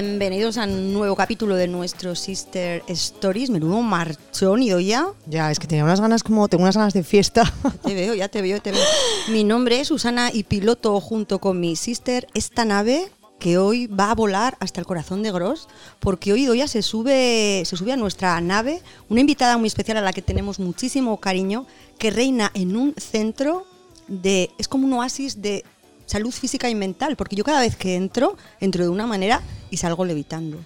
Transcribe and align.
Bienvenidos 0.00 0.58
a 0.58 0.64
un 0.64 0.92
nuevo 0.92 1.16
capítulo 1.16 1.56
de 1.56 1.66
nuestro 1.66 2.14
Sister 2.14 2.84
Stories. 2.86 3.50
Menudo 3.50 3.82
marchón, 3.82 4.62
¿y 4.62 4.68
ya? 4.86 5.08
Ya, 5.26 5.50
es 5.50 5.58
que 5.58 5.66
tenía 5.66 5.82
unas 5.82 6.00
ganas 6.00 6.22
como, 6.22 6.46
tengo 6.46 6.62
unas 6.62 6.76
ganas 6.76 6.92
de 6.92 7.02
fiesta. 7.02 7.52
Te 7.82 7.94
veo, 7.94 8.14
ya 8.14 8.28
te 8.28 8.40
veo, 8.40 8.62
te 8.62 8.70
veo. 8.70 8.84
Mi 9.32 9.42
nombre 9.42 9.80
es 9.80 9.88
Susana 9.88 10.30
y 10.32 10.44
piloto 10.44 11.00
junto 11.00 11.40
con 11.40 11.58
mi 11.58 11.74
sister 11.74 12.28
esta 12.34 12.64
nave 12.64 13.10
que 13.40 13.58
hoy 13.58 13.88
va 13.88 14.12
a 14.12 14.14
volar 14.14 14.56
hasta 14.60 14.80
el 14.80 14.86
corazón 14.86 15.24
de 15.24 15.32
Gross, 15.32 15.66
porque 15.98 16.32
hoy 16.32 16.46
Doya 16.46 16.68
se 16.68 16.82
sube, 16.82 17.64
se 17.66 17.76
sube 17.76 17.92
a 17.92 17.96
nuestra 17.96 18.40
nave, 18.40 18.80
una 19.08 19.20
invitada 19.20 19.58
muy 19.58 19.66
especial 19.66 19.96
a 19.96 20.02
la 20.02 20.12
que 20.12 20.22
tenemos 20.22 20.60
muchísimo 20.60 21.16
cariño, 21.16 21.66
que 21.98 22.12
reina 22.12 22.52
en 22.54 22.76
un 22.76 22.94
centro 22.94 23.66
de, 24.06 24.50
es 24.58 24.68
como 24.68 24.86
un 24.86 24.92
oasis 24.92 25.42
de 25.42 25.64
salud 26.08 26.32
física 26.32 26.68
y 26.68 26.74
mental, 26.74 27.16
porque 27.16 27.36
yo 27.36 27.44
cada 27.44 27.60
vez 27.60 27.76
que 27.76 27.94
entro, 27.94 28.36
entro 28.60 28.82
de 28.82 28.90
una 28.90 29.06
manera 29.06 29.42
y 29.70 29.76
salgo 29.76 30.04
levitando. 30.04 30.58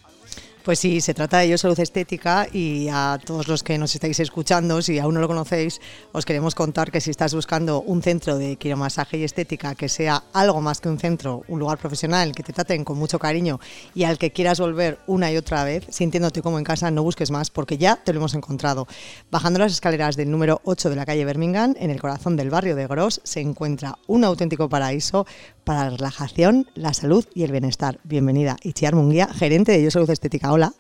Pues 0.65 0.79
sí, 0.79 1.01
se 1.01 1.13
trata 1.13 1.39
de 1.39 1.49
Yo 1.49 1.59
Salud 1.59 1.81
Estética 1.81 2.47
y 2.53 2.87
a 2.89 3.19
todos 3.25 3.49
los 3.49 3.65
que 3.65 3.79
nos 3.79 3.97
estáis 3.97 4.21
escuchando, 4.21 4.81
si 4.81 4.97
aún 5.01 5.15
no 5.15 5.21
lo 5.21 5.27
conocéis, 5.27 5.81
os 6.13 6.25
queremos 6.25 6.55
contar 6.55 6.93
que 6.93 7.01
si 7.01 7.11
estás 7.11 7.35
buscando 7.35 7.81
un 7.81 8.01
centro 8.01 8.39
de 8.39 8.55
quiromasaje 8.55 9.19
y 9.19 9.25
estética 9.25 9.75
que 9.75 9.89
sea 9.89 10.23
algo 10.33 10.61
más 10.61 10.81
que 10.81 10.89
un 10.89 11.01
centro, 11.01 11.43
un 11.49 11.59
lugar 11.59 11.79
profesional, 11.79 12.33
que 12.33 12.45
te 12.45 12.53
traten 12.53 12.85
con 12.85 12.97
mucho 12.97 13.19
cariño 13.19 13.59
y 13.93 14.05
al 14.05 14.19
que 14.19 14.31
quieras 14.31 14.61
volver 14.61 15.01
una 15.09 15.33
y 15.33 15.37
otra 15.37 15.65
vez, 15.65 15.85
sintiéndote 15.91 16.43
como 16.43 16.59
en 16.59 16.65
casa, 16.65 16.93
no 16.93 17.03
busques 17.03 17.33
más 17.33 17.51
porque 17.51 17.77
ya 17.77 17.97
te 17.97 18.13
lo 18.13 18.21
hemos 18.21 18.35
encontrado. 18.35 18.87
Bajando 19.33 19.59
las 19.59 19.73
escaleras 19.73 20.15
del 20.15 20.31
número 20.31 20.61
8 20.63 20.91
de 20.91 20.95
la 20.97 21.05
calle 21.05 21.25
Birmingham, 21.25 21.75
en 21.77 21.91
el 21.91 22.01
corazón 22.01 22.37
del 22.37 22.51
barrio 22.51 22.77
de 22.77 22.87
Gros, 22.87 23.21
se 23.25 23.41
encuentra 23.41 23.99
un 24.07 24.23
auténtico 24.23 24.69
paraíso 24.69 25.27
para 25.65 25.85
la 25.85 25.97
relajación, 25.97 26.69
la 26.75 26.95
salud 26.95 27.25
y 27.35 27.45
el 27.45 27.53
bienestar. 27.53 28.01
Bienvenida, 28.05 28.57
Itziar 28.63 28.95
Munguía, 28.95 29.29
gerente 29.29 29.73
de 29.73 29.83
Yo 29.83 29.91
Salud 29.91 30.11
Estética. 30.11 30.53
Hola. 30.53 30.73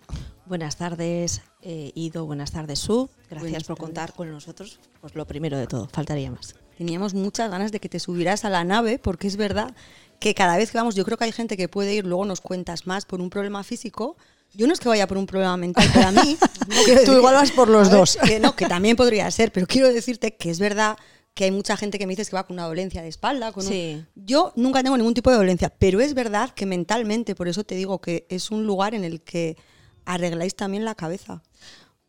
Buenas 0.46 0.76
tardes, 0.76 1.42
eh, 1.62 1.92
Ido. 1.94 2.26
Buenas 2.26 2.52
tardes, 2.52 2.78
Su. 2.78 3.08
Gracias 3.30 3.64
por 3.64 3.78
contar 3.78 4.12
con 4.12 4.30
nosotros. 4.30 4.80
Pues 5.00 5.14
lo 5.14 5.26
primero 5.26 5.56
de 5.56 5.66
todo, 5.66 5.88
faltaría 5.90 6.30
más. 6.30 6.56
Teníamos 6.76 7.14
muchas 7.14 7.50
ganas 7.50 7.72
de 7.72 7.80
que 7.80 7.88
te 7.88 8.00
subieras 8.00 8.44
a 8.44 8.50
la 8.50 8.64
nave, 8.64 8.98
porque 8.98 9.28
es 9.28 9.36
verdad 9.36 9.74
que 10.18 10.34
cada 10.34 10.56
vez 10.56 10.70
que 10.70 10.78
vamos, 10.78 10.94
yo 10.94 11.04
creo 11.04 11.16
que 11.16 11.24
hay 11.24 11.32
gente 11.32 11.56
que 11.56 11.68
puede 11.68 11.94
ir, 11.94 12.06
luego 12.06 12.24
nos 12.24 12.40
cuentas 12.40 12.86
más 12.86 13.06
por 13.06 13.20
un 13.20 13.30
problema 13.30 13.62
físico. 13.62 14.16
Yo 14.52 14.66
no 14.66 14.72
es 14.72 14.80
que 14.80 14.88
vaya 14.88 15.06
por 15.06 15.16
un 15.16 15.26
problema 15.26 15.56
mental, 15.56 15.88
pero 15.94 16.08
a 16.08 16.12
mí. 16.12 16.36
Tú 17.06 17.12
igual 17.12 17.34
vas 17.34 17.52
por 17.52 17.68
los 17.68 17.90
dos. 17.90 18.18
que 18.24 18.40
no, 18.40 18.54
que 18.54 18.66
también 18.66 18.96
podría 18.96 19.30
ser, 19.30 19.52
pero 19.52 19.66
quiero 19.66 19.92
decirte 19.92 20.34
que 20.34 20.50
es 20.50 20.58
verdad 20.58 20.96
que 21.34 21.44
hay 21.44 21.50
mucha 21.50 21.76
gente 21.76 21.98
que 21.98 22.06
me 22.06 22.14
dice 22.14 22.28
que 22.28 22.36
va 22.36 22.46
con 22.46 22.54
una 22.54 22.66
dolencia 22.66 23.02
de 23.02 23.08
espalda. 23.08 23.52
Con 23.52 23.64
sí. 23.64 24.04
Yo 24.14 24.52
nunca 24.56 24.82
tengo 24.82 24.96
ningún 24.96 25.14
tipo 25.14 25.30
de 25.30 25.36
dolencia, 25.36 25.72
pero 25.78 26.00
es 26.00 26.14
verdad 26.14 26.50
que 26.50 26.66
mentalmente, 26.66 27.34
por 27.34 27.48
eso 27.48 27.64
te 27.64 27.74
digo 27.74 28.00
que 28.00 28.26
es 28.28 28.50
un 28.50 28.66
lugar 28.66 28.94
en 28.94 29.04
el 29.04 29.22
que 29.22 29.56
arregláis 30.04 30.54
también 30.54 30.84
la 30.84 30.94
cabeza. 30.94 31.42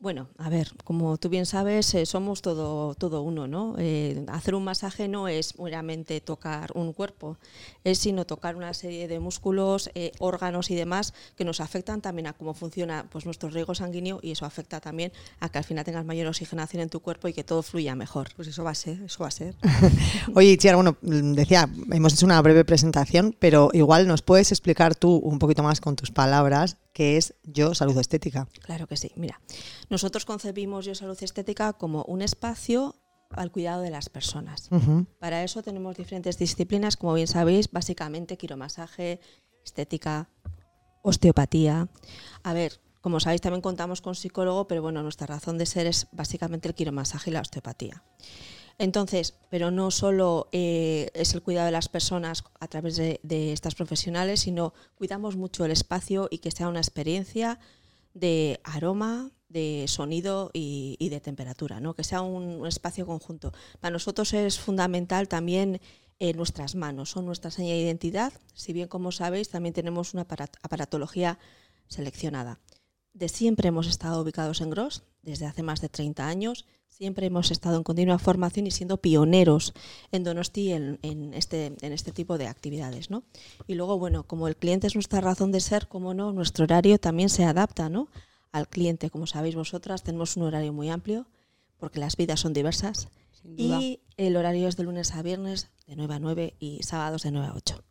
Bueno, 0.04 0.28
a 0.38 0.50
ver, 0.50 0.70
como 0.84 1.16
tú 1.16 1.30
bien 1.30 1.46
sabes, 1.46 1.96
eh, 1.96 2.06
somos 2.06 2.42
todo, 2.42 2.94
todo 2.94 3.22
uno, 3.22 3.48
¿no? 3.48 3.76
Eh, 3.78 4.26
hacer 4.28 4.54
un 4.54 4.66
masaje 4.66 5.08
no 5.08 5.30
es 5.30 5.58
meramente 5.58 6.20
tocar 6.20 6.74
un 6.76 6.92
cuerpo, 6.92 7.38
es 7.86 8.00
sino 8.00 8.26
tocar 8.26 8.58
una 8.58 8.74
serie 8.74 9.08
de 9.08 9.22
músculos, 9.22 9.90
eh, 9.96 10.12
órganos 10.20 10.72
y 10.72 10.76
demás 10.76 11.14
que 11.38 11.46
nos 11.46 11.62
afectan 11.62 12.02
también 12.02 12.28
a 12.28 12.34
cómo 12.34 12.54
funciona 12.54 13.06
pues, 13.10 13.24
nuestro 13.24 13.50
riego 13.50 13.76
sanguíneo 13.76 14.20
y 14.22 14.32
eso 14.32 14.46
afecta 14.46 14.82
también 14.82 15.14
a 15.40 15.48
que 15.48 15.60
al 15.60 15.64
final 15.64 15.86
tengas 15.86 16.04
mayor 16.04 16.28
oxigenación 16.28 16.82
en 16.82 16.90
tu 16.90 17.00
cuerpo 17.00 17.30
y 17.30 17.34
que 17.34 17.46
todo 17.46 17.64
fluya 17.64 17.96
mejor. 17.96 18.28
Pues 18.36 18.50
eso 18.50 18.66
va 18.66 18.72
a 18.72 18.76
ser, 18.76 19.02
eso 19.04 19.20
va 19.22 19.30
a 19.30 19.32
ser. 19.32 19.56
Oye, 20.36 20.58
Chiara, 20.58 20.76
bueno, 20.76 20.98
decía, 21.02 21.70
hemos 21.94 22.14
hecho 22.14 22.26
una 22.26 22.42
breve 22.42 22.66
presentación, 22.66 23.38
pero 23.40 23.70
igual 23.72 24.06
nos 24.06 24.22
puedes 24.22 24.52
explicar 24.52 24.96
tú 24.96 25.16
un 25.16 25.40
poquito 25.40 25.64
más 25.64 25.80
con 25.80 25.96
tus 25.96 26.12
palabras 26.12 26.76
que 26.94 27.18
es 27.18 27.34
Yo 27.44 27.74
Salud 27.74 27.98
Estética. 27.98 28.48
Claro 28.62 28.88
que 28.88 28.96
sí. 28.96 29.12
Mira, 29.16 29.42
nosotros 29.94 30.26
concebimos 30.26 30.86
Yo 30.86 30.96
Salud 30.96 31.22
Estética 31.22 31.74
como 31.74 32.04
un 32.06 32.24
espacio 32.24 32.96
al 33.30 33.52
cuidado 33.52 33.84
de 33.84 33.92
las 33.92 34.10
personas. 34.10 34.70
Para 35.20 35.44
eso 35.44 35.62
tenemos 35.62 35.96
diferentes 35.96 36.40
disciplinas, 36.40 36.98
como 36.98 37.14
bien 37.14 37.28
sabéis, 37.28 37.72
básicamente 37.72 38.36
quiromasaje, 38.36 39.20
estética, 39.64 40.30
osteopatía. 41.04 41.90
A 42.42 42.54
ver, 42.54 42.82
como 43.02 43.20
sabéis, 43.20 43.42
también 43.42 43.62
contamos 43.62 44.02
con 44.02 44.16
psicólogo, 44.16 44.68
pero 44.68 44.82
bueno, 44.82 45.04
nuestra 45.04 45.28
razón 45.28 45.60
de 45.60 45.68
ser 45.68 45.86
es 45.86 46.08
básicamente 46.12 46.68
el 46.68 46.74
quiromasaje 46.74 47.30
y 47.30 47.34
la 47.34 47.42
osteopatía. 47.42 48.04
Entonces, 48.80 49.36
pero 49.52 49.70
no 49.70 49.92
solo 49.92 50.50
eh, 50.52 51.12
es 51.14 51.36
el 51.36 51.44
cuidado 51.44 51.68
de 51.68 51.72
las 51.72 51.88
personas 51.88 52.44
a 52.60 52.68
través 52.68 52.98
de, 52.98 53.20
estas 53.54 53.76
profesionales, 53.76 54.40
sino 54.40 54.74
cuidamos 54.96 55.36
mucho 55.36 55.66
el 55.66 55.72
espacio 55.72 56.30
y 56.32 56.40
que 56.40 56.50
sea 56.50 56.68
una 56.68 56.80
experiencia 56.80 57.60
de 58.16 58.60
aroma, 58.64 59.32
de 59.54 59.86
sonido 59.88 60.50
y, 60.54 60.98
de 61.10 61.22
temperatura, 61.22 61.80
¿no? 61.80 61.94
que 61.94 62.04
sea 62.04 62.22
un, 62.22 62.66
espacio 62.68 63.06
conjunto. 63.06 63.54
Para 63.80 63.94
nosotros 63.94 64.34
es 64.34 64.60
fundamental 64.60 65.28
también 65.28 65.80
eh, 66.20 66.34
nuestras 66.34 66.76
manos, 66.76 67.12
son 67.12 67.26
nuestra 67.26 67.52
seña 67.52 67.74
de 67.74 67.80
identidad, 67.80 68.34
si 68.54 68.74
bien 68.74 68.88
como 68.88 69.12
sabéis 69.12 69.50
también 69.50 69.74
tenemos 69.74 70.14
una 70.14 70.28
aparatología 70.62 71.40
seleccionada. 71.88 72.60
De 73.14 73.30
siempre 73.30 73.68
hemos 73.68 73.88
estado 73.88 74.22
ubicados 74.22 74.62
en 74.62 74.72
Gros, 74.72 75.04
desde 75.22 75.46
hace 75.46 75.64
más 75.64 75.82
de 75.82 75.90
30 75.90 76.28
años, 76.28 76.66
Siempre 76.94 77.26
hemos 77.26 77.50
estado 77.50 77.78
en 77.78 77.84
continua 77.84 78.20
formación 78.20 78.68
y 78.68 78.72
siendo 78.72 78.98
pioneros 78.98 79.74
en 80.12 80.24
Donosti 80.24 80.74
en, 80.74 81.00
este, 81.34 81.74
en 81.82 81.92
este 81.92 82.12
tipo 82.12 82.38
de 82.38 82.46
actividades. 82.46 83.10
¿no? 83.10 83.24
Y 83.66 83.74
luego, 83.74 83.98
bueno, 83.98 84.28
como 84.28 84.48
el 84.48 84.56
cliente 84.56 84.86
es 84.86 84.94
nuestra 84.94 85.20
razón 85.20 85.52
de 85.52 85.60
ser, 85.60 85.88
como 85.88 86.14
no, 86.14 86.32
nuestro 86.34 86.66
horario 86.66 87.00
también 87.00 87.30
se 87.30 87.46
adapta 87.46 87.90
¿no? 87.90 88.10
Al 88.54 88.70
cliente. 88.70 89.10
Como 89.10 89.28
sabéis 89.28 89.56
vosotras, 89.56 90.04
tenemos 90.04 90.38
un 90.38 90.44
horario 90.44 90.72
muy 90.72 90.90
amplio 90.90 91.28
porque 91.78 92.00
las 92.00 92.16
vidas 92.16 92.40
son 92.40 92.54
diversas. 92.54 93.10
Y 93.58 94.00
el 94.16 94.38
horario 94.38 94.70
es 94.70 94.78
de 94.78 94.84
lunes 94.84 95.14
a 95.14 95.22
viernes 95.22 95.70
de 95.86 95.98
9 95.98 96.14
a 96.14 96.20
9 96.20 96.54
y 96.60 96.82
sábados 96.84 97.24
de 97.24 97.32
9 97.32 97.48
a 97.48 97.54
8. 97.56 97.84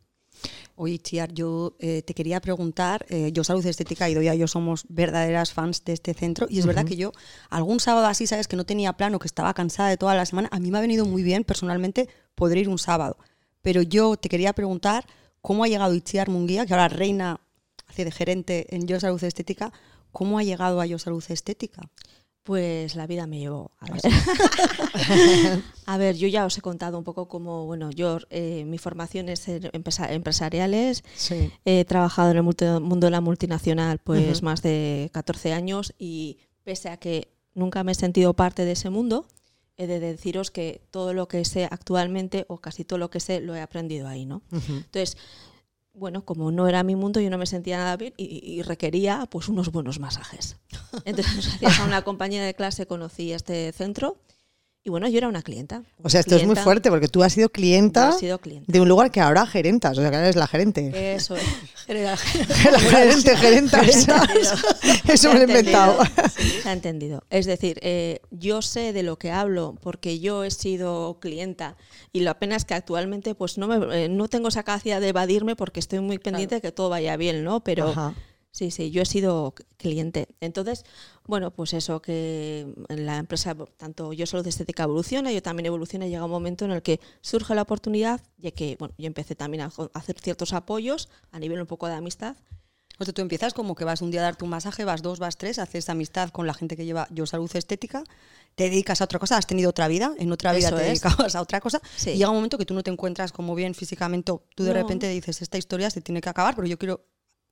Oye, 0.75 0.97
Chiar, 0.97 1.31
yo 1.31 1.75
eh, 1.77 2.01
te 2.01 2.15
quería 2.15 2.41
preguntar, 2.41 3.05
eh, 3.09 3.31
yo 3.31 3.43
Salud 3.43 3.63
Estética 3.63 4.09
y 4.09 4.15
Doya, 4.15 4.33
yo 4.33 4.47
somos 4.47 4.85
verdaderas 4.89 5.53
fans 5.53 5.85
de 5.85 5.93
este 5.93 6.15
centro 6.15 6.47
y 6.49 6.57
es 6.57 6.65
verdad 6.65 6.85
que 6.85 6.95
yo 6.95 7.11
algún 7.51 7.79
sábado 7.79 8.07
así, 8.07 8.25
sabes, 8.25 8.47
que 8.47 8.55
no 8.55 8.65
tenía 8.65 8.93
plano, 8.93 9.19
que 9.19 9.27
estaba 9.27 9.53
cansada 9.53 9.89
de 9.89 9.97
toda 9.97 10.15
la 10.15 10.25
semana, 10.25 10.49
a 10.51 10.59
mí 10.59 10.71
me 10.71 10.79
ha 10.79 10.81
venido 10.81 11.05
muy 11.05 11.21
bien 11.21 11.43
personalmente 11.43 12.09
poder 12.33 12.57
ir 12.57 12.69
un 12.69 12.79
sábado. 12.79 13.17
Pero 13.61 13.83
yo 13.83 14.17
te 14.17 14.29
quería 14.29 14.53
preguntar 14.53 15.05
cómo 15.41 15.63
ha 15.63 15.67
llegado 15.67 15.93
Itziar 15.93 16.29
Munguía, 16.29 16.65
que 16.65 16.73
ahora 16.73 16.87
reina, 16.87 17.39
hace 17.87 18.05
de 18.05 18.11
gerente 18.11 18.75
en 18.75 18.87
Yo 18.87 18.99
Salud 18.99 19.23
Estética, 19.23 19.71
¿cómo 20.13 20.39
ha 20.39 20.43
llegado 20.43 20.79
a 20.79 20.85
Yo 20.85 20.97
Salud 20.97 21.23
Estética? 21.27 21.81
Pues 22.43 22.95
la 22.95 23.07
vida 23.07 23.25
me 23.25 23.39
llevó. 23.39 23.71
A 23.79 23.91
ver. 23.91 24.01
a 25.85 25.97
ver, 25.97 26.15
yo 26.15 26.27
ya 26.27 26.45
os 26.45 26.57
he 26.57 26.61
contado 26.61 26.97
un 26.97 27.03
poco 27.03 27.27
cómo, 27.27 27.65
bueno, 27.65 27.89
yo, 27.91 28.19
eh, 28.29 28.63
mi 28.65 28.77
formación 28.77 29.29
es 29.29 29.47
en 29.47 29.69
empresariales. 29.73 31.03
He 31.65 31.85
trabajado 31.85 32.31
en 32.31 32.37
el 32.37 32.43
mundo 32.43 33.07
de 33.07 33.11
la 33.11 33.21
multinacional 33.21 33.99
pues 33.99 34.43
más 34.43 34.61
de 34.61 35.09
14 35.13 35.53
años 35.53 35.93
y 35.97 36.37
pese 36.63 36.89
a 36.89 36.97
que 36.97 37.33
nunca 37.53 37.83
me 37.83 37.93
he 37.93 37.95
sentido 37.95 38.33
parte 38.33 38.65
de 38.65 38.73
ese 38.73 38.89
mundo, 38.89 39.25
he 39.77 39.87
de 39.87 39.99
deciros 39.99 40.51
que 40.51 40.81
todo 40.91 41.13
lo 41.13 41.27
que 41.27 41.45
sé 41.45 41.65
actualmente 41.65 42.45
o 42.49 42.57
casi 42.57 42.83
todo 42.83 42.99
lo 42.99 43.09
que 43.09 43.19
sé 43.19 43.39
lo 43.39 43.55
he 43.55 43.61
aprendido 43.61 44.07
ahí, 44.07 44.25
¿no? 44.25 44.41
Entonces, 44.51 45.17
bueno, 45.93 46.25
como 46.25 46.51
no 46.51 46.67
era 46.67 46.83
mi 46.83 46.95
mundo, 46.95 47.19
yo 47.19 47.29
no 47.29 47.37
me 47.37 47.45
sentía 47.45 47.77
nada 47.77 47.97
bien 47.97 48.13
y, 48.17 48.61
requería 48.63 49.27
pues 49.29 49.47
unos 49.47 49.71
buenos 49.71 49.99
masajes. 49.99 50.57
Entonces, 51.05 51.59
gracias 51.59 51.79
a 51.79 51.85
una 51.85 52.01
compañera 52.01 52.45
de 52.45 52.53
clase 52.53 52.87
conocí 52.87 53.31
este 53.31 53.71
centro 53.71 54.17
y 54.85 54.89
bueno, 54.89 55.07
yo 55.07 55.17
era 55.17 55.29
una 55.29 55.41
clienta. 55.41 55.83
o 56.01 56.09
sea, 56.09 56.19
esto 56.19 56.35
es 56.35 56.45
muy 56.45 56.57
fuerte 56.57 56.89
porque 56.89 57.07
tú 57.07 57.23
has 57.23 57.31
sido 57.31 57.47
clienta, 57.47 58.13
de 58.67 58.81
un 58.81 58.89
lugar 58.89 59.11
que 59.11 59.21
ahora 59.21 59.45
gerentas, 59.45 59.97
o 59.97 60.01
sea, 60.01 60.11
que 60.11 60.17
eres 60.17 60.35
la 60.35 60.45
gerente. 60.45 61.15
Eso 61.15 61.37
es. 61.37 61.43
la 61.87 62.17
gerente, 62.17 63.37
gerenta. 63.37 63.81
Eso 65.07 65.29
me 65.29 65.35
lo 65.35 65.41
he 65.41 65.47
inventado. 65.47 65.99
se 66.61 66.67
ha 66.67 66.73
entendido. 66.73 67.23
Es 67.29 67.45
decir, 67.45 67.79
eh, 67.81 68.19
yo 68.31 68.61
sé 68.61 68.91
de 68.91 69.03
lo 69.03 69.17
que 69.17 69.31
hablo 69.31 69.77
porque 69.81 70.19
yo 70.19 70.43
he 70.43 70.51
sido 70.51 71.17
clienta 71.21 71.77
y 72.11 72.19
lo 72.19 72.31
apenas 72.31 72.65
que 72.65 72.73
actualmente 72.73 73.35
pues 73.35 73.57
no, 73.57 73.67
me, 73.67 74.03
eh, 74.03 74.09
no 74.09 74.27
tengo 74.27 74.49
esa 74.49 74.63
capacidad 74.63 74.99
de 74.99 75.09
evadirme 75.09 75.55
porque 75.55 75.79
estoy 75.79 76.01
muy 76.01 76.19
pendiente 76.19 76.55
de 76.55 76.61
que 76.61 76.73
todo 76.73 76.89
vaya 76.89 77.15
bien, 77.15 77.45
¿no? 77.45 77.63
Pero... 77.63 78.13
Sí, 78.53 78.69
sí, 78.69 78.91
yo 78.91 79.01
he 79.01 79.05
sido 79.05 79.55
cliente. 79.77 80.27
Entonces, 80.39 80.85
bueno, 81.25 81.49
pues 81.49 81.73
eso, 81.73 82.03
que 82.03 82.71
la 82.87 83.17
empresa, 83.17 83.55
tanto 83.77 84.13
yo 84.13 84.27
solo 84.27 84.43
de 84.43 84.51
estética 84.51 84.83
evoluciona, 84.83 85.31
yo 85.31 85.41
también 85.41 85.65
evoluciona 85.65 86.05
llega 86.05 86.23
un 86.23 86.29
momento 86.29 86.63
en 86.63 86.71
el 86.71 86.83
que 86.83 86.99
surge 87.21 87.55
la 87.55 87.63
oportunidad, 87.63 88.21
ya 88.37 88.51
que, 88.51 88.75
bueno, 88.77 88.93
yo 88.99 89.07
empecé 89.07 89.33
también 89.33 89.61
a 89.61 89.71
hacer 89.95 90.19
ciertos 90.19 90.53
apoyos 90.53 91.09
a 91.31 91.39
nivel 91.39 91.59
un 91.61 91.65
poco 91.65 91.87
de 91.87 91.95
amistad. 91.95 92.37
O 92.99 93.05
sea, 93.05 93.11
tú 93.11 93.23
empiezas 93.23 93.55
como 93.55 93.73
que 93.73 93.85
vas 93.85 94.03
un 94.03 94.11
día 94.11 94.19
a 94.21 94.25
darte 94.25 94.43
un 94.43 94.51
masaje, 94.51 94.85
vas 94.85 95.01
dos, 95.01 95.17
vas 95.17 95.35
tres, 95.35 95.57
haces 95.57 95.89
amistad 95.89 96.29
con 96.29 96.45
la 96.45 96.53
gente 96.53 96.77
que 96.77 96.85
lleva 96.85 97.07
yo 97.09 97.25
salud 97.25 97.49
estética, 97.55 98.03
te 98.53 98.65
dedicas 98.65 99.01
a 99.01 99.05
otra 99.05 99.17
cosa, 99.17 99.35
has 99.35 99.47
tenido 99.47 99.71
otra 99.71 99.87
vida, 99.87 100.13
en 100.19 100.31
otra 100.31 100.53
vida 100.53 100.69
te 100.69 100.83
dedicabas 100.83 101.33
a 101.33 101.41
otra 101.41 101.59
cosa, 101.59 101.81
y 102.05 102.11
llega 102.11 102.29
un 102.29 102.35
momento 102.35 102.59
que 102.59 102.67
tú 102.67 102.75
no 102.75 102.83
te 102.83 102.91
encuentras 102.91 103.31
como 103.31 103.55
bien 103.55 103.73
físicamente, 103.73 104.31
tú 104.53 104.63
de 104.63 104.73
repente 104.73 105.09
dices, 105.09 105.41
esta 105.41 105.57
historia 105.57 105.89
se 105.89 106.01
tiene 106.01 106.21
que 106.21 106.29
acabar, 106.29 106.55
pero 106.55 106.67
yo 106.67 106.77
quiero 106.77 107.03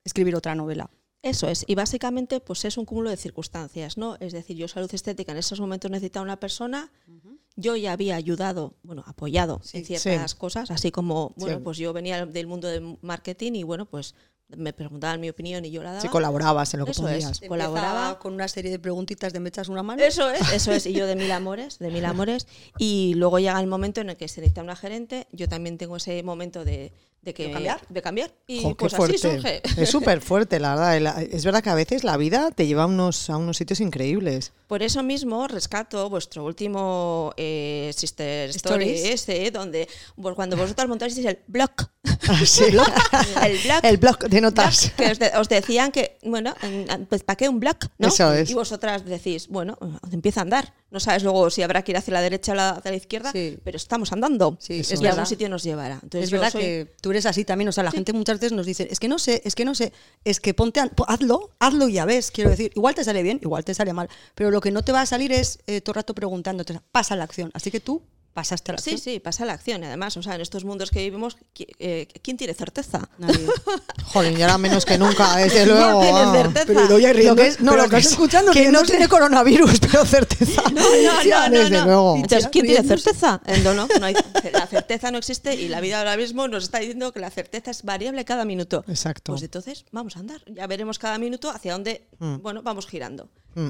escribir 0.03 0.35
otra 0.35 0.55
novela. 0.55 0.89
Eso 1.23 1.47
es, 1.47 1.63
y 1.67 1.75
básicamente 1.75 2.39
pues 2.39 2.65
es 2.65 2.77
un 2.77 2.85
cúmulo 2.85 3.11
de 3.11 3.17
circunstancias, 3.17 3.95
¿no? 3.95 4.17
Es 4.19 4.33
decir, 4.33 4.57
yo 4.57 4.67
salud 4.67 4.89
estética 4.91 5.31
en 5.33 5.37
esos 5.37 5.59
momentos 5.59 5.91
necesitaba 5.91 6.23
una 6.23 6.39
persona, 6.39 6.91
yo 7.55 7.75
ya 7.75 7.91
había 7.91 8.15
ayudado, 8.15 8.73
bueno, 8.81 9.03
apoyado 9.05 9.61
en 9.73 9.85
ciertas 9.85 10.31
Sí. 10.31 10.37
cosas, 10.37 10.71
así 10.71 10.89
como, 10.91 11.33
bueno, 11.37 11.57
Sí. 11.57 11.61
pues 11.63 11.77
yo 11.77 11.93
venía 11.93 12.25
del 12.25 12.47
mundo 12.47 12.67
del 12.69 12.97
marketing 13.01 13.51
y 13.53 13.61
bueno, 13.63 13.85
pues 13.85 14.15
me 14.57 14.73
preguntaban 14.73 15.21
mi 15.21 15.29
opinión 15.29 15.63
y 15.63 15.69
yo 15.71 15.83
la 15.83 15.91
daba. 15.91 16.01
Si 16.01 16.07
colaborabas 16.09 16.73
en 16.73 16.79
lo 16.79 16.85
que 16.85 16.91
Eso 16.91 17.07
es. 17.07 17.23
podías. 17.25 17.39
Colaboraba. 17.47 18.17
Con 18.19 18.33
una 18.33 18.47
serie 18.47 18.71
de 18.71 18.79
preguntitas 18.79 19.31
de 19.31 19.39
me 19.39 19.47
echas 19.49 19.69
una 19.69 19.83
mano. 19.83 20.01
Eso 20.03 20.29
es, 20.31 20.51
eso 20.51 20.71
es, 20.73 20.85
y 20.87 20.93
yo 20.93 21.05
de 21.05 21.15
mil 21.15 21.31
amores, 21.31 21.77
de 21.77 21.89
mil 21.91 22.03
amores, 22.03 22.47
y 22.79 23.13
luego 23.15 23.37
llega 23.37 23.59
el 23.61 23.67
momento 23.67 24.01
en 24.01 24.09
el 24.09 24.17
que 24.17 24.27
se 24.27 24.41
necesita 24.41 24.63
una 24.63 24.75
gerente, 24.75 25.27
yo 25.31 25.47
también 25.47 25.77
tengo 25.77 25.97
ese 25.97 26.21
momento 26.23 26.65
de, 26.65 26.91
de 27.21 27.33
que 27.33 27.47
¿De 27.47 27.51
cambiar? 27.53 27.81
de 27.87 28.01
cambiar, 28.01 28.31
y 28.47 28.63
Jo, 28.63 28.75
pues 28.75 28.93
así 28.93 28.97
fuerte. 28.97 29.17
surge. 29.17 29.61
Es 29.77 29.89
súper 29.89 30.21
fuerte, 30.21 30.59
la 30.59 30.75
verdad. 30.75 31.21
Es 31.31 31.45
verdad 31.45 31.61
que 31.61 31.69
a 31.69 31.75
veces 31.75 32.03
la 32.03 32.17
vida 32.17 32.49
te 32.51 32.65
lleva 32.67 32.83
a 32.83 32.87
unos, 32.87 33.29
a 33.29 33.37
unos 33.37 33.57
sitios 33.57 33.79
increíbles. 33.79 34.53
Por 34.71 34.83
eso 34.83 35.03
mismo 35.03 35.49
rescato 35.49 36.09
vuestro 36.09 36.45
último 36.45 37.33
eh, 37.35 37.91
Sister 37.93 38.49
Story, 38.51 38.85
Stories. 38.91 39.03
ese, 39.21 39.51
donde 39.51 39.89
vos- 40.15 40.33
cuando 40.33 40.55
vosotros 40.55 40.87
montáis 40.87 41.17
el 41.17 41.39
blog, 41.47 41.71
Sí. 42.45 42.63
el 42.63 42.71
blog, 42.71 42.87
El 43.83 43.97
blog 43.97 44.17
de 44.29 44.39
notas. 44.39 44.93
blog, 44.95 44.95
que 44.95 45.11
os, 45.11 45.19
de- 45.19 45.31
os 45.37 45.49
decían 45.49 45.91
que, 45.91 46.17
bueno, 46.23 46.55
en- 46.61 47.05
pues 47.07 47.21
¿para 47.23 47.35
qué 47.35 47.49
un 47.49 47.59
blog? 47.59 47.75
¿no? 47.97 48.07
Eso 48.07 48.31
es. 48.33 48.49
Y 48.49 48.53
vosotras 48.53 49.03
decís, 49.03 49.49
bueno, 49.49 49.77
empieza 50.09 50.39
a 50.39 50.43
andar. 50.43 50.73
No 50.89 50.99
sabes 51.01 51.23
luego 51.23 51.49
si 51.49 51.61
habrá 51.63 51.83
que 51.83 51.91
ir 51.91 51.97
hacia 51.97 52.13
la 52.13 52.21
derecha 52.21 52.51
o 52.53 52.55
la, 52.55 52.69
hacia 52.71 52.91
la 52.91 52.97
izquierda, 52.97 53.31
Sí. 53.33 53.57
pero 53.63 53.75
estamos 53.77 54.11
andando. 54.13 54.57
Sí, 54.61 54.79
es 54.79 54.91
a 54.91 54.95
verdad. 54.95 55.11
algún 55.11 55.25
sitio 55.25 55.49
nos 55.49 55.63
llevará. 55.63 55.95
Entonces, 56.01 56.23
es 56.25 56.31
verdad 56.31 56.51
soy- 56.51 56.61
que 56.61 56.95
tú 57.01 57.11
eres 57.11 57.25
así 57.25 57.43
también. 57.43 57.67
O 57.67 57.71
sea, 57.73 57.83
la 57.83 57.91
gente 57.91 58.13
muchas 58.13 58.37
veces 58.39 58.53
nos 58.53 58.65
dice, 58.65 58.87
es 58.89 59.01
que 59.01 59.09
no 59.09 59.19
sé, 59.19 59.41
es 59.43 59.53
que 59.55 59.65
no 59.65 59.75
sé, 59.75 59.91
es 60.23 60.39
que 60.39 60.53
ponte, 60.53 60.79
a- 60.79 60.89
hazlo, 61.07 61.49
hazlo 61.59 61.89
y 61.89 61.93
ya 61.93 62.05
ves. 62.05 62.31
Quiero 62.31 62.49
decir, 62.51 62.71
igual 62.75 62.95
te 62.95 63.03
sale 63.03 63.21
bien, 63.21 63.37
igual 63.43 63.65
te 63.65 63.73
sale 63.73 63.91
mal, 63.91 64.09
pero 64.33 64.49
lo 64.49 64.60
que 64.61 64.71
no 64.71 64.83
te 64.83 64.91
va 64.91 65.01
a 65.01 65.05
salir 65.05 65.31
es 65.31 65.59
eh, 65.67 65.81
todo 65.81 65.91
el 65.93 65.95
rato 65.95 66.13
preguntándote, 66.15 66.79
pasa 66.91 67.15
la 67.15 67.23
acción. 67.25 67.51
Así 67.53 67.71
que 67.71 67.79
tú 67.79 68.01
pasaste 68.33 68.71
a 68.71 68.75
la 68.75 68.77
Sí, 68.81 68.91
acción. 68.91 69.13
sí, 69.15 69.19
pasa 69.19 69.43
la 69.43 69.51
acción. 69.51 69.83
Además, 69.83 70.15
o 70.15 70.23
sea, 70.23 70.35
en 70.35 70.41
estos 70.41 70.63
mundos 70.63 70.89
que 70.89 70.99
vivimos, 70.99 71.35
eh, 71.79 72.07
¿quién 72.23 72.37
tiene 72.37 72.53
certeza? 72.53 73.09
Nadie. 73.17 73.45
Jolín, 74.05 74.39
y 74.39 74.41
ahora 74.41 74.57
menos 74.57 74.85
que 74.85 74.97
nunca, 74.97 75.35
desde 75.35 75.65
luego. 75.65 76.01
ah. 76.01 76.31
certeza. 76.31 76.65
Pero 76.65 76.87
Lo 76.87 76.97
riendo, 76.97 77.35
que 77.35 77.47
es, 77.47 77.59
no, 77.59 77.71
pero 77.71 77.83
lo 77.83 77.89
que 77.89 77.97
estás 77.97 78.05
es 78.05 78.11
escuchando 78.13 78.53
que 78.53 78.63
que 78.63 78.71
no 78.71 78.83
tiene 78.83 79.09
coronavirus, 79.09 79.79
pero 79.91 80.05
certeza. 80.05 80.61
No, 80.71 80.79
no, 80.81 81.23
no, 81.25 81.49
no, 81.49 81.57
Desde 81.59 81.77
no. 81.77 81.85
luego. 81.85 82.15
Entonces, 82.15 82.47
¿quién 82.49 82.65
tiene 82.67 82.87
certeza? 82.87 83.41
Eh, 83.47 83.59
No, 83.65 83.73
no, 83.73 83.89
no 83.99 84.05
hay- 84.05 84.15
la 84.53 84.65
certeza 84.65 85.11
no 85.11 85.17
existe 85.17 85.53
y 85.55 85.67
la 85.67 85.81
vida 85.81 85.97
ahora 85.99 86.15
mismo 86.15 86.47
nos 86.47 86.63
está 86.63 86.79
diciendo 86.79 87.11
que 87.11 87.19
la 87.19 87.31
certeza 87.31 87.69
es 87.71 87.83
variable 87.83 88.23
cada 88.23 88.45
minuto. 88.45 88.85
Exacto. 88.87 89.33
Pues 89.33 89.43
entonces 89.43 89.83
vamos 89.91 90.15
a 90.15 90.19
andar. 90.21 90.41
Ya 90.47 90.67
veremos 90.67 90.99
cada 90.99 91.17
minuto 91.17 91.49
hacia 91.51 91.73
dónde, 91.73 92.07
bueno, 92.19 92.61
vamos 92.63 92.87
girando. 92.87 93.27
Mm. 93.55 93.67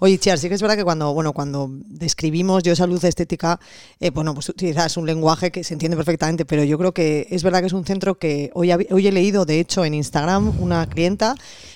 Oye, 0.00 0.18
Chiar, 0.18 0.38
sí 0.38 0.48
que 0.48 0.54
es 0.54 0.60
verdad 0.60 0.76
que 0.76 0.84
cuando, 0.84 1.14
bueno, 1.14 1.32
cuando 1.32 1.70
describimos 1.70 2.62
yo 2.62 2.76
salud 2.76 3.02
estética, 3.04 3.58
eh, 3.98 4.10
bueno, 4.10 4.34
pues 4.34 4.48
utilizas 4.48 4.96
un 4.96 5.06
lenguaje 5.06 5.50
que 5.50 5.64
se 5.64 5.72
entiende 5.74 5.96
perfectamente, 5.96 6.44
pero 6.44 6.64
yo 6.64 6.76
creo 6.78 6.92
que 6.92 7.26
es 7.30 7.42
verdad 7.42 7.60
que 7.60 7.66
es 7.66 7.72
un 7.72 7.84
centro 7.84 8.18
que 8.18 8.50
hoy, 8.54 8.72
hoy 8.72 9.06
he 9.06 9.12
leído, 9.12 9.44
de 9.44 9.58
hecho, 9.58 9.84
en 9.84 9.94
Instagram, 9.94 10.60
una 10.60 10.86
clienta, 10.86 11.34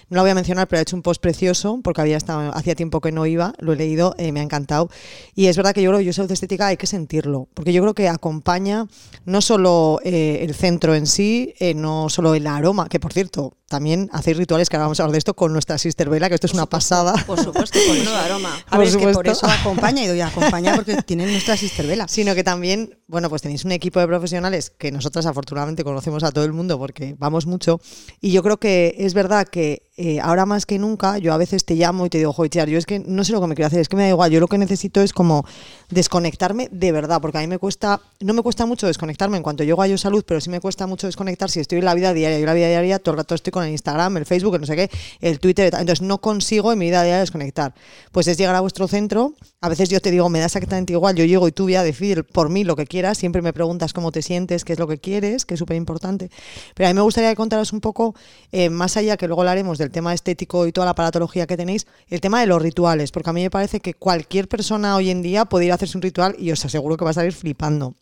no 0.08 0.17
la 0.17 0.23
voy 0.23 0.31
a 0.31 0.35
mencionar, 0.35 0.69
pero 0.69 0.79
ha 0.79 0.82
hecho 0.82 0.97
un 0.97 1.03
post 1.03 1.20
precioso, 1.20 1.81
porque 1.82 2.00
había 2.00 2.17
estado, 2.17 2.55
hacía 2.55 2.75
tiempo 2.75 3.00
que 3.00 3.11
no 3.11 3.26
iba, 3.26 3.55
lo 3.58 3.73
he 3.73 3.76
leído, 3.76 4.14
eh, 4.19 4.31
me 4.32 4.41
ha 4.41 4.43
encantado. 4.43 4.88
Y 5.35 5.47
es 5.47 5.56
verdad 5.56 5.75
que 5.75 5.82
yo 5.82 5.91
creo 5.91 5.99
que 5.99 6.05
yo 6.05 6.12
salud 6.12 6.31
estética 6.31 6.69
hay 6.69 6.76
que 6.76 6.87
sentirlo, 6.87 7.49
porque 7.55 7.73
yo 7.73 7.82
creo 7.82 7.94
que 7.94 8.08
acompaña 8.08 8.87
no 9.25 9.41
solo 9.41 10.00
eh, 10.05 10.38
el 10.43 10.55
centro 10.55 10.94
en 10.94 11.06
sí, 11.06 11.55
eh, 11.58 11.75
no 11.75 12.08
solo 12.08 12.35
el 12.35 12.47
aroma, 12.47 12.88
que 12.88 13.00
por 13.00 13.12
cierto, 13.12 13.56
también 13.69 14.08
hacéis 14.12 14.37
rituales, 14.37 14.69
que 14.69 14.76
ahora 14.76 14.85
vamos 14.85 15.00
a 15.00 15.03
hablar 15.03 15.12
de 15.12 15.19
esto 15.19 15.35
con 15.35 15.53
nuestra 15.53 15.76
sister 15.76 16.09
Vela, 16.09 16.29
que 16.29 16.37
esto 16.37 16.47
es 16.47 16.55
una 16.55 16.67
pasada. 16.67 17.14
Por 17.26 17.43
supuesto, 17.43 17.79
con 17.87 18.05
nuevo 18.05 18.17
aroma. 18.17 18.55
A 18.67 18.70
Por 18.70 18.79
ver, 18.79 18.88
es 18.88 18.97
que 18.97 19.09
por 19.09 19.26
eso 19.26 19.47
acompaña 19.47 20.05
y 20.05 20.06
doy 20.06 20.20
acompaña 20.20 20.76
porque 20.76 21.02
tienen 21.02 21.32
nuestra 21.32 21.56
sister 21.56 21.87
vela. 21.87 22.06
sino 22.09 22.35
que 22.35 22.44
también, 22.44 22.99
bueno, 23.09 23.29
pues 23.29 23.43
tenéis 23.43 23.64
un 23.64 23.73
equipo 23.73 23.99
de 23.99 24.06
profesionales 24.06 24.70
que 24.70 24.93
nosotras 24.93 25.26
afortunadamente 25.26 25.82
conocemos 25.82 26.23
a 26.23 26.31
todo 26.31 26.44
el 26.44 26.52
mundo 26.52 26.79
porque 26.79 27.17
vamos 27.19 27.47
mucho 27.47 27.81
y 28.20 28.31
yo 28.31 28.43
creo 28.43 28.59
que 28.59 28.94
es 28.99 29.14
verdad 29.14 29.49
que 29.49 29.86
eh, 29.99 30.21
ahora 30.21 30.45
más 30.45 30.67
que 30.67 30.79
nunca 30.79 31.17
yo 31.17 31.33
a 31.33 31.39
veces 31.39 31.65
te 31.65 31.75
llamo 31.75 32.05
y 32.05 32.11
te 32.11 32.19
digo, 32.19 32.33
joder, 32.33 32.51
Chiar, 32.51 32.69
yo 32.69 32.77
es 32.77 32.85
que 32.85 32.99
no 32.99 33.25
sé 33.25 33.33
lo 33.33 33.41
que 33.41 33.47
me 33.47 33.55
quiero 33.55 33.69
hacer, 33.69 33.81
es 33.81 33.89
que 33.89 33.97
me 33.97 34.03
da 34.03 34.11
igual, 34.11 34.31
yo 34.31 34.41
lo 34.41 34.47
que 34.49 34.59
necesito 34.59 35.01
es 35.01 35.15
como 35.15 35.47
desconectarme 35.89 36.69
de 36.71 36.93
verdad, 36.93 37.21
porque 37.23 37.39
a 37.39 37.41
mí 37.41 37.47
me 37.47 37.59
cuesta, 37.59 38.01
no 38.21 38.35
me 38.35 38.43
cuesta 38.43 38.67
mucho 38.67 38.87
desconectarme 38.87 39.39
en 39.39 39.43
cuanto 39.43 39.65
llego 39.65 39.81
a 39.81 39.87
Yo 39.87 39.97
Salud, 39.97 40.23
pero 40.27 40.41
sí 40.41 40.51
me 40.51 40.61
cuesta 40.61 40.87
mucho 40.87 41.07
desconectar 41.07 41.51
si 41.51 41.61
estoy 41.61 41.79
en 41.79 41.87
la 41.87 41.95
vida 41.95 42.13
diaria, 42.13 42.39
yo 42.39 42.45
la 42.45 42.53
vida 42.53 42.69
diaria 42.69 42.99
todo 42.99 43.15
el 43.15 43.19
rato 43.19 43.35
estoy 43.35 43.53
con 43.53 43.65
el 43.65 43.71
Instagram, 43.71 44.19
el 44.19 44.27
Facebook, 44.27 44.57
el 44.57 44.61
no 44.61 44.67
sé 44.67 44.77
qué, 44.77 44.91
el 45.21 45.41
Twitter, 45.41 45.73
entonces 45.73 46.03
no 46.03 46.19
consigo 46.19 46.73
en 46.73 46.79
mi 46.79 46.87
vida 46.87 47.03
diaria 47.03 47.21
desconectar. 47.21 47.75
Pues 48.13 48.27
es 48.29 48.37
llegar 48.37 48.55
a 48.55 48.61
vuestro 48.61 48.89
centro, 48.89 49.33
a 49.61 49.69
veces 49.69 49.88
yo 49.88 50.00
te 50.00 50.11
digo, 50.11 50.29
me 50.29 50.38
da 50.38 50.47
exactamente 50.47 50.93
igual, 50.93 51.17
yo 51.17 51.25
llego 51.25 51.49
y 51.49 51.53
tú 51.53 51.64
voy 51.64 51.76
a 51.76 51.82
decir 51.82 52.25
por 52.25 52.50
mí 52.50 52.62
lo 52.62 52.76
que 52.76 52.87
quieras, 52.87 53.19
siempre 53.19 53.41
me 53.41 53.53
preguntas 53.53 53.93
cómo 53.93 54.12
te 54.12 54.20
sientes, 54.23 54.64
qué 54.64 54.75
es 54.75 54.79
lo 54.79 54.87
que 54.87 54.99
quieres, 54.99 55.47
que 55.47 55.55
es 55.55 55.58
súper 55.58 55.76
importante. 55.76 56.31
Pero 56.75 56.88
a 56.88 56.93
mí 56.93 56.94
me 56.94 57.00
gustaría 57.00 57.31
que 57.31 57.37
contaras 57.37 57.73
un 57.73 57.81
poco, 57.81 58.14
eh, 58.53 58.69
más 58.69 58.97
allá 58.97 59.17
que 59.17 59.26
luego 59.26 59.43
hablaremos 59.43 59.79
del 59.79 59.91
tema 59.91 60.12
estético 60.12 60.67
y 60.67 60.73
toda 60.73 60.87
la 60.87 60.94
paratología 60.94 61.47
que 61.47 61.56
tenéis, 61.56 61.87
el 62.08 62.20
tema 62.20 62.41
de 62.41 62.47
los 62.47 62.61
rituales, 62.61 63.11
porque 63.12 63.31
a 63.31 63.32
mí 63.32 63.43
me 63.43 63.50
parece 63.50 63.81
que 63.81 63.94
cualquier 63.94 64.47
persona 64.47 64.94
hoy 64.94 65.11
en 65.11 65.23
día 65.23 65.47
puede 65.47 65.64
ir 65.64 65.73
a 65.73 65.76
hacerse 65.76 65.97
un 65.97 66.02
ritual 66.02 66.37
y 66.38 66.50
os 66.50 66.64
aseguro 66.64 66.97
que 66.97 67.05
va 67.05 67.11
a 67.11 67.14
salir 67.14 67.32
flipando. 67.32 67.94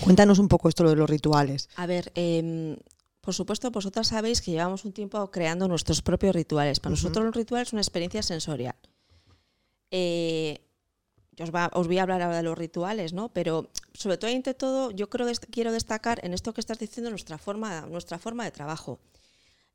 Cuéntanos 0.00 0.38
un 0.38 0.48
poco 0.48 0.68
esto 0.68 0.84
lo 0.84 0.90
de 0.90 0.96
los 0.96 1.10
rituales. 1.10 1.68
A 1.76 1.86
ver, 1.86 2.12
em, 2.14 2.76
por 3.20 3.34
supuesto, 3.34 3.70
vosotras 3.70 4.08
sabéis 4.08 4.40
que 4.40 4.52
llevamos 4.52 4.84
un 4.84 4.92
tiempo 4.92 5.30
creando 5.30 5.66
nuestros 5.66 6.02
propios 6.02 6.34
rituales. 6.34 6.78
Para 6.78 6.90
nosotros 6.90 7.24
los 7.24 7.34
rituales 7.34 7.68
es 7.68 7.72
una 7.72 7.82
experiencia 7.82 8.22
sensorial. 8.22 8.76
Eh, 9.90 10.60
os, 11.42 11.50
va- 11.54 11.70
os 11.74 11.86
voy 11.86 11.98
a 11.98 12.02
hablar 12.02 12.22
ahora 12.22 12.36
de 12.38 12.42
los 12.42 12.56
rituales, 12.58 13.12
¿no? 13.12 13.28
Pero 13.30 13.68
sobre 13.94 14.16
todo 14.18 14.30
ante 14.30 14.54
todo, 14.54 14.90
yo 14.90 15.08
creo 15.10 15.26
dest- 15.28 15.46
quiero 15.50 15.72
destacar 15.72 16.20
en 16.24 16.34
esto 16.34 16.52
que 16.54 16.60
estás 16.60 16.78
diciendo 16.78 17.10
nuestra 17.10 17.38
forma, 17.38 17.82
nuestra 17.82 18.18
forma 18.18 18.44
de 18.44 18.50
trabajo. 18.50 18.98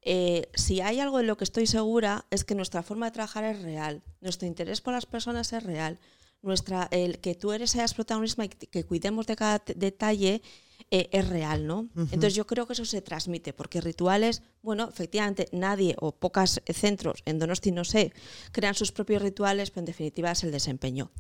Eh, 0.01 0.49
si 0.53 0.81
hay 0.81 0.99
algo 0.99 1.19
en 1.19 1.27
lo 1.27 1.35
que 1.37 1.43
estoy 1.45 1.65
segura 1.65 2.25
es 2.29 2.43
que 2.43 2.53
nuestra 2.55 2.83
forma 2.83 3.07
de 3.07 3.11
trabajar 3.13 3.43
es 3.43 3.61
real, 3.63 4.03
nuestro 4.21 4.47
interés 4.47 4.79
por 4.81 4.93
las 4.93 5.05
personas 5.07 5.51
es 5.53 5.63
real, 5.63 5.97
nuestra, 6.43 6.87
el 6.91 7.17
que 7.19 7.33
tú 7.33 7.51
eres 7.53 7.71
seas 7.71 7.95
protagonista 7.95 8.45
y 8.45 8.49
que 8.49 8.83
cuidemos 8.83 9.25
de 9.25 9.35
cada 9.35 9.63
detalle 9.75 10.43
eh, 10.91 11.09
es 11.11 11.27
real, 11.27 11.65
¿no? 11.65 11.89
Entonces 11.95 12.35
yo 12.35 12.45
creo 12.45 12.67
que 12.67 12.73
eso 12.73 12.85
se 12.85 13.01
transmite, 13.01 13.53
porque 13.53 13.81
rituales, 13.81 14.43
bueno, 14.61 14.87
efectivamente 14.87 15.49
nadie 15.51 15.95
o 15.99 16.11
pocos 16.11 16.61
centros 16.73 17.21
en 17.25 17.39
Donosti, 17.39 17.71
no 17.71 17.83
sé, 17.83 18.13
crean 18.51 18.75
sus 18.75 18.91
propios 18.91 19.21
rituales, 19.21 19.71
pero 19.71 19.81
en 19.81 19.85
definitiva 19.85 20.31
es 20.31 20.43
el 20.43 20.51
desempeño. 20.51 21.11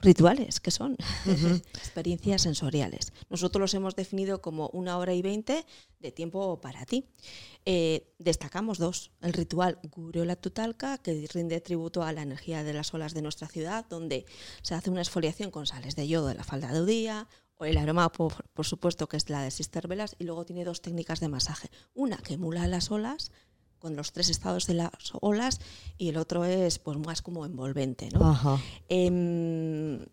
Rituales, 0.00 0.60
¿qué 0.60 0.70
son? 0.70 0.96
Experiencias 1.74 2.42
sensoriales. 2.42 3.12
Nosotros 3.28 3.60
los 3.60 3.74
hemos 3.74 3.94
definido 3.94 4.40
como 4.40 4.70
una 4.72 4.96
hora 4.96 5.12
y 5.12 5.20
veinte 5.20 5.66
de 5.98 6.12
tiempo 6.12 6.60
para 6.60 6.86
ti. 6.86 7.04
Eh, 7.66 8.14
destacamos 8.18 8.78
dos. 8.78 9.10
El 9.20 9.34
ritual 9.34 9.78
Gureola 9.82 10.36
Tutalca, 10.36 10.96
que 10.98 11.26
rinde 11.32 11.60
tributo 11.60 12.02
a 12.02 12.12
la 12.12 12.22
energía 12.22 12.64
de 12.64 12.72
las 12.72 12.94
olas 12.94 13.12
de 13.12 13.22
nuestra 13.22 13.48
ciudad, 13.48 13.86
donde 13.88 14.24
se 14.62 14.74
hace 14.74 14.90
una 14.90 15.02
exfoliación 15.02 15.50
con 15.50 15.66
sales 15.66 15.94
de 15.96 16.08
yodo 16.08 16.28
de 16.28 16.34
la 16.34 16.44
falda 16.44 16.72
de 16.72 16.80
Udía, 16.80 17.28
el 17.64 17.76
aroma, 17.78 18.10
por, 18.10 18.44
por 18.54 18.66
supuesto, 18.66 19.08
que 19.08 19.16
es 19.16 19.28
la 19.30 19.42
de 19.42 19.50
Sister 19.50 19.86
Velas, 19.88 20.16
y 20.18 20.24
luego 20.24 20.44
tiene 20.44 20.64
dos 20.64 20.80
técnicas 20.82 21.20
de 21.20 21.28
masaje. 21.28 21.70
Una 21.94 22.16
que 22.18 22.34
emula 22.34 22.66
las 22.66 22.90
olas, 22.90 23.32
con 23.78 23.96
los 23.96 24.12
tres 24.12 24.28
estados 24.28 24.66
de 24.66 24.74
las 24.74 24.92
olas, 25.20 25.60
y 25.96 26.08
el 26.08 26.16
otro 26.16 26.44
es 26.44 26.78
pues 26.78 26.98
más 26.98 27.22
como 27.22 27.46
envolvente, 27.46 28.08
¿no? 28.10 28.30
Ajá. 28.30 28.58
Em, 28.88 30.04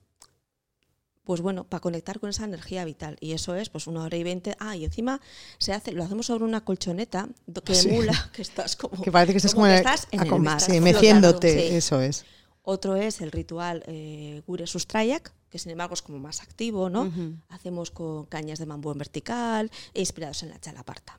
pues 1.23 1.41
bueno, 1.41 1.65
para 1.65 1.81
conectar 1.81 2.21
con 2.21 2.29
esa 2.29 2.45
energía 2.45 2.85
vital. 2.85 3.17
Y 3.19 3.33
eso 3.33 3.53
es, 3.55 3.67
pues 3.69 3.85
una 3.87 4.01
hora 4.03 4.15
y 4.15 4.23
veinte. 4.23 4.55
Ah, 4.59 4.77
y 4.77 4.85
encima 4.85 5.19
se 5.57 5.73
hace, 5.73 5.91
lo 5.91 6.05
hacemos 6.05 6.27
sobre 6.27 6.45
una 6.45 6.63
colchoneta 6.63 7.27
que 7.65 7.75
Sí. 7.75 7.89
emula 7.89 8.29
que 8.33 8.41
estás 8.41 8.77
como. 8.77 9.01
Que 9.03 9.11
parece 9.11 9.33
que 9.33 9.37
estás 9.39 9.53
como, 9.53 9.65
que 9.65 9.75
estás 9.75 10.07
en 10.11 10.21
el 10.25 10.39
mar. 10.39 10.61
sí, 10.61 10.79
meciéndote, 10.79 11.51
sí. 11.69 11.75
eso 11.75 11.99
es. 11.99 12.25
Otro 12.69 12.97
es 12.97 13.21
el 13.21 13.31
ritual 13.31 13.81
eh, 13.87 14.41
Gure 14.45 14.67
Sustrayak, 14.67 15.33
que 15.49 15.57
sin 15.57 15.71
embargo 15.71 15.93
es 15.93 16.01
como 16.01 16.19
más 16.19 16.41
activo, 16.41 16.89
¿no? 16.89 17.09
Hacemos 17.47 17.91
con 17.91 18.25
cañas 18.25 18.59
de 18.59 18.65
bambú 18.65 18.91
en 18.91 18.97
vertical 18.97 19.71
e 19.93 20.01
inspirados 20.01 20.43
en 20.43 20.49
la 20.49 20.59
chalaparta. 20.59 21.17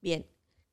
Bien, 0.00 0.24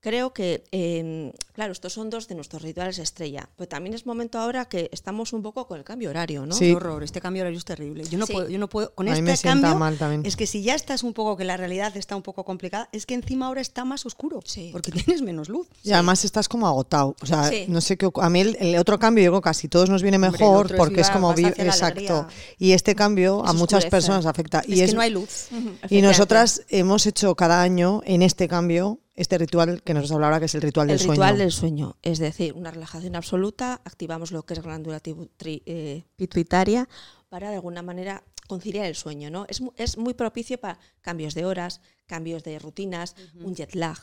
creo 0.05 0.33
que, 0.33 0.63
eh, 0.71 1.33
claro, 1.53 1.71
estos 1.71 1.91
son 1.93 2.12
dos 2.12 2.27
de 2.27 2.35
nuestros 2.35 2.62
rituales 2.62 3.00
estrella, 3.00 3.50
pero 3.55 3.67
también 3.67 3.95
es 3.95 4.05
momento 4.05 4.38
ahora 4.38 4.65
que 4.65 4.88
estamos 4.91 5.33
un 5.33 5.41
poco 5.41 5.65
con 5.65 5.79
el 5.79 5.83
cambio 5.83 6.12
horario, 6.12 6.45
¿no? 6.45 6.53
Sí. 6.53 6.65
Qué 6.65 6.75
horror, 6.75 7.03
este 7.03 7.19
cambio 7.21 7.41
horario 7.41 7.57
es 7.57 7.65
terrible. 7.65 8.03
Yo 8.03 8.19
no 8.19 8.27
Sí. 8.27 8.33
puedo, 8.33 8.47
yo 8.47 8.59
no 8.59 8.69
puedo, 8.69 8.93
con 8.93 9.07
A 9.09 9.13
mí 9.19 9.31
este 9.31 9.47
me 9.47 9.51
cambio, 9.62 9.75
mal 9.79 9.97
también. 9.97 10.24
es 10.24 10.35
que 10.35 10.45
si 10.45 10.62
ya 10.62 10.75
estás 10.75 11.01
un 11.01 11.13
poco, 11.13 11.35
que 11.38 11.43
la 11.43 11.57
realidad 11.57 11.97
está 11.97 12.15
un 12.15 12.21
poco 12.21 12.43
complicada, 12.45 12.88
es 12.91 13.07
que 13.07 13.15
encima 13.15 13.47
ahora 13.47 13.62
está 13.62 13.83
más 13.83 14.05
oscuro, 14.05 14.41
Sí. 14.45 14.69
porque 14.71 14.91
tienes 14.91 15.24
menos 15.24 15.50
luz. 15.50 15.67
Y 15.83 15.91
además 15.91 16.24
estás 16.24 16.47
como 16.47 16.67
agotado. 16.67 17.15
O 17.24 17.25
sea, 17.25 17.45
Sí. 17.50 17.65
no 17.67 17.81
sé 17.81 17.97
qué. 17.97 18.07
A 18.21 18.29
mí 18.29 18.41
el, 18.41 18.55
el 18.59 18.77
otro 18.77 19.00
cambio, 19.00 19.24
yo 19.24 19.31
creo 19.31 19.41
que 19.41 19.45
casi 19.45 19.67
todos 19.67 19.89
nos 19.89 20.03
viene 20.03 20.19
mejor 20.19 20.75
porque 20.77 21.01
es 21.01 21.07
viva- 21.07 21.13
como. 21.19 21.33
vi- 21.33 21.45
exacto. 21.47 22.27
Y 22.59 22.74
este 22.74 22.93
cambio 22.93 23.39
a 23.43 23.53
muchas 23.53 23.79
oscurece. 23.85 23.89
personas 23.89 24.25
afecta. 24.27 24.59
Es 24.59 24.69
y 24.69 24.75
que 24.75 24.83
es- 24.83 24.93
no 24.93 25.01
hay 25.01 25.09
luz. 25.09 25.47
Y 25.89 26.01
nosotras 26.03 26.62
hemos 26.69 27.07
hecho 27.07 27.33
cada 27.33 27.63
año 27.63 28.01
en 28.05 28.21
este 28.21 28.47
cambio 28.47 29.00
este 29.15 29.38
ritual 29.38 29.81
que 29.84 29.93
nos 29.93 30.05
has 30.05 30.12
hablado 30.12 30.34
ahora, 30.34 30.39
que 30.39 30.45
es 30.45 30.55
el 30.55 30.62
ritual 30.62 30.88
del 30.88 30.95
el 30.95 31.00
sueño. 31.00 31.13
ritual 31.13 31.38
del 31.38 31.51
sueño, 31.51 31.95
es 32.01 32.19
decir, 32.19 32.53
una 32.53 32.72
relajación 32.72 33.15
absoluta, 33.15 33.81
activamos 33.86 34.31
lo 34.31 34.43
que 34.45 34.53
es 34.55 34.62
glándula 34.62 35.01
tri- 35.01 35.62
eh, 35.65 36.03
pituitaria 36.15 36.88
para 37.29 37.50
de 37.50 37.55
alguna 37.55 37.81
manera 37.81 38.24
conciliar 38.48 38.86
el 38.86 38.95
sueño, 38.95 39.31
¿no? 39.31 39.45
Es, 39.50 39.62
mu- 39.62 39.72
es 39.77 39.98
muy 39.98 40.13
propicio 40.13 40.60
para 40.60 40.77
cambios 41.01 41.34
de 41.34 41.45
horas, 41.45 41.81
cambios 42.05 42.43
de 42.43 42.60
rutinas, 42.60 43.15
un 43.43 43.55
jet 43.55 43.74
lag. 43.75 43.98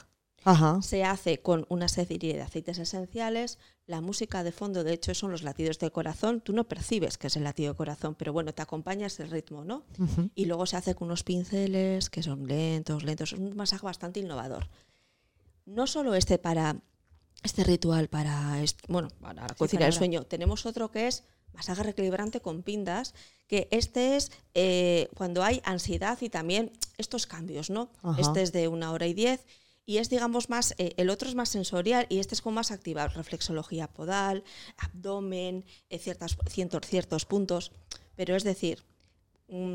Ajá. 0.45 0.83
Se 0.83 1.05
hace 1.05 1.41
con 1.41 1.67
una 1.69 1.87
serie 1.87 2.35
de 2.35 2.43
aceites 2.43 2.79
esenciales, 2.79 3.61
la 3.87 4.01
música 4.01 4.43
de 4.43 4.51
fondo, 4.51 4.83
de 4.83 4.93
hecho, 4.95 5.15
son 5.15 5.31
los 5.31 5.45
latidos 5.45 5.79
del 5.79 5.93
corazón. 5.93 6.41
Tú 6.41 6.53
no 6.53 6.65
percibes 6.65 7.17
que 7.17 7.29
es 7.29 7.37
el 7.37 7.45
latido 7.45 7.69
del 7.69 7.77
corazón, 7.77 8.17
pero 8.17 8.33
bueno, 8.33 8.53
te 8.53 8.61
acompaña 8.63 9.07
ese 9.07 9.25
ritmo, 9.27 9.63
¿no? 9.65 9.85
Y 10.35 10.47
luego 10.47 10.67
se 10.67 10.77
hace 10.77 10.97
con 10.97 11.07
unos 11.07 11.23
pinceles 11.23 12.11
que 12.11 12.25
son 12.25 12.49
lentos, 12.49 13.05
lentos. 13.05 13.33
Es 13.35 13.39
un 13.39 13.55
masaje 13.55 13.87
bastante 13.87 14.19
innovador. 14.19 14.69
No 15.67 15.87
solo 15.87 16.15
este 16.15 16.39
para 16.39 16.77
este 17.43 17.65
ritual 17.65 18.09
para 18.09 18.63
bueno 18.89 19.09
para 19.21 19.47
conciliar 19.55 19.89
el 19.89 19.93
para- 19.95 19.99
sueño, 19.99 20.25
tenemos 20.25 20.65
otro 20.67 20.91
que 20.91 21.09
es 21.09 21.25
masaje 21.53 21.83
reequilibrante 21.83 22.41
con 22.41 22.63
pindas, 22.63 23.15
que 23.47 23.69
este 23.71 24.17
es 24.17 24.31
eh, 24.55 25.09
cuando 25.15 25.43
hay 25.45 25.61
ansiedad 25.65 26.19
y 26.23 26.31
también 26.31 26.73
estos 26.99 27.27
cambios, 27.27 27.69
¿no? 27.69 27.91
Ajá. 28.03 28.21
Este 28.21 28.43
es 28.43 28.53
de 28.53 28.69
una 28.69 28.93
hora 28.93 29.07
y 29.07 29.15
diez 29.15 29.45
y 29.85 29.99
es, 29.99 30.09
digamos, 30.09 30.49
más, 30.49 30.75
eh, 30.79 30.95
el 30.97 31.11
otro 31.11 31.29
es 31.29 31.35
más 31.35 31.49
sensorial 31.49 32.07
y 32.09 32.21
este 32.21 32.35
es 32.37 32.41
como 32.41 32.55
más 32.55 32.71
activado, 32.71 33.09
reflexología 33.15 33.89
podal, 33.89 34.45
abdomen, 34.79 35.65
eh, 35.91 35.99
ciertas, 35.99 36.37
ciertos, 36.49 36.87
ciertos 36.87 37.25
puntos. 37.27 37.73
Pero 38.15 38.37
es 38.37 38.45
decir, 38.45 38.85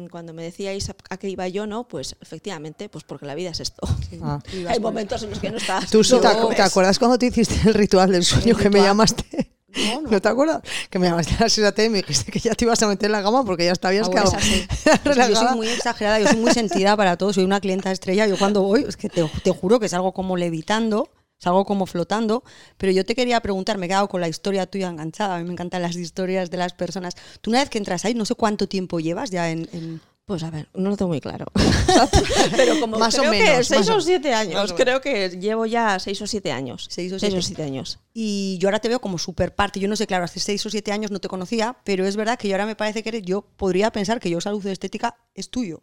cuando 0.10 0.34
me 0.34 0.44
decíais 0.44 0.90
a, 1.10 1.18
qué 1.18 1.30
iba 1.30 1.48
yo, 1.48 1.68
¿no? 1.68 1.88
Pues 1.88 2.16
efectivamente, 2.22 2.90
pues 2.90 3.04
porque 3.04 3.26
la 3.26 3.36
vida 3.36 3.52
es 3.52 3.60
esto. 3.60 3.82
Ah. 4.24 4.40
Hay 4.70 4.80
momentos 4.80 5.22
en 5.24 5.30
los 5.30 5.40
que 5.40 5.52
no 5.52 5.58
estás. 5.58 5.92
¿Tú 5.92 6.02
no 6.02 6.20
te, 6.20 6.56
te 6.56 6.62
acuerdas 6.62 6.98
cuando 6.98 7.18
te 7.20 7.28
hiciste 7.28 7.56
el 7.68 7.74
ritual 7.74 8.12
del 8.12 8.24
sueño 8.24 8.56
que 8.58 8.70
me 8.70 8.82
llamaste? 8.82 9.52
No, 9.76 10.02
No, 10.02 10.10
no. 10.10 10.22
te 10.22 10.28
acuerdas? 10.28 10.62
Que 10.90 10.98
me 10.98 11.08
llamaste 11.08 11.36
a 11.36 11.42
las 11.42 11.54
6 11.54 11.58
de 11.58 11.62
la 11.64 11.72
tarde 11.72 11.86
y 11.86 11.90
me 11.90 11.98
dijiste 12.00 12.32
que 12.32 12.40
ya 12.40 12.56
te 12.56 12.66
ibas 12.66 12.82
a 12.82 12.88
meter 12.88 13.08
en 13.08 13.12
la 13.12 13.22
cama 13.22 13.44
porque 13.46 13.66
ya 13.66 13.76
te 13.76 13.86
habías 13.88 14.10
Ah, 14.16 14.38
es. 14.40 14.88
Es 15.06 15.16
que 15.18 15.30
yo 15.30 15.36
soy 15.36 15.56
muy 15.56 15.68
exagerada, 15.68 16.20
yo 16.20 16.28
soy 16.30 16.38
muy 16.38 16.52
sentida 16.52 16.96
para 16.98 17.16
todo, 17.18 17.32
soy 17.32 17.44
una 17.44 17.60
clienta 17.60 17.92
estrella. 17.92 18.26
Yo 18.28 18.38
cuando 18.40 18.64
voy, 18.64 18.86
es 18.88 18.98
que 18.98 19.10
te, 19.10 19.30
te 19.44 19.52
juro 19.52 19.80
que 19.80 19.88
salgo 19.90 20.14
como 20.14 20.36
levitando, 20.36 21.10
salgo 21.38 21.66
como 21.66 21.86
flotando. 21.86 22.44
Pero 22.78 22.92
yo 22.92 23.06
te 23.06 23.16
quería 23.16 23.40
preguntar, 23.42 23.78
me 23.78 23.86
he 23.86 23.90
quedado 23.90 24.08
con 24.10 24.22
la 24.22 24.28
historia 24.28 24.66
tuya 24.66 24.90
enganchada. 24.90 25.36
A 25.36 25.40
mí 25.40 25.46
me 25.46 25.52
encantan 25.54 25.82
las 25.82 25.96
historias 25.96 26.50
de 26.52 26.58
las 26.58 26.74
personas. 26.74 27.16
Tú, 27.42 27.50
una 27.52 27.60
vez 27.60 27.70
que 27.70 27.78
entras 27.78 28.06
ahí, 28.06 28.14
no 28.14 28.26
sé 28.26 28.36
cuánto 28.36 28.68
tiempo 28.68 29.00
llevas 29.00 29.30
ya 29.32 29.50
en. 29.52 29.68
en- 29.74 30.02
Pues 30.26 30.44
a 30.44 30.50
ver, 30.52 30.68
no 30.74 30.90
lo 30.90 30.98
tengo 30.98 31.08
muy 31.10 31.22
claro. 31.22 31.46
Pero 32.58 32.80
como 32.82 32.98
Más 33.00 33.16
o 33.16 33.20
creo 33.20 33.32
que 33.32 33.38
menos, 33.44 33.68
seis 33.68 33.80
más 33.80 33.90
o- 33.90 33.96
o 33.96 34.02
siete 34.02 34.34
años, 34.34 34.72
o 34.72 34.76
creo 34.76 35.00
que 35.00 35.30
llevo 35.30 35.66
ya 35.66 36.00
seis 36.00 36.22
o 36.22 36.28
siete 36.28 36.52
años. 36.52 36.88
Seis 36.90 37.14
o 37.14 37.18
Seis 37.20 37.32
siete. 37.32 37.38
o 37.40 37.42
siete 37.42 37.64
años. 37.64 38.00
Y 38.14 38.58
yo 38.60 38.68
ahora 38.68 38.80
te 38.80 38.90
veo 38.90 39.00
como 39.00 39.18
súper 39.20 39.56
parte. 39.56 39.80
Yo 39.80 39.88
no 39.88 39.96
sé, 39.96 40.06
claro, 40.06 40.26
hace 40.26 40.42
seis 40.42 40.66
o 40.66 40.70
siete 40.70 40.92
años 40.92 41.12
no 41.12 41.20
te 41.20 41.30
conocía, 41.30 41.78
pero 41.86 42.06
es 42.06 42.18
verdad 42.18 42.38
que 42.38 42.50
yo 42.50 42.56
ahora 42.56 42.66
me 42.66 42.76
parece 42.76 43.04
que 43.04 43.10
eres, 43.10 43.22
yo 43.24 43.44
podría 43.56 43.90
pensar 43.92 44.20
que 44.20 44.30
yo 44.30 44.42
salud 44.42 44.66
estética 44.68 45.16
es 45.34 45.50
tuyo. 45.50 45.82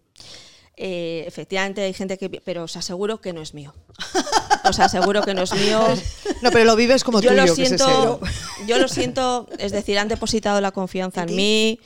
Eh, 0.77 1.25
efectivamente 1.27 1.83
hay 1.83 1.95
gente 1.95 2.19
que... 2.19 2.29
Pero 2.29 2.65
os 2.65 2.77
aseguro 2.77 3.21
que 3.21 3.33
no 3.33 3.41
es 3.41 3.55
mío. 3.55 3.75
Os 4.65 4.79
aseguro 4.81 5.23
que 5.23 5.35
no 5.35 5.43
es 5.43 5.53
mío. 5.55 5.87
No, 6.41 6.51
pero 6.51 6.65
lo 6.65 6.75
vives 6.75 7.05
como 7.05 7.21
yo 7.21 7.31
tuyo, 7.31 7.45
lo 7.45 7.55
que 7.55 7.63
es 7.63 7.69
siento, 7.69 8.21
yo 8.67 8.79
lo 8.79 8.89
siento, 8.89 9.47
es 9.59 9.73
decir, 9.73 9.99
han 9.99 10.09
depositado 10.09 10.59
la 10.63 10.73
confianza 10.73 11.25
¿En 11.25 11.37
mí. 11.37 11.81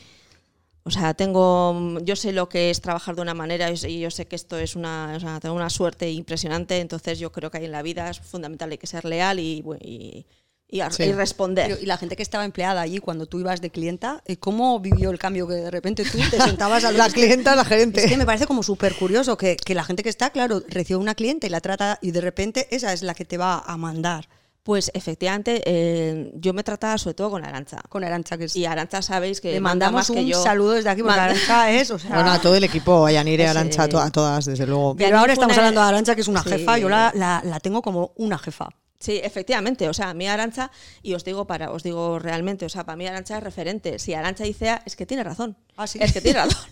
O 0.85 0.91
sea, 0.91 1.13
tengo, 1.13 1.99
yo 2.03 2.17
sé 2.17 2.33
lo 2.33 2.49
que 2.49 2.71
es 2.71 2.81
trabajar 2.81 3.15
de 3.15 3.21
una 3.21 3.35
manera 3.35 3.71
y 3.71 4.01
yo 4.01 4.11
sé 4.11 4.27
que 4.27 4.37
esto 4.37 4.59
es 4.59 4.75
una, 4.75 5.13
o 5.17 5.21
sea, 5.21 5.39
tengo 5.39 5.55
una 5.55 5.69
suerte 5.69 6.11
impresionante. 6.11 6.79
Entonces 6.79 7.19
yo 7.19 7.31
creo 7.31 7.51
que 7.51 7.59
ahí 7.59 7.67
en 7.67 7.73
la 7.73 7.83
vida 7.83 8.09
es 8.09 8.21
fundamental 8.21 8.71
hay 8.71 8.79
que 8.79 8.87
ser 8.87 9.05
leal 9.05 9.39
y, 9.39 9.63
y, 9.81 10.25
y 10.71 10.81
a- 10.81 10.91
Sí. 10.91 11.05
y 11.05 11.13
responder. 11.13 11.67
Pero, 11.69 11.81
y 11.83 11.87
la 11.87 11.97
gente 11.97 12.15
que 12.15 12.23
estaba 12.23 12.45
empleada 12.45 12.81
allí 12.83 12.99
cuando 12.99 13.27
tú 13.27 13.41
ibas 13.41 13.61
de 13.61 13.71
clienta, 13.71 14.23
eh, 14.27 14.37
¿cómo 14.37 14.79
vivió 14.81 15.11
el 15.11 15.19
cambio 15.19 15.49
que 15.49 15.55
de 15.55 15.71
repente 15.71 16.05
tú 16.05 16.19
te 16.31 16.41
sentabas 16.41 16.85
a 16.85 16.93
La 16.93 17.09
clienta, 17.09 17.57
la 17.57 17.65
gerente. 17.65 18.05
Es 18.05 18.11
que 18.11 18.17
me 18.19 18.27
parece 18.27 18.47
como 18.47 18.63
súper 18.63 18.95
curioso 18.95 19.37
que, 19.37 19.57
que 19.57 19.75
la 19.75 19.85
gente 19.85 20.03
que 20.03 20.09
está, 20.11 20.31
claro, 20.31 20.63
recibe 20.69 20.99
una 20.99 21.15
clienta 21.15 21.47
y 21.47 21.51
la 21.51 21.61
trata 21.61 21.99
y 22.03 22.11
de 22.11 22.21
repente 22.21 22.69
esa 22.71 22.93
es 22.93 23.03
la 23.03 23.15
que 23.15 23.25
te 23.25 23.39
va 23.39 23.59
a 23.67 23.77
mandar 23.77 24.29
Pues 24.63 24.91
efectivamente, 24.93 25.63
eh, 25.65 26.31
yo 26.35 26.53
me 26.53 26.63
trataba 26.63 26.99
sobre 26.99 27.15
todo 27.15 27.31
con 27.31 27.43
Arancha. 27.43 27.81
con 27.89 28.05
Arancha, 28.05 28.37
que 28.37 28.45
es... 28.45 28.55
Y 28.57 28.67
Arancha 28.67 29.01
sabéis 29.01 29.41
que 29.41 29.53
le 29.53 29.61
manda 29.61 29.87
mandamos 29.87 30.11
más 30.11 30.15
que 30.15 30.23
un 30.23 30.29
yo. 30.29 30.43
saludo 30.43 30.73
desde 30.73 30.91
aquí, 30.91 31.01
porque 31.01 31.17
Manda- 31.17 31.31
Arancha 31.33 31.71
es, 31.71 31.91
o 31.91 31.99
sea... 31.99 32.15
Bueno, 32.17 32.33
a 32.33 32.39
todo 32.39 32.55
el 32.55 32.65
equipo, 32.65 33.07
a 33.07 33.11
Yanire, 33.13 33.45
a 33.47 33.51
Ese- 33.53 33.59
Arancha, 33.59 33.83
a, 33.85 33.89
to- 33.89 33.99
a 34.01 34.11
todas, 34.11 34.45
desde 34.45 34.67
luego. 34.67 34.95
Pero 34.95 35.19
ahora 35.19 35.33
estamos 35.33 35.57
una- 35.57 35.63
hablando 35.69 35.81
de 35.81 35.87
Arancha, 35.89 36.15
que 36.15 36.21
es 36.21 36.29
una 36.29 36.43
Sí. 36.43 36.51
jefa, 36.51 36.77
yo 36.77 36.91
la, 36.91 37.11
la- 37.15 37.41
la 37.47 37.61
tengo 37.61 37.81
como 37.81 38.13
una 38.17 38.37
jefa. 38.39 38.69
Sí, 39.01 39.21
efectivamente. 39.23 39.89
O 39.89 39.95
sea, 39.95 40.11
a 40.11 40.15
mí 40.15 40.27
Arancha, 40.27 40.71
y 41.03 41.15
os 41.15 41.25
digo 41.25 41.47
para, 41.47 41.71
os 41.71 41.83
digo 41.85 42.19
realmente, 42.19 42.65
o 42.67 42.69
sea, 42.69 42.85
para 42.85 42.97
mí 42.97 43.07
Arancha 43.07 43.37
es 43.39 43.43
referente. 43.45 43.99
Si 44.01 44.13
Arancha 44.15 44.43
dice 44.45 44.71
A, 44.71 44.83
es 44.85 44.97
que 44.97 45.07
tiene 45.07 45.23
razón. 45.23 45.57
Ah, 45.77 45.87
sí. 45.87 45.99
Es 46.03 46.13
que 46.13 46.21
tiene 46.21 46.39
razón. 46.45 46.69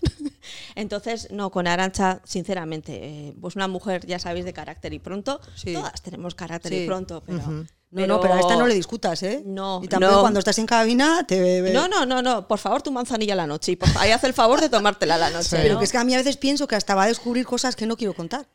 Entonces, 0.75 1.29
no, 1.31 1.51
con 1.51 1.67
Arancha, 1.67 2.21
sinceramente, 2.25 2.99
eh, 3.29 3.33
pues 3.39 3.55
una 3.55 3.67
mujer, 3.67 4.05
ya 4.05 4.19
sabéis, 4.19 4.45
de 4.45 4.53
carácter 4.53 4.93
y 4.93 4.99
pronto. 4.99 5.39
Sí. 5.55 5.73
Todas 5.73 6.01
tenemos 6.01 6.35
carácter 6.35 6.71
Sí. 6.73 6.83
y 6.83 6.85
pronto, 6.85 7.23
pero. 7.25 7.65
No, 7.89 8.05
no, 8.05 8.19
pero 8.19 8.33
a 8.33 8.39
esta 8.41 8.57
no 8.57 8.67
le 8.67 8.75
discutas, 8.75 9.23
¿eh? 9.23 9.41
No, 9.45 9.79
Y 9.81 9.87
también 9.87 10.11
no. 10.11 10.19
cuando 10.19 10.39
estás 10.39 10.57
en 10.59 10.65
cabina 10.65 11.25
te... 11.25 11.61
No, 11.71 11.87
no, 11.87 12.05
no, 12.05 12.21
no. 12.21 12.45
Por 12.47 12.59
favor, 12.59 12.81
tu 12.81 12.91
manzanilla 12.91 13.31
a 13.33 13.37
la 13.37 13.47
noche. 13.47 13.71
Y 13.71 13.75
por 13.77 13.87
y 14.05 14.11
haz 14.11 14.23
el 14.25 14.33
favor 14.33 14.59
de 14.59 14.67
tomártela 14.69 15.15
a 15.15 15.17
la 15.17 15.29
noche. 15.29 15.49
Sí. 15.49 15.55
Pero 15.61 15.79
que 15.79 15.85
es 15.85 15.91
que 15.93 15.97
a 15.97 16.03
mí 16.03 16.13
a 16.13 16.17
veces 16.17 16.35
pienso 16.35 16.67
que 16.67 16.75
hasta 16.75 16.95
va 16.95 17.03
a 17.03 17.07
descubrir 17.07 17.45
cosas 17.45 17.77
que 17.77 17.85
no 17.85 17.95
quiero 17.95 18.13
contar. 18.13 18.45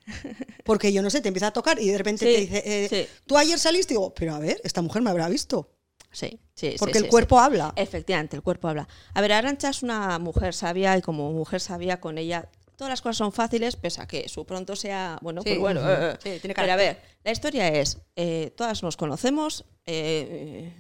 Porque 0.65 0.93
yo 0.93 1.01
no 1.01 1.09
sé, 1.09 1.23
te 1.23 1.29
empieza 1.29 1.47
a 1.47 1.53
tocar 1.53 1.81
y 1.81 1.89
de 1.89 1.97
repente 1.99 2.27
Sí, 2.27 2.33
te 2.35 2.41
dice, 2.41 2.63
eh, 2.67 2.89
sí. 2.91 3.09
tú 3.27 3.39
ayer 3.39 3.59
saliste 3.59 3.95
y 3.95 3.97
digo, 3.97 4.13
pero 4.15 4.35
a 4.35 4.39
ver, 4.39 4.61
esta 4.65 4.83
mujer 4.83 5.01
me 5.01 5.09
habrá 5.11 5.29
visto. 5.29 5.71
Sí, 6.11 6.39
sí, 6.55 6.77
Porque 6.79 6.99
el 6.99 7.09
cuerpo 7.09 7.41
habla. 7.41 7.73
Efectivamente, 7.75 8.37
el 8.37 8.43
cuerpo 8.43 8.69
habla. 8.69 8.87
A 9.15 9.21
ver, 9.23 9.33
Arancha 9.33 9.71
es 9.71 9.83
una 9.83 10.19
mujer 10.19 10.53
sabia 10.53 10.95
y 10.99 11.01
como 11.01 11.33
mujer 11.33 11.61
sabia 11.63 12.01
con 12.01 12.19
ella 12.19 12.51
todas 12.83 12.91
las 12.91 13.01
cosas 13.01 13.17
son 13.19 13.33
fáciles, 13.33 13.77
pese 13.77 14.03
a 14.03 14.07
que 14.09 14.29
su 14.29 14.45
pronto 14.45 14.75
sea, 14.75 15.17
bueno, 15.23 15.41
Sí, 15.43 15.51
pues 15.51 15.61
bueno. 15.61 15.81
eh, 15.89 16.11
eh. 16.11 16.17
Sí, 16.21 16.41
tiene 16.41 16.55
Pero 16.55 16.55
carácter. 16.55 16.73
a 16.73 16.77
ver, 16.77 17.03
la 17.23 17.31
historia 17.31 17.69
es, 17.69 17.99
eh, 18.17 18.53
todas 18.57 18.83
nos 18.83 18.97
conocemos, 18.97 19.65
eh, 19.87 20.75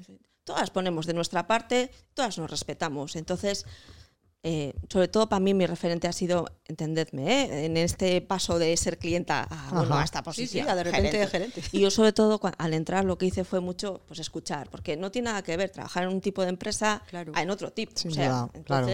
todas 0.45 0.71
ponemos 0.71 1.07
de 1.07 1.15
nuestra 1.15 1.47
parte, 1.47 1.91
todas 2.15 2.37
nos 2.39 2.51
respetamos. 2.51 3.15
Entonces, 3.15 3.65
eh, 4.43 4.75
sobre 4.93 5.07
todo 5.07 5.29
para 5.29 5.39
mí 5.39 5.55
mi 5.55 5.65
referente 5.67 6.09
ha 6.09 6.13
sido, 6.13 6.47
entendedme, 6.65 7.23
¿eh? 7.45 7.65
en 7.67 7.77
este 7.77 8.21
paso 8.21 8.59
de 8.59 8.77
ser 8.77 8.99
clienta 8.99 9.47
a, 9.49 9.71
bueno, 9.79 9.97
a 9.97 10.03
esta 10.03 10.19
Sí, 10.19 10.25
posición. 10.25 10.65
sí, 10.67 10.71
a 10.71 10.75
de 10.75 10.83
repente 10.83 11.17
de 11.19 11.27
gerente. 11.29 11.63
Y 11.71 11.79
yo 11.79 11.91
sobre 11.93 12.13
todo 12.13 12.41
al 12.59 12.75
entrar 12.75 13.05
lo 13.05 13.17
que 13.17 13.27
hice 13.27 13.45
fue 13.45 13.61
mucho 13.61 14.03
pues 14.09 14.19
escuchar, 14.19 14.69
porque 14.69 14.97
no 14.97 15.13
tiene 15.13 15.27
nada 15.31 15.43
que 15.43 15.57
ver 15.57 15.71
trabajar 15.71 16.03
en 16.03 16.09
un 16.09 16.21
tipo 16.21 16.43
de 16.43 16.49
empresa 16.49 17.05
Claro. 17.09 17.31
a 17.37 17.43
en 17.43 17.51
otro 17.51 17.73
tipo. 17.73 17.93
Sin 17.95 18.11
o 18.11 18.15
sea, 18.15 18.29
duda, 18.31 18.51
claro. 18.65 18.89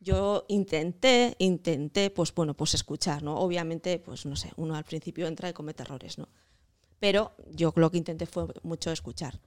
Yo 0.00 0.44
intenté, 0.48 1.36
intenté, 1.38 2.10
pues 2.10 2.34
bueno, 2.34 2.54
pues 2.54 2.74
escuchar, 2.74 3.22
¿no? 3.22 3.36
Obviamente, 3.36 3.98
pues 3.98 4.26
no 4.26 4.36
sé, 4.36 4.52
uno 4.56 4.74
al 4.76 4.84
principio 4.84 5.26
entra 5.26 5.48
y 5.48 5.52
comete 5.52 5.82
errores, 5.82 6.18
¿no? 6.18 6.28
Pero 6.98 7.32
yo 7.50 7.72
lo 7.76 7.90
que 7.90 7.98
intenté 7.98 8.26
fue 8.26 8.46
mucho 8.62 8.90
escuchar. 8.90 9.40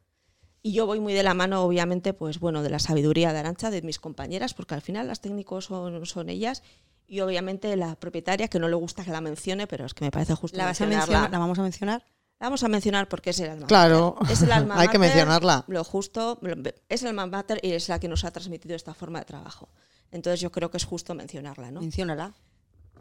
Y 0.62 0.74
yo 0.74 0.86
voy 0.86 1.00
muy 1.00 1.14
de 1.14 1.24
la 1.24 1.34
mano, 1.34 1.64
obviamente, 1.64 2.14
pues 2.14 2.40
bueno, 2.40 2.64
de 2.64 2.70
la 2.70 2.80
sabiduría 2.80 3.32
de 3.32 3.40
Arancha, 3.40 3.72
de 3.72 3.82
mis 3.82 4.00
compañeras, 4.00 4.54
porque 4.54 4.76
al 4.76 4.82
final 4.82 5.08
las 5.08 5.22
técnicos 5.22 5.66
son, 5.66 6.06
son 6.06 6.30
ellas. 6.30 6.64
Y 7.08 7.22
obviamente 7.22 7.76
la 7.76 7.96
propietaria, 7.96 8.50
que 8.50 8.60
no 8.60 8.68
le 8.68 8.76
gusta 8.76 9.04
que 9.04 9.12
la 9.12 9.22
mencione, 9.22 9.68
pero 9.68 9.86
es 9.86 9.94
que 9.94 10.06
me 10.06 10.12
parece 10.12 10.36
justo 10.36 10.58
¿La, 10.58 10.66
vas 10.66 10.82
a 10.82 10.86
mencionar, 10.86 11.32
¿La 11.32 11.40
vamos 11.40 11.58
a 11.58 11.64
mencionar? 11.64 12.04
La 12.40 12.48
vamos 12.48 12.64
a 12.64 12.68
mencionar 12.68 13.10
porque 13.10 13.32
es 13.32 13.40
el 13.40 13.50
alma 13.50 13.68
Claro, 13.68 14.16
mater. 14.20 14.34
Es 14.34 14.42
el 14.44 14.52
alma 14.52 14.76
hay 14.80 14.90
que 14.90 15.00
mencionarla. 15.00 15.66
Lo 15.68 15.84
justo, 15.84 16.40
es 16.88 17.02
el 17.02 17.08
alma 17.10 17.26
mater 17.26 17.60
y 17.64 17.72
es 17.72 17.90
la 17.90 18.00
que 18.00 18.08
nos 18.08 18.26
ha 18.26 18.32
transmitido 18.32 18.76
esta 18.76 18.94
forma 18.94 19.20
de 19.20 19.26
trabajo. 19.26 19.70
Entonces 20.12 20.40
yo 20.40 20.52
creo 20.52 20.70
que 20.72 20.78
es 20.78 20.86
justo 20.86 21.14
mencionarla, 21.16 21.72
¿no? 21.72 21.82
Menciónala. 21.82 22.34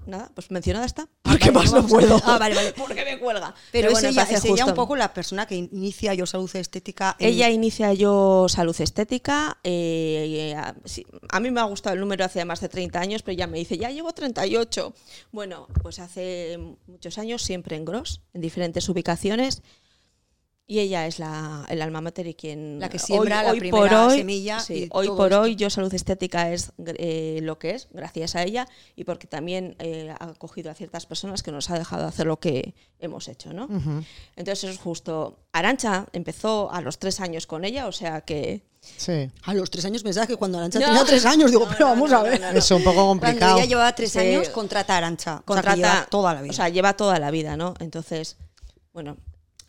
Nada, 0.06 0.30
pues 0.34 0.50
mencionada 0.50 0.86
está. 0.86 1.08
Porque 1.22 1.50
más 1.50 1.72
no 1.72 1.86
puedo. 1.86 2.18
Ah, 2.24 2.38
vale, 2.38 2.54
vale. 2.54 2.72
Porque 2.72 3.04
me 3.04 3.18
cuelga. 3.18 3.54
Pero, 3.72 3.90
bueno, 3.90 4.08
es, 4.08 4.14
ella, 4.14 4.22
es 4.22 4.44
un 4.44 4.74
poco 4.74 4.96
la 4.96 5.12
persona 5.12 5.44
que 5.46 5.56
inicia 5.56 6.14
Yo 6.14 6.24
Salud 6.24 6.54
Estética. 6.56 7.16
en- 7.18 7.28
Ella 7.28 7.50
inicia 7.50 7.92
yo 7.92 8.46
salud 8.48 8.76
estética. 8.80 9.58
eh, 9.64 10.54
a, 10.56 10.74
sí, 10.84 11.04
a 11.28 11.40
mí 11.40 11.50
me 11.50 11.60
ha 11.60 11.64
gustado 11.64 11.94
el 11.94 12.00
número 12.00 12.24
hace 12.24 12.42
más 12.44 12.60
de 12.60 12.68
30 12.68 13.00
años, 13.00 13.22
pero 13.22 13.36
ya 13.36 13.46
me 13.46 13.58
dice, 13.58 13.76
ya 13.76 13.90
llevo 13.90 14.12
38. 14.14 14.94
Bueno, 15.32 15.66
pues 15.82 15.98
hace 15.98 16.58
muchos 16.86 17.18
años, 17.18 17.42
siempre 17.42 17.76
en 17.76 17.84
Gros, 17.84 18.22
en 18.32 18.40
diferentes 18.40 18.88
ubicaciones. 18.88 19.62
Y 20.70 20.80
ella 20.80 21.06
es 21.06 21.18
la, 21.18 21.64
el 21.70 21.80
alma 21.80 22.02
mater 22.02 22.26
y 22.26 22.34
quien... 22.34 22.78
La 22.78 22.90
que 22.90 22.98
siembra 22.98 23.42
la 23.42 23.54
primera 23.54 24.06
hoy, 24.06 24.18
semilla 24.18 24.60
sí, 24.60 24.74
y 24.84 24.88
hoy 24.92 25.06
todo 25.06 25.16
por 25.16 25.32
esto. 25.32 25.40
hoy 25.40 25.56
yo 25.56 25.70
salud 25.70 25.92
estética 25.94 26.52
es 26.52 26.72
eh, 26.84 27.38
lo 27.42 27.58
que 27.58 27.70
es, 27.70 27.88
gracias 27.90 28.36
a 28.36 28.42
ella, 28.42 28.68
y 28.94 29.04
porque 29.04 29.26
también 29.26 29.76
eh, 29.78 30.14
ha 30.20 30.26
acogido 30.26 30.70
a 30.70 30.74
ciertas 30.74 31.06
personas 31.06 31.42
que 31.42 31.52
nos 31.52 31.70
ha 31.70 31.78
dejado 31.78 32.06
hacer 32.06 32.26
lo 32.26 32.38
que 32.38 32.74
hemos 32.98 33.28
hecho, 33.28 33.54
¿no? 33.54 33.64
Ujú. 33.64 34.04
Entonces 34.36 34.64
eso 34.64 34.68
es 34.68 34.78
justo. 34.78 35.38
Arancha 35.52 36.04
empezó 36.12 36.70
a 36.70 36.82
los 36.82 36.98
tres 36.98 37.20
años 37.20 37.46
con 37.46 37.64
ella, 37.64 37.86
o 37.86 37.92
sea 37.92 38.20
que... 38.20 38.62
Sí. 38.82 39.30
A 39.44 39.54
los 39.54 39.70
tres 39.70 39.86
años 39.86 40.02
pensaba 40.02 40.26
que 40.26 40.36
cuando 40.36 40.58
Arancha 40.58 40.80
No. 40.80 40.86
tenía 40.88 41.04
tres 41.06 41.24
años, 41.24 41.50
digo, 41.50 41.64
No, 41.64 41.70
pero 41.72 41.86
vamos 41.86 42.10
no, 42.10 42.18
a 42.18 42.22
ver. 42.24 42.40
no, 42.42 42.52
no. 42.52 42.58
Es 42.58 42.70
un 42.70 42.84
poco 42.84 42.96
Cuando 43.06 43.20
complicado. 43.22 43.56
ella 43.56 43.64
llevaba 43.66 43.94
tres 43.94 44.12
Sí. 44.12 44.18
años, 44.18 44.50
contrata 44.50 44.92
a 44.92 44.98
Arancha. 44.98 45.42
contrata 45.46 45.72
o 45.72 45.76
sea, 45.76 45.82
que 45.92 45.96
lleva 45.96 46.06
toda 46.10 46.34
la 46.34 46.42
vida. 46.42 46.50
O 46.50 46.54
sea, 46.54 46.68
lleva 46.68 46.92
toda 46.94 47.18
la 47.18 47.30
vida, 47.30 47.56
¿no? 47.56 47.72
Entonces, 47.80 48.36
bueno, 48.92 49.16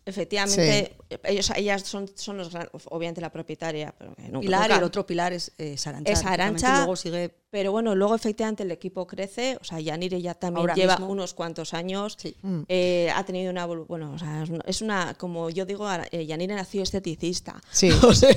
Efectivamente, 0.06 0.96
ellos, 1.24 1.52
ellas 1.56 1.82
son, 1.84 2.10
son 2.16 2.38
los 2.38 2.52
gran- 2.52 2.70
obviamente 2.90 3.22
la 3.22 3.32
propietaria. 3.32 3.94
Pero 3.98 4.16
que 4.16 4.24
nunca- 4.24 4.40
Pilar 4.42 4.60
y 4.60 4.64
nunca- 4.64 4.78
el 4.78 4.84
otro 4.84 5.06
pilar 5.06 5.34
es 5.34 5.52
eh, 5.58 5.78
Sarancha. 5.78 6.12
Es 6.12 6.24
Arantxa, 6.26 6.78
Luego 6.80 6.96
sigue 6.96 7.34
Pero 7.52 7.72
bueno, 7.72 7.96
luego 7.96 8.14
efectivamente 8.14 8.62
el 8.62 8.70
equipo 8.70 9.08
crece, 9.08 9.58
o 9.60 9.64
sea, 9.64 9.80
Yanire 9.80 10.22
ya 10.22 10.36
también 10.36 10.62
Ahora 10.62 10.76
lleva 10.76 10.98
mismo. 10.98 11.12
unos 11.12 11.34
cuantos 11.34 11.74
años, 11.74 12.16
Sí. 12.22 12.36
eh, 12.68 13.10
ha 13.16 13.24
tenido 13.26 13.50
una, 13.50 13.66
bueno, 13.66 14.12
o 14.14 14.20
sea, 14.20 14.44
es 14.68 14.84
una- 14.84 15.16
como 15.16 15.50
yo 15.50 15.66
digo, 15.66 15.88
eh, 16.12 16.28
Yanire 16.28 16.54
nació 16.54 16.84
esteticista. 16.84 17.60
Sí. 17.72 17.90
O 18.04 18.14
sea, 18.14 18.30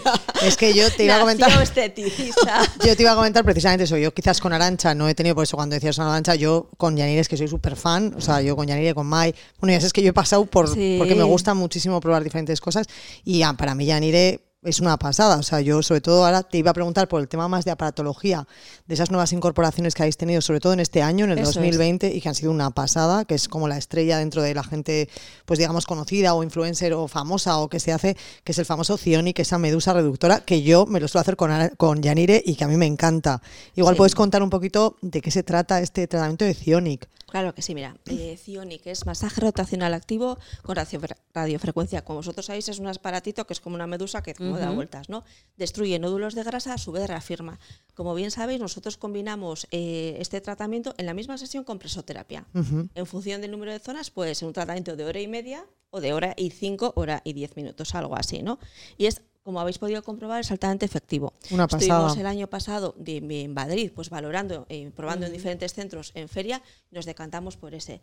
Es 0.43 0.57
que 0.57 0.73
yo 0.73 0.91
te 0.97 1.05
iba 1.05 1.17
a 1.17 1.19
nació 1.25 1.45
comentar. 1.45 1.63
esteticista. 1.63 2.63
Yo 2.87 2.97
te 2.97 3.03
iba 3.03 3.13
a 3.13 3.17
comentar 3.17 3.45
precisamente 3.45 3.85
eso. 3.85 3.97
Yo 3.99 4.13
quizás 4.15 4.41
con 4.41 4.53
Arancha 4.55 4.95
no 4.95 5.09
he 5.09 5.15
tenido, 5.15 5.35
por 5.35 5.45
eso 5.45 5.57
cuando 5.57 5.75
decías 5.75 5.97
con 5.97 6.07
Arancha, 6.07 6.35
yo 6.35 6.69
con 6.79 6.97
Yanire 6.97 7.21
es 7.21 7.29
que 7.29 7.37
soy 7.37 7.49
súper 7.49 7.77
fan. 7.77 8.15
O 8.17 8.21
sea, 8.23 8.41
yo 8.41 8.57
con 8.57 8.67
Yanire, 8.67 8.95
con 8.95 9.07
Mai. 9.07 9.35
Bueno, 9.61 9.73
ya 9.75 9.81
sabes 9.81 9.93
que 9.93 10.03
yo 10.03 10.09
he 10.11 10.13
pasado 10.15 10.47
por. 10.47 10.73
Sí. 10.73 10.97
Porque 10.99 11.15
me 11.15 11.23
gusta 11.23 11.53
muchísimo 11.55 12.01
probar 12.01 12.25
diferentes 12.25 12.61
cosas. 12.63 12.87
Y 13.25 13.43
ah, 13.43 13.55
para 13.55 13.75
mí 13.75 13.87
Yanire 13.87 14.52
es 14.63 14.81
una 14.81 14.97
pasada. 14.97 15.37
O 15.37 15.43
sea, 15.43 15.61
yo 15.61 15.83
sobre 15.83 16.01
todo 16.01 16.25
ahora 16.25 16.43
te 16.43 16.59
iba 16.59 16.71
a 16.71 16.75
preguntar 16.75 17.09
por 17.09 17.21
el 17.21 17.29
tema 17.29 17.49
más 17.49 17.65
de 17.65 17.73
aparatología, 17.73 18.47
de 18.87 18.95
esas 18.95 19.11
nuevas 19.11 19.33
incorporaciones 19.33 19.95
que 19.95 20.03
habéis 20.03 20.17
tenido, 20.17 20.41
sobre 20.41 20.61
todo 20.61 20.73
en 20.73 20.81
este 20.81 21.03
año, 21.03 21.25
en 21.25 21.33
el 21.33 21.39
Eso 21.39 21.51
es. 21.51 21.55
2020, 21.57 22.15
y 22.15 22.21
que 22.21 22.29
han 22.29 22.35
sido 22.35 22.53
una 22.53 22.71
pasada, 22.71 23.25
que 23.25 23.35
es 23.35 23.49
como 23.49 23.69
la 23.69 23.77
estrella 23.77 24.19
dentro 24.19 24.43
de 24.43 24.55
la 24.55 24.63
gente, 24.63 25.09
pues 25.47 25.59
digamos, 25.59 25.87
conocida 25.87 26.35
o 26.35 26.43
influencer 26.43 26.93
o 26.95 27.09
famosa 27.09 27.59
o 27.59 27.69
que 27.69 27.81
se 27.81 27.93
hace, 27.93 28.17
que 28.45 28.53
es 28.53 28.59
el 28.59 28.65
famoso 28.67 28.97
Cionic, 28.97 29.39
esa 29.41 29.59
medusa 29.59 29.93
reductora, 29.93 30.41
que 30.41 30.63
yo 30.63 30.87
me 30.87 31.01
lo 31.01 31.09
suelo 31.09 31.23
hacer 31.23 31.37
con, 31.37 31.51
con 31.77 32.03
Yanire 32.03 32.41
y 32.45 32.55
que 32.55 32.65
a 32.65 32.69
mí 32.69 32.77
me 32.77 32.87
encanta. 32.87 33.43
Igual 33.75 33.95
Sí. 33.95 33.99
puedes 33.99 34.15
contar 34.15 34.43
un 34.43 34.51
poquito 34.51 34.97
de 35.03 35.21
qué 35.21 35.31
se 35.31 35.43
trata 35.43 35.81
este 35.81 36.07
tratamiento 36.07 36.45
de 36.45 36.55
Cionic. 36.55 37.09
Claro 37.29 37.55
que 37.55 37.63
sí, 37.63 37.75
mira, 37.75 37.97
eh, 38.11 38.37
Cionic 38.37 38.87
es 38.89 39.07
masaje 39.07 39.41
rotacional 39.41 39.95
activo 39.95 40.39
con 40.63 40.77
radiofre- 40.77 41.17
radiofrecuencia. 41.33 42.05
Como 42.05 42.19
vosotros 42.19 42.45
sabéis, 42.45 42.69
es 42.69 42.79
un 42.79 42.89
aparatito 42.89 43.47
que 43.47 43.55
es 43.55 43.61
como 43.61 43.75
una 43.75 43.87
medusa 43.87 44.23
que 44.23 44.35
como 44.53 44.61
da 44.61 44.71
vueltas, 44.77 45.09
¿no? 45.09 45.25
Destruye 45.57 45.99
nódulos 45.99 46.35
de 46.35 46.43
grasa, 46.43 46.75
a 46.75 46.79
su 46.79 46.93
vez 46.93 47.07
reafirma. 47.07 47.59
Como 47.95 48.15
bien 48.15 48.31
sabéis, 48.31 48.61
nosotros 48.61 48.97
combinamos 48.97 49.67
eh, 49.71 50.17
este 50.19 50.41
tratamiento 50.41 50.95
en 50.99 51.07
la 51.07 51.15
misma 51.15 51.39
sesión 51.39 51.65
con 51.65 51.79
presoterapia. 51.79 52.47
En 52.95 53.07
función 53.07 53.41
del 53.41 53.51
número 53.51 53.73
de 53.73 53.79
zonas, 53.79 54.11
puede 54.11 54.35
ser 54.35 54.49
un 54.49 54.55
tratamiento 54.55 54.97
de 54.97 55.05
hora 55.05 55.21
y 55.21 55.29
media 55.29 55.67
o 55.91 56.01
de 56.01 56.13
hora 56.13 56.35
y 56.37 56.51
cinco, 56.51 56.93
hora 56.97 57.21
y 57.25 57.33
diez 57.35 57.55
minutos, 57.57 57.95
algo 57.95 58.17
así, 58.17 58.43
¿no? 58.43 58.59
Y 58.97 59.07
es 59.07 59.23
como 59.43 59.61
habéis 59.61 59.79
podido 59.79 60.05
comprobar, 60.05 60.41
es 60.41 60.53
altamente 60.53 60.87
efectivo. 60.87 61.33
Una 61.51 61.65
Estuvimos 61.65 62.17
el 62.21 62.27
año 62.27 62.47
pasado 62.47 62.95
de- 62.97 63.17
en 63.17 63.53
Madrid, 63.53 63.91
pues 63.93 64.09
valorando, 64.09 64.67
eh, 64.69 64.91
probando 64.95 65.27
en 65.27 65.33
diferentes 65.33 65.75
centros 65.75 66.13
en 66.15 66.29
feria, 66.29 66.63
nos 66.93 67.07
decantamos 67.07 67.57
por 67.57 67.75
ese. 67.75 68.01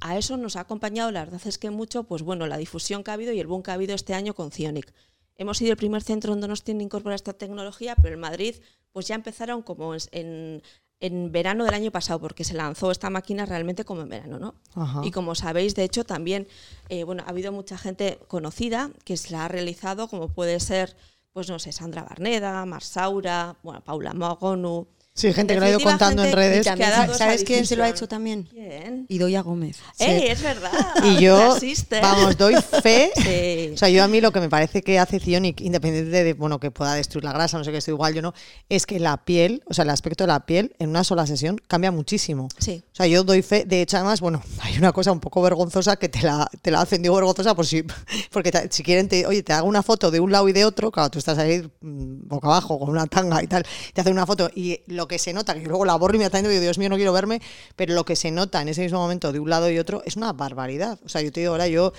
A 0.00 0.16
eso 0.16 0.36
nos 0.36 0.54
ha 0.54 0.60
acompañado, 0.60 1.10
la 1.10 1.24
verdad 1.24 1.40
es 1.44 1.58
que 1.58 1.70
mucho, 1.70 2.04
pues 2.04 2.22
bueno, 2.22 2.46
la 2.46 2.56
difusión 2.56 3.02
que 3.02 3.10
ha 3.10 3.14
habido 3.14 3.32
y 3.32 3.40
el 3.40 3.48
boom 3.48 3.64
que 3.64 3.72
ha 3.72 3.74
habido 3.74 3.94
este 3.96 4.14
año 4.14 4.32
con 4.34 4.52
Cionic. 4.52 4.92
Hemos 5.38 5.58
sido 5.58 5.72
el 5.72 5.76
primer 5.76 6.02
centro 6.02 6.32
donde 6.32 6.48
nos 6.48 6.62
tiene 6.62 6.82
incorporada 6.82 7.16
esta 7.16 7.32
tecnología, 7.32 7.96
pero 7.96 8.14
en 8.14 8.20
Madrid, 8.20 8.56
pues 8.92 9.06
ya 9.06 9.14
empezaron 9.14 9.62
como 9.62 9.94
en, 9.94 10.00
en, 10.12 10.62
en 11.00 11.32
verano 11.32 11.64
del 11.64 11.74
año 11.74 11.90
pasado, 11.90 12.20
porque 12.20 12.44
se 12.44 12.54
lanzó 12.54 12.90
esta 12.90 13.10
máquina 13.10 13.44
realmente 13.44 13.84
como 13.84 14.02
en 14.02 14.08
verano, 14.08 14.38
¿no? 14.38 14.54
Ajá. 14.74 15.02
Y 15.04 15.10
como 15.10 15.34
sabéis, 15.34 15.74
de 15.74 15.84
hecho, 15.84 16.04
también 16.04 16.48
eh, 16.88 17.04
bueno, 17.04 17.22
ha 17.26 17.30
habido 17.30 17.52
mucha 17.52 17.76
gente 17.76 18.18
conocida 18.28 18.90
que 19.04 19.16
se 19.16 19.32
la 19.32 19.44
ha 19.44 19.48
realizado, 19.48 20.08
como 20.08 20.28
puede 20.28 20.58
ser, 20.60 20.96
pues 21.32 21.50
no 21.50 21.58
sé, 21.58 21.72
Sandra 21.72 22.02
Barneda, 22.02 22.64
Marsaura, 22.64 23.56
bueno, 23.62 23.82
Paula 23.84 24.14
Mogonu. 24.14 24.88
Sí, 25.16 25.32
gente 25.32 25.54
que 25.54 25.60
lo 25.60 25.66
ha 25.66 25.70
ido 25.70 25.80
contando 25.80 26.22
en 26.22 26.32
redes. 26.32 26.66
¿sabes 27.16 27.42
quién 27.42 27.66
se 27.66 27.74
lo 27.74 27.84
ha 27.84 27.88
hecho 27.88 28.06
también? 28.06 28.44
¿Quién? 28.44 29.06
Idoia 29.08 29.40
Gómez. 29.40 29.78
¡Ey, 29.98 30.28
es 30.28 30.42
verdad! 30.42 30.70
Y 31.04 31.22
yo, 31.22 31.56
vamos, 32.02 32.36
doy 32.36 32.54
fe. 32.82 33.10
Sí. 33.26 33.70
O 33.74 33.76
sea, 33.78 33.88
yo 33.88 34.04
a 34.04 34.08
mí 34.08 34.20
lo 34.20 34.30
que 34.30 34.40
me 34.40 34.48
parece 34.48 34.82
que 34.82 34.98
hace 34.98 35.18
Cionic, 35.18 35.60
independiente 35.60 36.10
de, 36.10 36.32
bueno, 36.34 36.60
que 36.60 36.70
pueda 36.70 36.94
destruir 36.94 37.24
la 37.24 37.32
grasa, 37.32 37.56
no 37.56 37.64
sé 37.64 37.72
qué, 37.72 37.78
estoy 37.78 37.92
igual 37.92 38.14
yo 38.14 38.22
no, 38.22 38.34
es 38.68 38.86
que 38.86 39.00
la 39.00 39.16
piel, 39.24 39.62
o 39.66 39.74
sea, 39.74 39.84
el 39.84 39.90
aspecto 39.90 40.24
de 40.24 40.28
la 40.28 40.44
piel 40.44 40.74
en 40.78 40.90
una 40.90 41.02
sola 41.02 41.26
sesión 41.26 41.60
cambia 41.66 41.90
muchísimo. 41.90 42.48
Sí. 42.58 42.82
O 42.96 43.00
sea, 43.02 43.06
yo 43.06 43.24
doy 43.24 43.42
fe, 43.42 43.66
de 43.66 43.82
hecho, 43.82 43.98
además, 43.98 44.22
bueno, 44.22 44.42
hay 44.62 44.78
una 44.78 44.90
cosa 44.90 45.12
un 45.12 45.20
poco 45.20 45.42
vergonzosa 45.42 45.96
que 45.96 46.08
te 46.08 46.22
la, 46.22 46.48
te 46.62 46.70
la 46.70 46.80
hacen, 46.80 47.02
digo 47.02 47.14
vergonzosa, 47.14 47.54
por 47.54 47.66
si, 47.66 47.82
porque 48.32 48.50
si 48.70 48.82
quieren, 48.82 49.06
te, 49.06 49.26
oye, 49.26 49.42
te 49.42 49.52
hago 49.52 49.68
una 49.68 49.82
foto 49.82 50.10
de 50.10 50.18
un 50.18 50.32
lado 50.32 50.48
y 50.48 50.52
de 50.54 50.64
otro, 50.64 50.90
claro, 50.90 51.10
tú 51.10 51.18
estás 51.18 51.36
ahí 51.36 51.60
mm, 51.82 52.26
boca 52.26 52.46
abajo 52.46 52.78
con 52.78 52.88
una 52.88 53.06
tanga 53.06 53.42
y 53.42 53.46
tal, 53.48 53.66
te 53.92 54.00
hacen 54.00 54.14
una 54.14 54.24
foto 54.24 54.48
y 54.54 54.80
lo 54.86 55.06
que 55.08 55.18
se 55.18 55.34
nota, 55.34 55.52
que 55.52 55.66
luego 55.66 55.84
la 55.84 55.94
borro 55.96 56.14
inmediatamente 56.14 56.48
y 56.48 56.52
digo, 56.54 56.62
Dios 56.62 56.78
mío, 56.78 56.88
no 56.88 56.96
quiero 56.96 57.12
verme, 57.12 57.42
pero 57.76 57.92
lo 57.92 58.06
que 58.06 58.16
se 58.16 58.30
nota 58.30 58.62
en 58.62 58.68
ese 58.68 58.80
mismo 58.80 58.98
momento 58.98 59.30
de 59.30 59.40
un 59.40 59.50
lado 59.50 59.70
y 59.70 59.78
otro 59.78 60.02
es 60.06 60.16
una 60.16 60.32
barbaridad. 60.32 60.98
O 61.04 61.10
sea, 61.10 61.20
yo 61.20 61.30
te 61.30 61.40
digo 61.40 61.52
ahora, 61.52 61.68
yo 61.68 61.92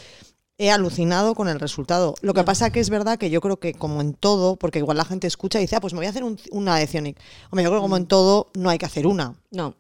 he 0.57 0.71
alucinado 0.71 1.35
con 1.35 1.47
el 1.47 1.59
resultado. 1.59 2.15
Lo 2.21 2.33
que 2.33 2.43
pasa 2.43 2.71
que 2.71 2.79
es 2.79 2.89
verdad 2.89 3.19
que 3.19 3.29
yo 3.29 3.39
creo 3.41 3.59
que 3.59 3.75
como 3.75 4.01
en 4.01 4.15
todo, 4.15 4.55
porque 4.55 4.79
igual 4.79 4.97
la 4.97 5.05
gente 5.05 5.27
escucha 5.27 5.59
y 5.59 5.61
dice, 5.61 5.75
ah, 5.75 5.79
pues 5.79 5.93
me 5.93 5.97
voy 5.99 6.07
a 6.07 6.09
hacer 6.09 6.23
un- 6.23 6.39
una 6.49 6.77
de 6.77 6.87
Cionic. 6.87 7.19
Hombre, 7.51 7.63
yo 7.65 7.69
creo 7.69 7.81
que 7.81 7.83
como 7.83 7.97
en 7.97 8.07
todo 8.07 8.47
no 8.55 8.71
hay 8.71 8.79
que 8.79 8.87
hacer 8.87 9.05
una. 9.05 9.35
No. 9.51 9.75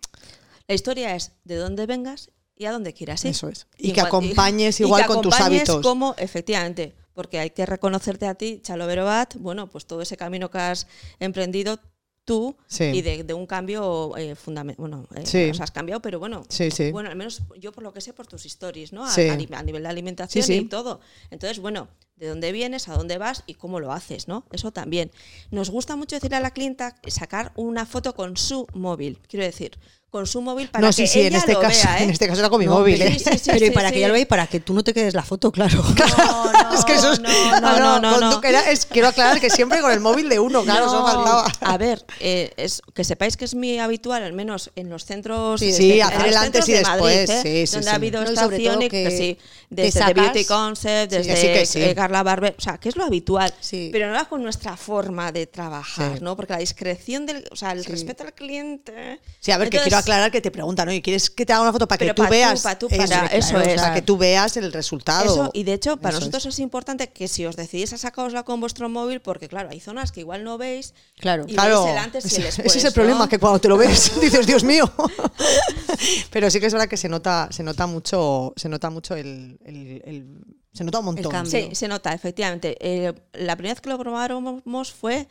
La 0.67 0.75
historia 0.75 1.15
es 1.15 1.31
de 1.43 1.55
dónde 1.55 1.85
vengas 1.85 2.31
y 2.55 2.65
a 2.65 2.71
dónde 2.71 2.93
quieras 2.93 3.23
ir. 3.25 3.31
Eso 3.31 3.49
es. 3.49 3.67
Y 3.77 3.93
que 3.93 4.01
acompañes 4.01 4.79
y 4.79 4.83
igual 4.83 5.03
que 5.03 5.07
con 5.07 5.21
tus 5.21 5.33
acompañes 5.35 5.69
hábitos. 5.69 5.81
como, 5.83 6.15
efectivamente, 6.17 6.95
porque 7.13 7.39
hay 7.39 7.51
que 7.51 7.65
reconocerte 7.65 8.25
a 8.27 8.35
ti, 8.35 8.59
Chalo 8.61 8.85
Verobat, 8.87 9.35
bueno, 9.37 9.67
pues 9.67 9.85
todo 9.85 10.01
ese 10.01 10.17
camino 10.17 10.51
que 10.51 10.57
has 10.57 10.87
emprendido 11.19 11.79
tú 12.25 12.57
Sí. 12.67 12.83
y 12.83 13.01
de, 13.01 13.23
de 13.23 13.33
un 13.33 13.45
cambio 13.45 14.13
fundamental. 14.35 14.81
Bueno, 14.81 15.07
eh, 15.15 15.25
Sí. 15.25 15.49
has 15.61 15.71
cambiado, 15.71 16.01
pero 16.01 16.19
bueno. 16.19 16.43
Sí, 16.49 16.69
sí. 16.71 16.91
Bueno, 16.91 17.09
al 17.09 17.15
menos 17.15 17.41
yo 17.57 17.71
por 17.71 17.83
lo 17.83 17.93
que 17.93 18.01
sé 18.01 18.11
por 18.11 18.27
tus 18.27 18.45
stories, 18.45 18.91
¿no? 18.91 19.05
A, 19.05 19.11
Sí. 19.11 19.29
a 19.29 19.33
a 19.33 19.63
nivel 19.63 19.83
de 19.83 19.87
alimentación 19.89 20.43
Sí, 20.43 20.53
sí. 20.53 20.59
y 20.59 20.65
todo. 20.65 20.99
Entonces, 21.31 21.59
bueno, 21.59 21.87
de 22.17 22.27
dónde 22.27 22.51
vienes, 22.51 22.89
a 22.89 22.95
dónde 22.97 23.17
vas 23.17 23.43
y 23.47 23.53
cómo 23.53 23.79
lo 23.79 23.93
haces, 23.93 24.27
¿no? 24.27 24.45
Eso 24.51 24.73
también. 24.73 25.09
Nos 25.51 25.69
gusta 25.69 25.95
mucho 25.95 26.17
decirle 26.17 26.35
a 26.35 26.41
la 26.41 26.51
clienta 26.51 26.97
sacar 27.07 27.53
una 27.55 27.85
foto 27.85 28.13
con 28.13 28.35
su 28.35 28.67
móvil, 28.73 29.19
quiero 29.29 29.45
decir, 29.45 29.79
con 30.09 30.25
su 30.25 30.41
móvil 30.41 30.69
para 30.69 30.81
no, 30.83 30.87
que 30.87 30.93
sí, 30.93 31.07
sí, 31.07 31.19
en 31.19 31.27
ella 31.27 31.39
este 31.39 31.53
lo 31.53 31.59
caso, 31.59 31.81
vea, 31.85 31.99
¿eh? 31.99 32.03
en 32.03 32.09
este 32.11 32.27
caso 32.27 32.39
era 32.39 32.49
con 32.49 32.59
mi 32.59 32.65
No, 32.65 32.79
móvil, 32.79 32.97
pero- 32.97 33.09
¿eh? 33.11 33.19
Sí, 33.19 33.25
sí, 33.29 33.37
sí, 33.37 33.41
pero 33.51 33.65
y 33.65 33.67
sí, 33.67 33.73
para 33.73 33.89
sí. 33.89 33.93
que 33.93 33.99
ella 33.99 34.07
lo 34.07 34.13
vea 34.13 34.21
y 34.21 34.25
para 34.25 34.47
que 34.47 34.59
tú 34.61 34.73
no 34.73 34.83
te 34.83 34.93
quedes 34.93 35.13
la 35.13 35.21
foto, 35.23 35.51
claro. 35.51 35.83
No, 35.83 36.51
no, 36.53 36.73
es 36.73 36.85
que 36.85 36.93
eso 36.93 37.11
es, 37.11 37.19
no, 37.19 37.29
no, 37.59 37.99
no, 37.99 38.19
no, 38.19 38.41
era- 38.43 38.71
es- 38.71 38.85
quiero 38.85 39.09
aclarar 39.09 39.39
que 39.41 39.49
siempre 39.49 39.81
con 39.81 39.91
el 39.91 39.99
móvil 39.99 40.29
de 40.29 40.39
uno, 40.39 40.63
claro, 40.63 40.85
eso 40.87 41.05
faltaba. 41.05 41.45
A 41.61 41.77
ver, 41.77 42.05
eh, 42.21 42.53
es, 42.57 42.81
que 42.93 43.03
sepáis 43.03 43.35
que 43.35 43.45
es 43.45 43.53
muy 43.53 43.79
habitual, 43.79 44.23
al 44.23 44.33
menos 44.33 44.71
en 44.75 44.89
los 44.89 45.03
centros. 45.05 45.59
Sí, 45.59 45.73
sí, 45.73 45.99
en 45.99 46.03
hacer 46.07 46.27
el 46.27 46.37
antes 46.37 46.69
y 46.69 46.71
de 46.73 46.81
Madrid, 46.83 47.05
después, 47.05 47.29
¿eh? 47.29 47.41
sí, 47.43 47.67
sí, 47.67 47.73
donde 47.73 47.83
sí. 47.87 47.91
ha 47.91 47.95
habido 47.95 48.23
estaciones, 48.23 48.89
que 48.89 49.03
que 49.03 49.11
sí, 49.17 49.37
desde 49.69 49.99
The 50.05 50.13
Beauty 50.13 50.45
Concept, 50.45 51.11
Sí, 51.11 51.17
desde 51.17 51.65
sí 51.65 51.73
sí. 51.73 51.83
eh, 51.83 51.93
Carla 51.93 52.23
Barber, 52.23 52.55
o 52.57 52.61
sea, 52.61 52.77
que 52.77 52.87
es 52.89 52.95
lo 52.95 53.03
habitual, 53.03 53.53
Sí. 53.59 53.89
pero 53.91 54.07
no 54.07 54.13
era 54.15 54.25
con 54.25 54.41
nuestra 54.41 54.77
forma 54.77 55.31
de 55.33 55.47
trabajar, 55.47 56.17
Sí. 56.19 56.23
¿no? 56.23 56.35
Porque 56.37 56.53
la 56.53 56.59
discreción 56.59 57.25
del, 57.25 57.45
o 57.51 57.55
sea, 57.57 57.73
el 57.73 57.83
respeto 57.83 58.23
al 58.23 58.33
cliente. 58.33 59.19
Sí, 59.41 59.51
a 59.51 59.57
ver, 59.57 59.69
que 59.69 59.77
Entonces, 59.77 59.96
quiero 60.03 60.13
aclarar 60.15 60.31
que 60.31 60.41
te 60.41 60.51
preguntan, 60.51 60.87
oye, 60.89 61.01
¿quieres 61.01 61.29
que 61.29 61.45
te 61.45 61.53
haga 61.53 61.61
una 61.63 61.71
foto 61.73 61.87
para 61.87 61.99
que 61.99 62.13
tú 62.13 62.21
pa' 62.21 62.27
tú, 62.27 62.31
veas? 62.31 62.61
pa' 62.61 62.77
tú, 62.79 62.87
para- 62.89 63.03
eso 63.27 63.49
claro, 63.53 63.69
es. 63.69 63.81
Para 63.81 63.93
que 63.93 64.01
tú 64.01 64.17
veas 64.17 64.57
el 64.57 64.71
resultado. 64.73 65.25
Eso, 65.25 65.51
y 65.53 65.63
de 65.63 65.73
hecho, 65.73 65.97
para 65.97 66.09
Eso 66.17 66.19
nosotros 66.19 66.45
es. 66.45 66.59
importante 66.59 67.09
que 67.09 67.27
si 67.27 67.45
os 67.45 67.55
decidís 67.55 67.93
a 67.93 67.97
sacarosla 67.97 68.43
con 68.43 68.59
vuestro 68.59 68.89
móvil, 68.89 69.19
porque 69.21 69.47
claro, 69.47 69.69
hay 69.71 69.79
zonas 69.79 70.11
que 70.11 70.21
igual 70.21 70.43
no 70.43 70.57
veis. 70.57 70.93
Claro. 71.19 71.45
y 71.47 71.53
Claro, 71.53 71.83
veis 71.85 71.91
el 71.97 72.03
antes 72.03 72.23
y 72.25 72.27
ese, 72.27 72.37
el 72.37 72.43
después. 72.43 72.67
ese 72.67 72.77
es 72.79 72.83
el 72.85 72.89
¿no? 72.89 72.93
problema, 72.93 73.29
que 73.29 73.39
cuando 73.39 73.59
te 73.59 73.67
lo 73.67 73.77
ves 73.77 74.11
dices, 74.21 74.45
Dios 74.47 74.63
mío. 74.63 74.91
Pero 76.31 76.49
sí 76.49 76.59
que 76.59 76.67
es 76.67 76.73
verdad 76.73 76.87
que 76.87 76.97
se 76.97 77.09
nota, 77.09 77.47
se 77.51 77.63
nota 77.63 77.87
mucho, 77.87 78.53
se 78.55 78.69
nota 78.69 78.89
mucho 78.89 79.15
el, 79.15 79.57
el- 79.65 80.01
el- 80.05 80.37
se 80.73 80.83
nota 80.83 80.99
un 80.99 81.05
montón. 81.05 81.45
Sí, 81.47 81.69
se 81.73 81.87
nota, 81.87 82.13
efectivamente. 82.13 82.77
Eh, 82.79 83.11
la 83.33 83.55
primera 83.55 83.73
vez 83.73 83.81
que 83.81 83.89
lo 83.89 83.97
probamos 83.97 84.93
fue 84.93 85.27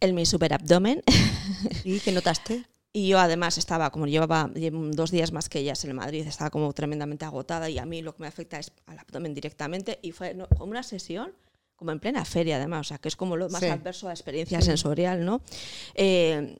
el 0.00 0.12
mi 0.12 0.26
super 0.26 0.52
abdomen. 0.54 1.02
¿Y 1.84 2.00
qué 2.00 2.10
notaste? 2.10 2.64
Y 2.94 3.08
yo 3.08 3.18
además 3.18 3.56
estaba, 3.56 3.90
como 3.90 4.06
llevaba 4.06 4.50
dos 4.52 5.10
días 5.10 5.32
más 5.32 5.48
que 5.48 5.60
ellas 5.60 5.82
en 5.84 5.96
Madrid, 5.96 6.26
estaba 6.26 6.50
como 6.50 6.70
tremendamente 6.74 7.24
agotada 7.24 7.70
y 7.70 7.78
a 7.78 7.86
mí 7.86 8.02
lo 8.02 8.14
que 8.14 8.22
me 8.22 8.28
afecta 8.28 8.58
es 8.58 8.70
al 8.86 8.98
abdomen 8.98 9.32
directamente. 9.32 9.98
Y 10.02 10.12
fue 10.12 10.34
no, 10.34 10.46
como 10.48 10.70
una 10.72 10.82
sesión, 10.82 11.32
como 11.74 11.90
en 11.92 12.00
plena 12.00 12.24
feria 12.26 12.56
además, 12.56 12.80
o 12.80 12.88
sea, 12.88 12.98
que 12.98 13.08
es 13.08 13.16
como 13.16 13.36
lo 13.36 13.48
más 13.48 13.60
Sí. 13.60 13.66
adverso 13.68 14.06
a 14.06 14.10
la 14.10 14.14
experiencia 14.14 14.60
sensorial, 14.60 15.24
¿no? 15.24 15.40
Eh, 15.94 16.58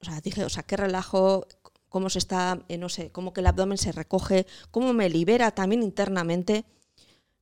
o 0.00 0.04
sea, 0.04 0.20
dije, 0.20 0.44
o 0.44 0.48
sea, 0.48 0.64
qué 0.64 0.76
relajo, 0.76 1.46
cómo 1.88 2.10
se 2.10 2.18
está, 2.18 2.64
eh, 2.68 2.76
no 2.76 2.88
sé, 2.88 3.10
cómo 3.10 3.32
que 3.32 3.40
el 3.40 3.46
abdomen 3.46 3.78
se 3.78 3.92
recoge, 3.92 4.46
cómo 4.72 4.92
me 4.92 5.08
libera 5.08 5.52
también 5.52 5.82
internamente. 5.84 6.64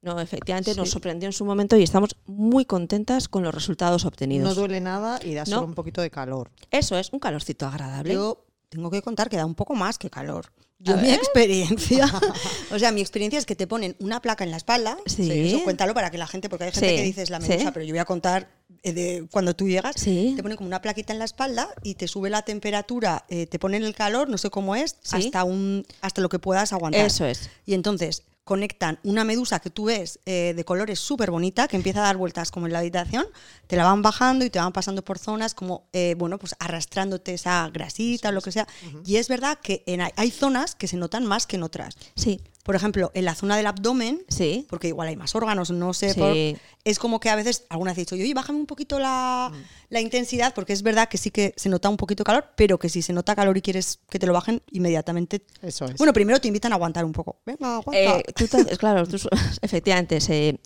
No, 0.00 0.20
efectivamente 0.20 0.74
nos 0.76 0.90
sorprendió 0.90 1.28
en 1.28 1.32
su 1.32 1.44
momento 1.44 1.76
y 1.76 1.82
estamos 1.82 2.16
muy 2.26 2.64
contentas 2.64 3.28
con 3.28 3.42
los 3.42 3.52
resultados 3.54 4.04
obtenidos. 4.04 4.48
No 4.48 4.54
duele 4.54 4.80
nada 4.80 5.18
y 5.24 5.34
da 5.34 5.40
No. 5.44 5.56
solo 5.56 5.66
un 5.66 5.74
poquito 5.74 6.00
de 6.00 6.10
calor. 6.10 6.50
Eso 6.70 6.96
es 6.96 7.12
un 7.12 7.18
calorcito 7.18 7.66
agradable. 7.66 8.14
Yo 8.14 8.44
tengo 8.68 8.90
que 8.90 9.02
contar 9.02 9.28
que 9.28 9.36
da 9.36 9.44
un 9.44 9.54
poco 9.56 9.74
más 9.74 9.98
que 9.98 10.08
calor. 10.08 10.52
Yo 10.80 10.96
mi 10.96 11.10
experiencia, 11.10 12.06
o 12.70 12.78
sea, 12.78 12.92
mi 12.92 13.00
experiencia 13.00 13.36
es 13.40 13.46
que 13.46 13.56
te 13.56 13.66
ponen 13.66 13.96
una 13.98 14.22
placa 14.22 14.44
en 14.44 14.52
la 14.52 14.56
espalda. 14.58 14.96
Sí. 15.06 15.28
Eso 15.52 15.64
cuéntalo 15.64 15.92
para 15.92 16.12
que 16.12 16.18
la 16.18 16.28
gente, 16.28 16.48
porque 16.48 16.66
hay 16.66 16.70
gente 16.72 16.88
Sí, 16.90 16.94
que 16.96 17.02
dices 17.02 17.30
la 17.30 17.40
sí. 17.40 17.48
medusa, 17.48 17.72
pero 17.72 17.84
yo 17.84 17.92
voy 17.92 17.98
a 17.98 18.04
contar 18.04 18.48
eh, 18.84 18.92
de 18.92 19.26
cuando 19.32 19.56
tú 19.56 19.66
llegas. 19.68 19.96
Sí. 19.98 20.34
Te 20.36 20.42
ponen 20.42 20.56
como 20.56 20.68
una 20.68 20.80
plaquita 20.80 21.12
en 21.12 21.18
la 21.18 21.24
espalda 21.24 21.68
y 21.82 21.96
te 21.96 22.06
sube 22.06 22.30
la 22.30 22.42
temperatura, 22.42 23.24
eh, 23.28 23.48
te 23.48 23.58
ponen 23.58 23.82
el 23.82 23.94
calor, 23.96 24.28
no 24.28 24.38
sé 24.38 24.50
cómo 24.50 24.76
es, 24.76 24.98
hasta 25.10 25.42
un 25.42 25.84
hasta 26.00 26.20
lo 26.20 26.28
que 26.28 26.38
puedas 26.38 26.72
aguantar. 26.72 27.04
Eso 27.04 27.24
es. 27.26 27.50
Y 27.66 27.74
entonces, 27.74 28.22
conectan 28.48 28.98
una 29.02 29.24
medusa 29.24 29.60
que 29.60 29.68
tú 29.68 29.84
ves 29.84 30.20
eh, 30.24 30.54
de 30.56 30.64
colores 30.64 30.98
súper 30.98 31.30
bonita, 31.30 31.68
que 31.68 31.76
empieza 31.76 32.00
a 32.00 32.04
dar 32.04 32.16
vueltas 32.16 32.50
como 32.50 32.64
en 32.64 32.72
la 32.72 32.78
habitación, 32.78 33.26
te 33.66 33.76
la 33.76 33.84
van 33.84 34.00
bajando 34.00 34.42
y 34.46 34.48
te 34.48 34.58
van 34.58 34.72
pasando 34.72 35.04
por 35.04 35.18
zonas 35.18 35.52
como, 35.52 35.86
eh, 35.92 36.14
bueno, 36.16 36.38
pues 36.38 36.56
arrastrándote 36.58 37.34
esa 37.34 37.68
grasita 37.68 38.30
o 38.30 38.32
lo 38.32 38.40
que 38.40 38.50
sea. 38.50 38.66
Y 39.04 39.16
es 39.16 39.28
verdad 39.28 39.58
que 39.62 39.82
en, 39.84 40.00
hay 40.00 40.30
zonas 40.30 40.74
que 40.74 40.88
se 40.88 40.96
notan 40.96 41.26
más 41.26 41.46
que 41.46 41.56
en 41.56 41.62
otras. 41.62 41.98
Sí 42.14 42.40
por 42.68 42.76
ejemplo, 42.76 43.10
en 43.14 43.24
la 43.24 43.34
zona 43.34 43.56
del 43.56 43.66
abdomen, 43.66 44.26
sí. 44.28 44.66
porque 44.68 44.88
igual 44.88 45.08
hay 45.08 45.16
más 45.16 45.34
órganos, 45.34 45.70
no 45.70 45.94
sé, 45.94 46.58
es 46.84 46.98
como 46.98 47.18
que 47.18 47.30
a 47.30 47.34
veces 47.34 47.64
alguna 47.70 47.92
vez 47.92 47.96
he 47.96 48.00
dicho, 48.02 48.14
oye, 48.14 48.34
bájame 48.34 48.58
un 48.58 48.66
poquito 48.66 48.98
la, 48.98 49.50
mm. 49.50 49.56
la, 49.88 50.00
intensidad, 50.02 50.52
porque 50.52 50.74
es 50.74 50.82
verdad 50.82 51.08
que 51.08 51.16
sí 51.16 51.30
que 51.30 51.54
se 51.56 51.70
nota 51.70 51.88
un 51.88 51.96
poquito 51.96 52.24
calor, 52.24 52.50
pero 52.56 52.78
que 52.78 52.90
si 52.90 53.00
se 53.00 53.14
nota 53.14 53.34
calor 53.34 53.56
y 53.56 53.62
quieres 53.62 54.00
que 54.10 54.18
te 54.18 54.26
lo 54.26 54.34
bajen, 54.34 54.60
inmediatamente. 54.70 55.40
Eso 55.62 55.86
es. 55.86 55.96
Bueno, 55.96 56.12
primero 56.12 56.42
te 56.42 56.48
invitan 56.48 56.72
a 56.72 56.74
aguantar 56.74 57.06
un 57.06 57.12
poco. 57.12 57.38
Venga, 57.46 57.76
aguanta. 57.76 58.18
Eh, 58.18 58.76
claro, 58.76 59.08
efectivamente, 59.62 60.20
se 60.20 60.60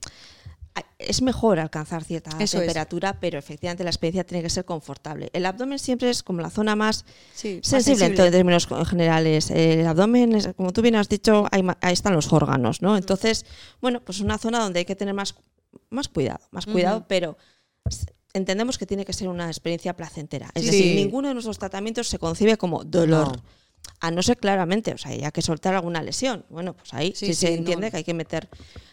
es 1.07 1.23
mejor 1.23 1.59
alcanzar 1.59 2.05
cierta 2.05 2.37
temperatura, 2.37 3.19
pero 3.21 3.39
efectivamente 3.39 3.85
la 3.85 3.91
experiencia 3.91 4.25
tiene 4.25 4.43
que 4.43 4.51
ser 4.51 4.65
confortable. 4.65 5.31
El 5.33 5.47
abdomen 5.47 5.79
siempre 5.79 6.11
es 6.11 6.23
como 6.23 6.41
la 6.41 6.51
zona 6.51 6.77
más, 6.77 7.05
sensible, 7.35 8.07
en 8.07 8.15
términos 8.15 8.69
generales. 8.89 9.51
El 9.51 9.87
abdomen, 9.87 10.35
es, 10.35 10.49
como 10.57 10.73
tú 10.73 10.83
bien 10.83 10.97
has 10.97 11.09
dicho, 11.09 11.47
ahí, 11.51 11.65
están 11.93 12.15
los 12.15 12.33
órganos, 12.33 12.83
¿no? 12.83 12.97
Entonces, 12.97 13.47
bueno, 13.81 14.01
pues 14.01 14.19
es 14.19 14.23
una 14.23 14.39
zona 14.39 14.61
donde 14.61 14.81
hay 14.81 14.85
que 14.85 14.97
tener 14.97 15.15
más, 15.15 15.35
más 15.91 16.09
cuidado, 16.09 16.41
más 16.51 16.67
cuidado, 16.67 17.07
pero 17.09 17.37
entendemos 18.33 18.79
que 18.79 18.87
tiene 18.87 19.05
que 19.05 19.13
ser 19.13 19.29
una 19.29 19.47
experiencia 19.47 19.95
placentera. 19.95 20.51
Es 20.55 20.67
decir, 20.67 20.97
ninguno 20.97 21.29
de 21.29 21.35
nuestros 21.35 21.59
tratamientos 21.59 22.09
se 22.09 22.19
concibe 22.19 22.57
como 22.57 22.85
dolor. 22.85 23.41
A 23.99 24.11
no 24.13 24.23
ser 24.23 24.37
claramente, 24.37 24.93
o 24.93 24.99
sea, 24.99 25.11
hay 25.11 25.31
que 25.33 25.43
soltar 25.43 25.75
alguna 25.75 26.03
lesión. 26.03 26.45
Bueno, 26.51 26.75
pues 26.75 26.95
ahí 26.95 27.13
sí, 27.17 27.35
se 27.35 27.55
entiende 27.55 27.91
que 27.91 27.99
hay 27.99 28.05
que 28.05 28.15
meter 28.15 28.49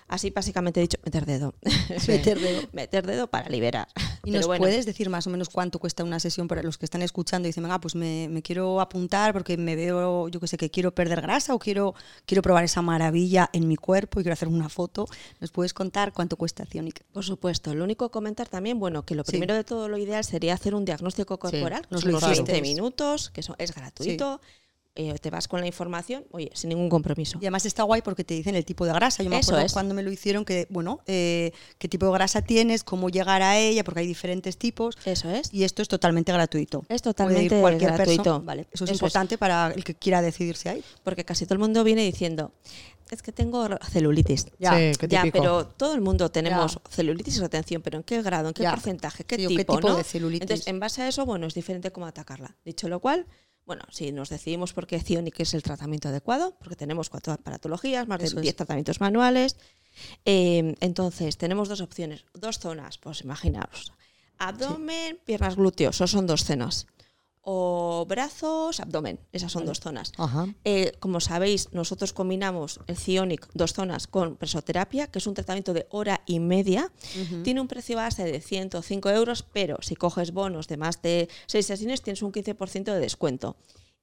Así 0.09 0.31
básicamente 0.31 0.79
he 0.79 0.83
dicho, 0.83 0.97
meter 1.05 1.25
dedo. 1.25 1.53
meter 2.07 2.39
dedo. 2.39 2.67
meter 2.73 3.05
dedo 3.05 3.27
para 3.27 3.47
liberar. 3.47 3.87
¿Y 4.23 4.31
nos 4.31 4.47
puedes 4.47 4.85
decir 4.85 5.09
más 5.09 5.27
o 5.27 5.29
menos 5.29 5.49
cuánto 5.49 5.79
cuesta 5.79 6.03
una 6.03 6.19
sesión 6.19 6.47
para 6.47 6.63
los 6.63 6.77
que 6.77 6.85
están 6.85 7.03
escuchando 7.03 7.47
y 7.47 7.49
dicen, 7.49 7.63
venga, 7.63 7.79
pues 7.79 7.95
me, 7.95 8.41
quiero 8.43 8.81
apuntar 8.81 9.33
porque 9.33 9.55
me 9.55 9.75
veo, 9.75 10.27
yo 10.27 10.39
que 10.39 10.47
sé, 10.47 10.57
que 10.57 10.71
quiero 10.71 10.93
perder 10.93 11.21
grasa 11.21 11.53
o 11.53 11.59
quiero, 11.59 11.93
quiero 12.25 12.41
probar 12.41 12.63
esa 12.63 12.81
maravilla 12.81 13.49
en 13.53 13.67
mi 13.67 13.75
cuerpo 13.75 14.19
y 14.19 14.23
quiero 14.23 14.33
hacer 14.33 14.47
una 14.47 14.67
foto? 14.67 15.07
¿Nos 15.39 15.51
puedes 15.51 15.73
contar 15.73 16.11
cuánto 16.11 16.35
cuesta 16.37 16.65
Cionic? 16.65 17.03
Por 17.13 17.23
supuesto. 17.23 17.73
Lo 17.75 17.83
único 17.83 18.09
comentar 18.09 18.49
también, 18.49 18.79
bueno, 18.79 19.05
que 19.05 19.13
lo 19.13 19.23
primero 19.23 19.53
de 19.53 19.63
todo, 19.63 19.87
lo 19.87 19.97
ideal 19.97 20.23
sería 20.23 20.55
hacer 20.55 20.73
un 20.73 20.85
diagnóstico 20.85 21.37
corporal. 21.37 21.85
Nos 21.91 22.03
lo 22.03 22.19
20 22.19 22.61
minutos, 22.61 23.29
que 23.29 23.41
eso 23.41 23.55
es 23.59 23.73
gratuito. 23.75 24.41
Eh, 25.01 25.17
te 25.17 25.29
vas 25.29 25.47
con 25.47 25.61
la 25.61 25.65
información, 25.65 26.25
oye, 26.31 26.51
sin 26.53 26.67
ningún 26.67 26.89
compromiso. 26.89 27.37
Y 27.41 27.45
además 27.45 27.65
está 27.65 27.83
guay 27.83 28.01
porque 28.01 28.25
te 28.25 28.33
dicen 28.33 28.55
el 28.55 28.65
tipo 28.65 28.85
de 28.85 28.91
grasa. 28.91 29.23
Yo 29.23 29.29
me 29.29 29.37
acuerdo 29.37 29.65
cuando 29.71 29.95
me 29.95 30.03
lo 30.03 30.11
hicieron 30.11 30.43
que, 30.43 30.67
bueno, 30.69 30.99
eh, 31.07 31.53
qué 31.77 31.87
tipo 31.87 32.05
de 32.07 32.11
grasa 32.11 32.41
tienes, 32.41 32.83
cómo 32.83 33.07
llegar 33.09 33.41
a 33.41 33.57
ella, 33.57 33.85
porque 33.85 34.01
hay 34.01 34.07
diferentes 34.07 34.57
tipos. 34.57 34.97
Eso 35.05 35.29
es. 35.29 35.53
Y 35.53 35.63
esto 35.63 35.81
es 35.81 35.87
totalmente 35.87 36.33
gratuito. 36.33 36.83
Es 36.89 37.01
totalmente 37.01 37.61
gratuito. 37.77 38.41
Vale, 38.41 38.67
eso 38.73 38.83
es 38.83 38.91
importante 38.91 39.37
para 39.37 39.71
el 39.71 39.85
que 39.85 39.95
quiera 39.95 40.21
decidirse 40.21 40.67
ahí. 40.67 40.83
Porque 41.05 41.23
casi 41.23 41.45
todo 41.45 41.53
el 41.53 41.59
mundo 41.59 41.85
viene 41.85 42.03
diciendo, 42.03 42.51
es 43.09 43.21
que 43.21 43.31
tengo 43.31 43.69
celulitis. 43.89 44.47
Ya, 44.59 44.91
ya 45.07 45.23
pero 45.31 45.65
todo 45.65 45.95
el 45.95 46.01
mundo 46.01 46.29
tenemos 46.29 46.77
celulitis 46.89 47.37
y 47.37 47.39
retención, 47.39 47.81
pero 47.81 47.99
¿en 47.99 48.03
qué 48.03 48.21
grado, 48.21 48.49
en 48.49 48.53
qué 48.53 48.65
porcentaje, 48.65 49.23
qué 49.23 49.37
tipo, 49.37 49.55
qué 49.55 49.63
tipo 49.63 49.95
de 49.95 50.03
celulitis? 50.03 50.41
Entonces, 50.41 50.67
en 50.67 50.81
base 50.81 51.03
a 51.03 51.07
eso, 51.07 51.25
bueno, 51.25 51.47
es 51.47 51.53
diferente 51.53 51.89
cómo 51.91 52.05
atacarla. 52.05 52.57
Dicho 52.65 52.89
lo 52.89 52.99
cual, 52.99 53.25
bueno, 53.69 53.83
si 53.91 54.11
nos 54.11 54.29
decidimos 54.29 54.73
por 54.73 54.87
qué 54.87 54.99
Cionic 54.99 55.41
es 55.41 55.53
el 55.53 55.61
tratamiento 55.61 56.07
adecuado, 56.07 56.55
porque 56.57 56.75
tenemos 56.75 57.07
cuatro 57.11 57.33
aparatologías, 57.33 58.07
más 58.07 58.19
de 58.19 58.41
10 58.41 58.55
tratamientos 58.55 58.99
manuales. 58.99 59.57
Eh, 60.25 60.73
entonces, 60.79 61.37
tenemos 61.37 61.69
dos 61.69 61.79
opciones, 61.79 62.25
dos 62.33 62.57
zonas, 62.57 62.97
pues 62.97 63.21
imaginaros. 63.21 63.93
Abdomen, 64.39 65.19
piernas, 65.23 65.55
glúteos, 65.55 65.97
son 65.97 66.25
dos 66.25 66.45
zonas 66.45 66.87
o 67.41 68.05
brazos, 68.07 68.79
abdomen. 68.79 69.19
Esas 69.31 69.51
son 69.51 69.65
dos 69.65 69.79
zonas. 69.79 70.11
Eh, 70.63 70.91
como 70.99 71.19
sabéis, 71.19 71.69
nosotros 71.71 72.13
combinamos 72.13 72.79
el 72.87 72.97
Cionic, 72.97 73.47
dos 73.53 73.73
zonas, 73.73 74.07
con 74.07 74.35
presoterapia, 74.35 75.07
que 75.07 75.19
es 75.19 75.27
un 75.27 75.33
tratamiento 75.33 75.73
de 75.73 75.87
hora 75.89 76.21
y 76.25 76.39
media. 76.39 76.91
Tiene 77.43 77.61
un 77.61 77.67
precio 77.67 77.95
base 77.95 78.23
de 78.23 78.41
105 78.41 79.09
euros, 79.09 79.43
pero 79.43 79.77
si 79.81 79.95
coges 79.95 80.31
bonos 80.31 80.67
de 80.67 80.77
más 80.77 81.01
de 81.01 81.29
seis 81.47 81.65
sesiones, 81.65 82.01
tienes 82.01 82.21
un 82.21 82.31
15% 82.31 82.83
de 82.93 82.99
descuento. 82.99 83.55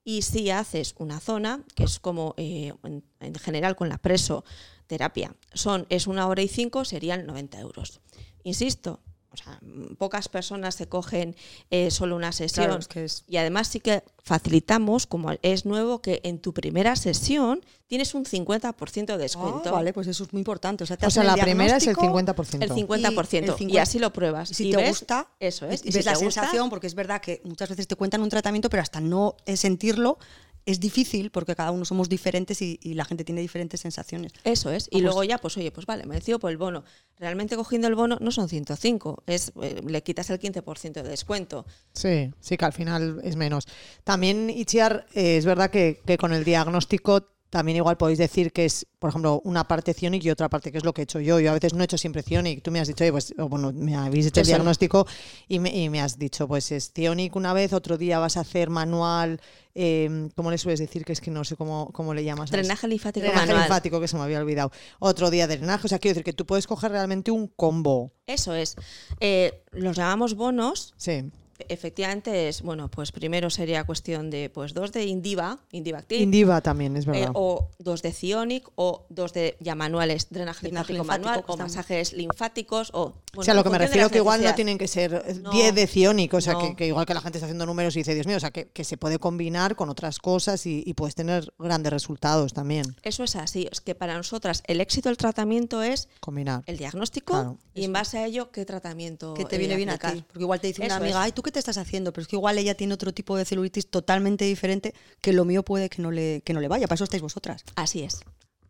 Y 0.02 0.22
si 0.22 0.50
haces 0.50 0.94
una 0.98 1.18
zona, 1.18 1.64
que 1.74 1.84
es 1.84 1.98
como 1.98 2.34
eh, 2.36 2.72
en, 2.84 3.34
general 3.34 3.74
con 3.74 3.88
la 3.88 3.98
presoterapia, 3.98 5.34
son, 5.52 5.86
es 5.88 6.06
una 6.06 6.28
hora 6.28 6.42
y 6.42 6.48
cinco, 6.48 6.84
serían 6.84 7.26
90 7.26 7.58
euros. 7.58 8.00
Insisto, 8.44 9.00
o 9.36 9.44
sea, 9.44 9.60
pocas 9.98 10.28
personas 10.28 10.74
se 10.74 10.88
cogen 10.88 11.36
eh, 11.70 11.90
solo 11.90 12.16
una 12.16 12.32
sesión. 12.32 12.80
Y 13.28 13.36
además 13.36 13.68
sí 13.68 13.80
que 13.80 14.02
facilitamos, 14.22 15.06
como 15.06 15.32
es 15.42 15.66
nuevo, 15.66 16.00
que 16.00 16.20
en 16.24 16.38
tu 16.38 16.54
primera 16.54 16.96
sesión 16.96 17.64
tienes 17.86 18.14
un 18.14 18.24
50% 18.24 19.06
de 19.06 19.18
descuento. 19.18 19.68
Ah, 19.68 19.72
vale, 19.72 19.92
pues 19.92 20.06
eso 20.06 20.24
es 20.24 20.32
muy 20.32 20.40
importante. 20.40 20.84
O 20.84 20.86
sea, 20.86 20.96
la 21.22 21.36
primera 21.36 21.76
es 21.76 21.86
el 21.86 21.96
50%. 21.96 22.62
El 22.62 22.70
50%. 22.70 23.70
Y, 23.70 23.76
así 23.78 23.98
lo 23.98 24.12
pruebas. 24.12 24.48
si 24.48 24.70
te 24.70 24.88
gusta, 24.88 25.28
eso 25.38 25.66
es. 25.66 25.84
Y, 25.84 25.90
ves 25.92 26.06
la 26.06 26.14
sensación, 26.14 26.70
porque 26.70 26.86
es 26.86 26.94
verdad 26.94 27.20
que 27.20 27.42
muchas 27.44 27.68
veces 27.68 27.86
te 27.86 27.96
cuentan 27.96 28.22
un 28.22 28.30
tratamiento, 28.30 28.70
pero 28.70 28.82
hasta 28.82 29.00
no 29.00 29.36
sentirlo, 29.54 30.18
es 30.66 30.80
difícil 30.80 31.30
porque 31.30 31.54
cada 31.54 31.70
uno 31.70 31.84
somos 31.84 32.08
diferentes 32.08 32.60
y, 32.60 32.78
la 32.94 33.04
gente 33.04 33.24
tiene 33.24 33.40
diferentes 33.40 33.80
sensaciones. 33.80 34.32
Eso 34.44 34.70
es. 34.70 34.88
Y 34.90 35.00
luego 35.00 35.22
ya, 35.22 35.38
pues 35.38 35.56
oye, 35.56 35.70
pues 35.70 35.86
vale, 35.86 36.04
me 36.06 36.16
decido 36.16 36.38
por 36.38 36.50
el 36.50 36.56
bono. 36.56 36.84
Realmente 37.18 37.56
cogiendo 37.56 37.88
el 37.88 37.94
bono 37.94 38.18
no 38.20 38.30
son 38.32 38.48
105, 38.48 39.22
es, 39.26 39.52
eh, 39.62 39.80
le 39.86 40.02
quitas 40.02 40.28
el 40.30 40.40
15% 40.40 40.92
de 40.92 41.08
descuento. 41.08 41.64
Sí, 41.92 42.32
sí 42.40 42.56
que 42.56 42.64
al 42.64 42.72
final 42.72 43.20
es 43.22 43.36
menos. 43.36 43.66
También, 44.02 44.50
Ichiar, 44.50 45.06
eh, 45.14 45.36
es 45.36 45.44
verdad 45.44 45.70
que, 45.70 46.00
que 46.04 46.18
con 46.18 46.32
el 46.32 46.44
diagnóstico 46.44 47.35
también 47.50 47.76
igual 47.76 47.96
podéis 47.96 48.18
decir 48.18 48.52
que 48.52 48.64
es, 48.64 48.86
por 48.98 49.10
ejemplo, 49.10 49.40
una 49.44 49.68
parte 49.68 49.94
Cionic 49.94 50.24
y 50.24 50.30
otra 50.30 50.48
parte 50.48 50.72
que 50.72 50.78
es 50.78 50.84
lo 50.84 50.92
que 50.92 51.02
he 51.02 51.04
hecho 51.04 51.20
yo. 51.20 51.38
Yo 51.38 51.50
a 51.50 51.54
veces 51.54 51.74
no 51.74 51.82
he 51.82 51.84
hecho 51.84 51.98
siempre 51.98 52.22
Cionic. 52.22 52.62
Tú 52.62 52.70
me 52.70 52.80
has 52.80 52.88
dicho, 52.88 53.04
pues, 53.10 53.34
bueno, 53.36 53.72
me 53.72 53.94
habéis 53.94 54.26
hecho 54.26 54.40
el 54.40 54.46
diagnóstico 54.46 55.06
y 55.48 55.58
me, 55.58 56.00
has 56.00 56.18
dicho, 56.18 56.48
pues 56.48 56.72
es 56.72 56.92
Cionic 56.92 57.36
una 57.36 57.52
vez, 57.52 57.72
otro 57.72 57.98
día 57.98 58.18
vas 58.18 58.36
a 58.36 58.40
hacer 58.40 58.68
manual, 58.68 59.40
eh, 59.74 60.28
¿cómo 60.34 60.50
le 60.50 60.58
sueles 60.58 60.80
decir? 60.80 61.04
Que 61.04 61.12
es 61.12 61.20
que 61.20 61.30
no 61.30 61.44
sé 61.44 61.56
cómo, 61.56 61.90
cómo 61.92 62.14
le 62.14 62.24
llamas. 62.24 62.50
Drenaje 62.50 62.88
linfático 62.88 63.26
Drenaje 63.26 63.54
linfático, 63.54 64.00
que 64.00 64.08
se 64.08 64.16
me 64.16 64.22
había 64.22 64.40
olvidado. 64.40 64.72
Otro 64.98 65.30
día 65.30 65.46
de 65.46 65.58
drenaje. 65.58 65.86
O 65.86 65.88
sea, 65.88 65.98
quiero 65.98 66.14
decir 66.14 66.24
que 66.24 66.32
tú 66.32 66.46
puedes 66.46 66.66
coger 66.66 66.90
realmente 66.90 67.30
un 67.30 67.46
combo. 67.46 68.12
Eso 68.26 68.54
es. 68.54 68.76
Eh, 69.20 69.62
los 69.72 69.96
llamamos 69.96 70.34
bonos. 70.34 70.94
Sí 70.96 71.30
efectivamente 71.68 72.48
es, 72.48 72.62
bueno, 72.62 72.90
pues 72.90 73.12
primero 73.12 73.50
sería 73.50 73.84
cuestión 73.84 74.30
de 74.30 74.50
pues 74.50 74.74
dos 74.74 74.92
de 74.92 75.04
Indiva, 75.04 75.58
Indiva 75.72 75.98
Active. 75.98 76.22
Indiva 76.22 76.60
también, 76.60 76.96
es 76.96 77.06
verdad. 77.06 77.28
Eh, 77.28 77.32
o 77.34 77.70
dos 77.78 78.02
de 78.02 78.12
Cionic, 78.12 78.68
o 78.74 79.06
dos 79.08 79.32
de 79.32 79.56
ya 79.60 79.74
manuales, 79.74 80.28
drenaje 80.30 80.66
linfático, 80.66 81.04
manual, 81.04 81.44
o 81.46 81.56
masajes 81.56 82.12
linfáticos, 82.12 82.90
o... 82.92 83.14
o 83.36 83.42
sea, 83.42 83.54
lo 83.54 83.64
que 83.64 83.70
me 83.70 83.78
refiero 83.78 84.10
que 84.10 84.18
igual 84.18 84.42
no 84.42 84.54
tienen 84.54 84.78
que 84.78 84.88
ser 84.88 85.42
10 85.50 85.74
de 85.74 85.86
Cionic, 85.86 86.34
o 86.34 86.40
sea, 86.40 86.56
que, 86.76 86.86
igual 86.86 87.06
que 87.06 87.14
la 87.14 87.20
gente 87.20 87.38
está 87.38 87.46
haciendo 87.46 87.66
números 87.66 87.96
y 87.96 88.00
dice, 88.00 88.14
Dios 88.14 88.26
mío, 88.26 88.36
o 88.36 88.40
sea, 88.40 88.50
que, 88.50 88.84
se 88.86 88.96
puede 88.96 89.18
combinar 89.18 89.74
con 89.74 89.88
otras 89.88 90.18
cosas 90.18 90.64
y, 90.66 90.94
puedes 90.96 91.14
tener 91.14 91.52
grandes 91.58 91.92
resultados 91.92 92.54
también. 92.54 92.96
Eso 93.02 93.24
es 93.24 93.36
así, 93.36 93.68
es 93.70 93.80
que 93.80 93.94
para 93.94 94.16
nosotras 94.16 94.62
el 94.66 94.80
éxito 94.80 95.10
del 95.10 95.18
tratamiento 95.18 95.82
es 95.82 96.08
combinar. 96.20 96.62
el 96.66 96.78
diagnóstico 96.78 97.58
y 97.74 97.84
en 97.84 97.92
base 97.92 98.18
a 98.18 98.26
ello 98.26 98.50
qué 98.50 98.64
tratamiento 98.64 99.34
que 99.34 99.44
te 99.44 99.58
viene 99.58 99.74
eh, 99.74 99.76
bien 99.76 99.90
a 99.90 99.98
ti, 99.98 100.24
porque 100.26 100.44
igual 100.44 100.60
te 100.60 100.68
dice 100.68 100.84
una 100.84 100.96
amiga, 100.96 101.22
ay, 101.22 101.32
¿tú 101.32 101.42
qué 101.46 101.52
te 101.52 101.58
estás 101.58 101.78
haciendo? 101.78 102.12
Pero 102.12 102.22
es 102.22 102.28
que 102.28 102.36
igual 102.36 102.58
ella 102.58 102.74
tiene 102.74 102.92
otro 102.92 103.14
tipo 103.14 103.36
de 103.36 103.46
celulitis 103.46 103.88
totalmente 103.88 104.44
diferente 104.44 104.94
que 105.22 105.32
lo 105.32 105.46
mío 105.46 105.62
puede 105.62 105.88
que 105.88 106.02
no 106.02 106.10
le, 106.10 106.42
que 106.44 106.52
no 106.52 106.60
le 106.60 106.68
vaya. 106.68 106.86
Para 106.86 106.96
eso 106.96 107.04
estáis 107.04 107.22
vosotras. 107.22 107.64
Así 107.76 108.02
es. 108.02 108.20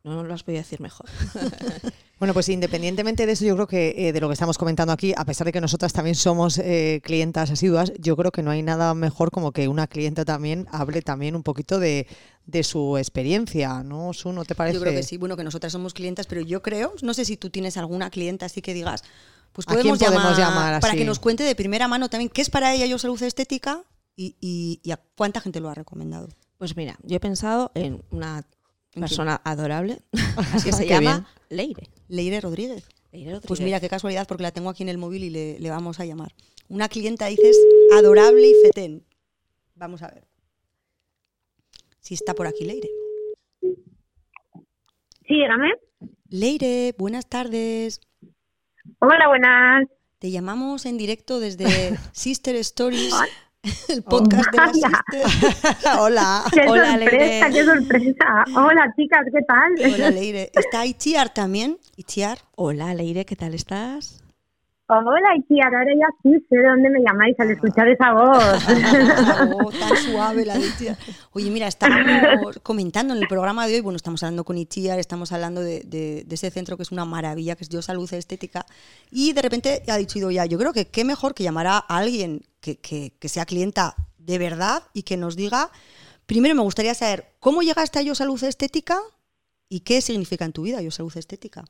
No, 0.05 0.23
lo 0.23 0.37
voy 0.47 0.55
a 0.55 0.59
decir 0.59 0.81
mejor. 0.81 1.07
Bueno, 2.19 2.33
pues 2.33 2.49
independientemente 2.49 3.27
de 3.27 3.33
eso, 3.33 3.45
yo 3.45 3.55
creo 3.57 3.67
que 3.67 4.09
eh, 4.09 4.13
de 4.15 4.21
lo 4.23 4.29
que 4.29 4.33
estamos 4.33 4.57
comentando 4.57 4.91
aquí, 4.91 5.13
a 5.15 5.27
pesar 5.27 5.45
de 5.45 5.53
que 5.53 5.61
nosotras 5.61 5.93
también 5.93 6.15
somos 6.15 6.57
eh, 6.57 7.03
clientas 7.05 7.51
asiduas, 7.51 7.93
yo 7.99 8.17
creo 8.17 8.33
que 8.33 8.43
no 8.43 8.51
hay 8.51 8.63
nada 8.63 8.95
mejor 8.95 9.31
como 9.31 9.53
que 9.53 9.69
una 9.69 9.87
clienta 9.87 10.25
también 10.25 10.67
hable 10.71 11.03
también 11.03 11.37
un 11.37 11.43
poquito 11.43 11.79
de, 11.79 12.07
su 12.63 12.97
experiencia, 12.97 13.83
¿no? 13.83 14.15
Su, 14.15 14.33
¿No 14.33 14.47
te 14.47 14.55
parece? 14.55 14.77
Yo 14.77 14.81
creo 14.81 14.95
que 14.95 15.03
sí, 15.03 15.19
bueno, 15.19 15.37
que 15.37 15.45
nosotras 15.45 15.75
somos 15.75 15.93
clientas, 15.93 16.27
pero 16.27 16.41
yo 16.41 16.63
creo, 16.63 16.95
no 17.03 17.13
sé 17.13 17.27
si 17.27 17.37
tú 17.37 17.51
tienes 17.51 17.77
alguna 17.77 18.09
clienta 18.09 18.47
así 18.47 18.63
que 18.63 18.73
digas, 18.73 19.05
pues 19.57 19.65
podemos, 19.65 19.99
llamar, 19.99 20.83
para 20.83 20.95
que 20.95 21.07
nos 21.07 21.19
cuente 21.19 21.43
de 21.43 21.55
primera 21.55 21.89
mano 21.89 22.11
también 22.11 22.29
qué 22.29 22.43
es 22.43 22.51
para 22.51 22.75
ella 22.75 22.85
Yo 22.85 22.99
Salud 22.99 23.21
Estética 23.23 23.85
y, 24.15 24.83
a 24.93 24.99
cuánta 24.99 25.41
gente 25.41 25.61
lo 25.61 25.71
ha 25.71 25.75
recomendado. 25.75 26.29
Pues 26.59 26.77
mira, 26.77 26.99
yo 27.03 27.17
he 27.17 27.21
pensado 27.21 27.73
en 27.75 28.03
una 28.11 28.47
persona 28.93 29.41
adorable 29.45 30.03
que 30.63 30.73
se 30.75 30.87
llama 30.87 31.27
Leire. 31.49 31.89
Leire 32.09 32.43
Rodríguez. 32.43 32.85
Pues 33.47 33.63
mira, 33.63 33.81
qué 33.81 33.89
casualidad, 33.89 34.29
porque 34.29 34.43
la 34.43 34.51
tengo 34.51 34.69
aquí 34.69 34.83
en 34.83 34.91
el 34.91 34.99
móvil 34.99 35.25
y 35.25 35.31
le, 35.31 35.71
vamos 35.71 36.01
a 36.01 36.05
llamar. 36.05 36.35
Una 36.69 36.91
clienta, 36.91 37.29
dices, 37.29 37.57
adorable 37.97 38.47
y 38.47 38.55
fetén. 38.63 39.07
Vamos 39.75 40.03
a 40.03 40.09
ver. 40.09 40.27
Si 42.01 42.13
está 42.13 42.35
por 42.35 42.47
aquí 42.47 42.67
Leire. 42.67 42.91
Sí, 43.63 45.35
dígame. 45.35 45.73
Leire, 46.29 46.95
buenas 46.99 47.27
tardes. 47.27 48.03
Hola, 49.01 49.29
buenas. 49.29 49.85
Te 50.19 50.31
llamamos 50.31 50.87
en 50.87 50.97
directo 50.99 51.41
desde 51.41 51.97
Sister 52.13 52.57
Stories, 52.57 53.15
el 53.89 54.03
podcast 54.03 54.51
de 54.51 54.57
la 54.57 54.73
Sister. 54.73 55.73
Hola. 56.01 56.45
Qué 56.53 56.61
Hola, 56.69 56.93
sorpresa, 56.93 56.97
Leire. 56.97 57.53
qué 57.53 57.65
sorpresa. 57.65 58.45
Hola, 58.57 58.93
chicas, 58.97 59.21
¿qué 59.33 59.41
tal? 59.47 59.95
Hola, 59.95 60.11
Leire. 60.11 60.51
¿Está 60.55 60.87
Itziar 60.87 61.33
también? 61.35 61.79
Itziar. 61.97 62.39
Hola, 62.55 62.95
Leire, 62.95 63.25
¿qué 63.25 63.37
tal 63.37 63.55
estás? 63.55 64.23
Hola, 64.89 65.35
Itziar, 65.37 65.75
ahora 65.75 65.93
ya 65.99 66.07
sí 66.23 66.31
sé 66.49 66.57
de 66.57 66.63
dónde 66.69 66.89
me 66.91 67.01
llamáis 67.01 67.35
al 67.41 67.51
escuchar 67.51 67.89
esa 67.89 68.13
voz. 68.13 68.39
Oh, 69.65 69.71
tan 69.81 69.97
suave 69.97 70.45
la 70.45 70.57
de 70.57 70.67
Itziar. 70.67 70.97
Oye, 71.33 71.51
mira, 71.51 71.67
estábamos 71.67 72.61
comentando 72.63 73.13
en 73.13 73.21
el 73.21 73.27
programa 73.27 73.67
de 73.67 73.75
hoy, 73.75 73.81
bueno, 73.81 73.97
estamos 73.97 74.23
hablando 74.23 74.45
con 74.45 74.57
Itziar, 74.59 75.01
estamos 75.01 75.33
hablando 75.33 75.61
de, 75.61 75.81
de- 75.81 76.23
de 76.25 76.35
ese 76.37 76.53
centro 76.53 76.77
que 76.77 76.85
es 76.85 76.93
una 76.93 77.05
maravilla, 77.05 77.57
que 77.57 77.65
es 77.65 77.69
Yo 77.69 77.83
Salud 77.83 78.13
Estética, 78.15 78.65
y 79.11 79.33
de 79.33 79.43
repente 79.43 79.83
ha 79.89 79.97
dicho 79.97 80.31
ya, 80.31 80.47
yo 80.47 80.57
creo 80.57 80.73
que 80.73 80.87
qué 80.87 81.05
mejor 81.05 81.35
que 81.35 81.43
llamar 81.43 81.67
a 81.67 81.79
alguien 81.79 82.43
que, 82.61 82.77
que- 82.79 83.13
que 83.19 83.29
sea 83.29 83.45
clienta 83.45 83.97
de 84.19 84.39
verdad 84.39 84.85
y 84.93 85.03
que 85.03 85.17
nos 85.17 85.35
diga, 85.35 85.71
primero 86.27 86.55
me 86.55 86.63
gustaría 86.63 86.95
saber 86.95 87.33
cómo 87.41 87.63
llegaste 87.63 87.99
a 87.99 88.03
Yo 88.03 88.15
Salud 88.15 88.41
Estética 88.45 89.01
y 89.69 89.81
qué 89.81 90.01
significa 90.01 90.45
en 90.45 90.53
tu 90.53 90.63
vida 90.63 90.81
Yo 90.81 90.93
Salud 90.93 91.13
Estética. 91.17 91.65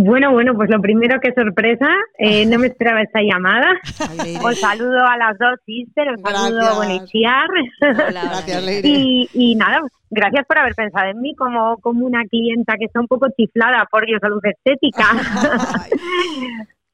Bueno, 0.00 0.30
bueno, 0.30 0.54
pues 0.54 0.70
lo 0.70 0.80
primero 0.80 1.18
que 1.18 1.32
sorpresa, 1.32 1.88
eh, 2.18 2.46
no 2.46 2.60
me 2.60 2.68
esperaba 2.68 3.02
esta 3.02 3.20
llamada. 3.20 3.66
Ay. 4.20 4.36
Os 4.40 4.60
saludo 4.60 5.04
a 5.04 5.16
las 5.16 5.36
dos 5.38 5.58
sister, 5.66 6.08
os 6.10 6.20
saludo 6.20 6.54
Gracias. 6.54 6.76
bueno, 6.76 6.94
Itziar. 6.94 7.48
Hola, 8.08 8.22
Gracias. 8.22 8.84
Y, 8.84 9.28
y 9.34 9.56
nada, 9.56 9.80
gracias 10.08 10.46
por 10.46 10.56
haber 10.56 10.76
pensado 10.76 11.10
en 11.10 11.20
mí 11.20 11.34
como, 11.34 11.78
como 11.78 12.06
una 12.06 12.22
clienta 12.26 12.76
que 12.78 12.84
está 12.84 13.00
un 13.00 13.08
poco 13.08 13.26
chiflada 13.36 13.88
por 13.90 14.08
Yo 14.08 14.18
Salud 14.20 14.40
Estética. 14.44 15.04
Ay, 15.82 15.90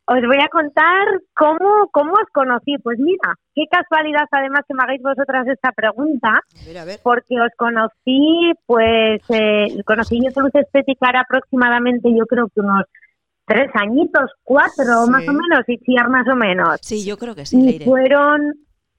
Os 0.06 0.20
voy 0.20 0.36
a 0.38 0.48
contar 0.48 1.06
cómo, 1.34 1.88
cómo 1.90 2.12
os 2.12 2.28
conocí. 2.32 2.76
Pues 2.82 2.98
mira, 2.98 3.34
qué 3.54 3.64
casualidad 3.70 4.26
además 4.30 4.60
que 4.68 4.74
me 4.74 4.82
hagáis 4.82 5.00
vosotras 5.02 5.46
esta 5.48 5.72
pregunta, 5.72 6.28
a 6.28 6.66
ver, 6.66 6.78
a 6.78 6.84
ver. 6.84 7.00
porque 7.02 7.40
os 7.40 7.50
conocí, 7.56 8.52
pues, 8.66 9.22
eh, 9.30 9.82
conocí 9.86 10.20
yo 10.22 10.30
Salud 10.30 10.50
Estética 10.52 11.08
era 11.08 11.20
aproximadamente, 11.20 12.10
yo 12.14 12.26
creo 12.26 12.48
que 12.54 12.60
unos 12.60 12.84
tres 13.46 13.70
añitos, 13.74 14.30
cuatro 14.42 15.04
Sí. 15.04 15.10
más 15.10 15.28
o 15.28 15.32
menos, 15.32 15.64
y 15.68 15.78
chiar 15.78 16.08
más 16.10 16.26
o 16.28 16.36
menos. 16.36 16.78
Sí, 16.82 17.04
yo 17.06 17.16
creo 17.16 17.34
que 17.34 17.46
sí, 17.46 17.76
Y 17.76 17.80
fueron, 17.84 18.52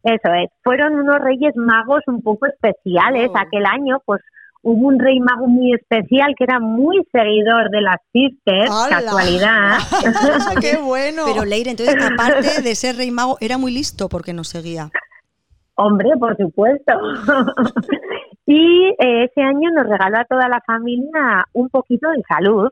eso 0.03 0.33
es, 0.33 0.49
fueron 0.63 0.95
unos 0.95 1.19
reyes 1.19 1.55
magos 1.55 2.01
un 2.07 2.21
poco 2.23 2.47
especiales. 2.47 3.29
Oh. 3.31 3.37
Aquel 3.37 3.65
año, 3.65 4.01
pues, 4.05 4.21
hubo 4.65 4.87
un 4.87 4.99
rey 4.99 5.19
mago 5.19 5.47
muy 5.47 5.73
especial 5.73 6.33
que 6.35 6.43
era 6.43 6.59
muy 6.59 6.97
seguidor 7.11 7.69
de 7.69 7.81
las 7.81 7.97
sisters, 8.11 8.71
¡Hala! 8.71 9.01
casualidad. 9.01 9.77
¡Qué 10.61 10.77
bueno! 10.77 11.23
Pero 11.27 11.45
Leire, 11.45 11.69
entonces, 11.69 11.95
aparte 12.03 12.63
de 12.63 12.75
ser 12.75 12.97
rey 12.97 13.11
mago, 13.11 13.37
era 13.41 13.59
muy 13.59 13.71
listo 13.71 14.09
porque 14.09 14.33
nos 14.33 14.47
seguía. 14.47 14.89
Hombre, 15.75 16.09
por 16.19 16.35
supuesto. 16.35 16.93
y 18.47 18.87
eh, 18.97 19.25
ese 19.25 19.41
año 19.41 19.69
nos 19.71 19.87
regaló 19.87 20.17
a 20.17 20.25
toda 20.25 20.49
la 20.49 20.59
familia 20.65 21.45
un 21.53 21.69
poquito 21.69 22.09
de 22.09 22.23
salud. 22.27 22.69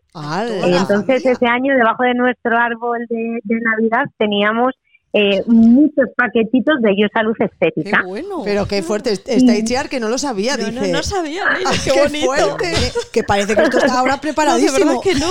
Entonces 0.63 1.23
ese 1.23 1.45
año 1.45 1.75
debajo 1.75 2.03
de 2.03 2.15
nuestro 2.15 2.57
árbol 2.57 3.05
de, 3.07 3.39
de 3.43 3.59
Navidad 3.59 4.05
teníamos 4.17 4.73
eh, 5.13 5.43
muchos 5.45 6.07
paquetitos 6.17 6.81
de 6.81 6.95
Yo 6.97 7.07
Salud 7.13 7.33
¡Qué 7.37 7.45
Estética. 7.45 8.01
bueno! 8.05 8.41
Pero 8.43 8.65
qué 8.67 8.81
fuerte. 8.81 9.11
Está 9.11 9.55
Itziar 9.55 9.87
que 9.89 9.99
no 9.99 10.09
lo 10.09 10.17
sabía, 10.17 10.57
No, 10.57 10.63
no, 10.71 10.81
dice. 10.81 10.91
no 10.91 11.03
sabía, 11.03 11.45
Leire, 11.53 11.69
qué, 11.83 11.91
¡Qué 11.91 12.01
bonito. 12.01 12.25
fuerte! 12.25 12.73
que 13.13 13.23
parece 13.23 13.55
que 13.55 13.61
esto 13.61 13.77
está 13.77 13.99
ahora 13.99 14.13
No, 14.15 14.17
de 14.17 14.21
preparadísimo. 14.21 14.85
verdad 14.87 15.01
que 15.03 15.15
no. 15.15 15.27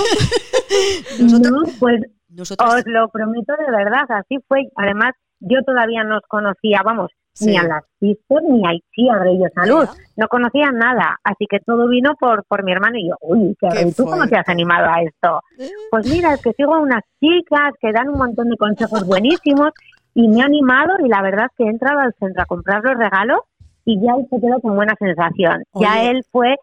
Nosotros- 1.19 1.51
No, 1.51 1.73
pues 1.79 2.01
Nosotros, 2.29 2.73
os 2.75 2.83
lo 2.85 3.09
prometo 3.09 3.53
de 3.59 3.71
verdad, 3.71 4.03
así 4.09 4.37
fue. 4.47 4.61
Además, 4.77 5.11
yo 5.39 5.57
todavía 5.65 6.03
no 6.03 6.17
os 6.17 6.23
conocía, 6.27 6.81
vamos, 6.83 7.11
ni 7.41 7.57
a 7.57 7.63
las 7.63 7.83
sisters 7.99 8.43
ni 8.49 8.65
a 8.65 8.73
Itziar 8.73 9.23
de 9.23 9.49
Salud. 9.55 9.87
No 10.15 10.27
conocía 10.27 10.71
nada, 10.71 11.19
así 11.23 11.45
que 11.49 11.59
todo 11.59 11.87
vino 11.87 12.15
por, 12.19 12.43
por 12.45 12.63
mi 12.63 12.71
hermano 12.71 12.97
y 12.97 13.09
yo, 13.09 13.15
uy, 13.21 13.55
qué, 13.59 13.69
rey, 13.69 13.91
¿tú 13.91 14.05
cómo 14.05 14.27
te 14.27 14.37
has 14.37 14.47
animado 14.47 14.87
a 14.87 15.01
esto? 15.01 15.41
Pues 15.89 16.07
mira, 16.07 16.33
es 16.33 16.41
que 16.41 16.53
sigo 16.53 16.75
a 16.75 16.79
unas 16.79 17.03
chicas 17.19 17.73
que 17.81 17.91
dan 17.91 18.09
un 18.09 18.17
montón 18.17 18.49
de 18.49 18.57
consejos 18.57 19.05
buenísimos 19.05 19.71
y 20.13 20.27
me 20.27 20.39
he 20.39 20.43
animado 20.43 20.93
y 21.03 21.09
la 21.09 21.21
verdad 21.21 21.45
es 21.45 21.57
que 21.57 21.63
he 21.63 21.69
entrado 21.69 21.99
al 21.99 22.13
centro 22.19 22.43
a 22.43 22.45
comprar 22.45 22.83
los 22.83 22.97
regalos 22.97 23.39
y 23.85 23.99
ya 23.99 24.13
él 24.13 24.27
se 24.29 24.39
quedó 24.39 24.59
con 24.61 24.75
buena 24.75 24.93
sensación. 24.99 25.63
Ya 25.73 26.03
él 26.03 26.23
fue, 26.31 26.55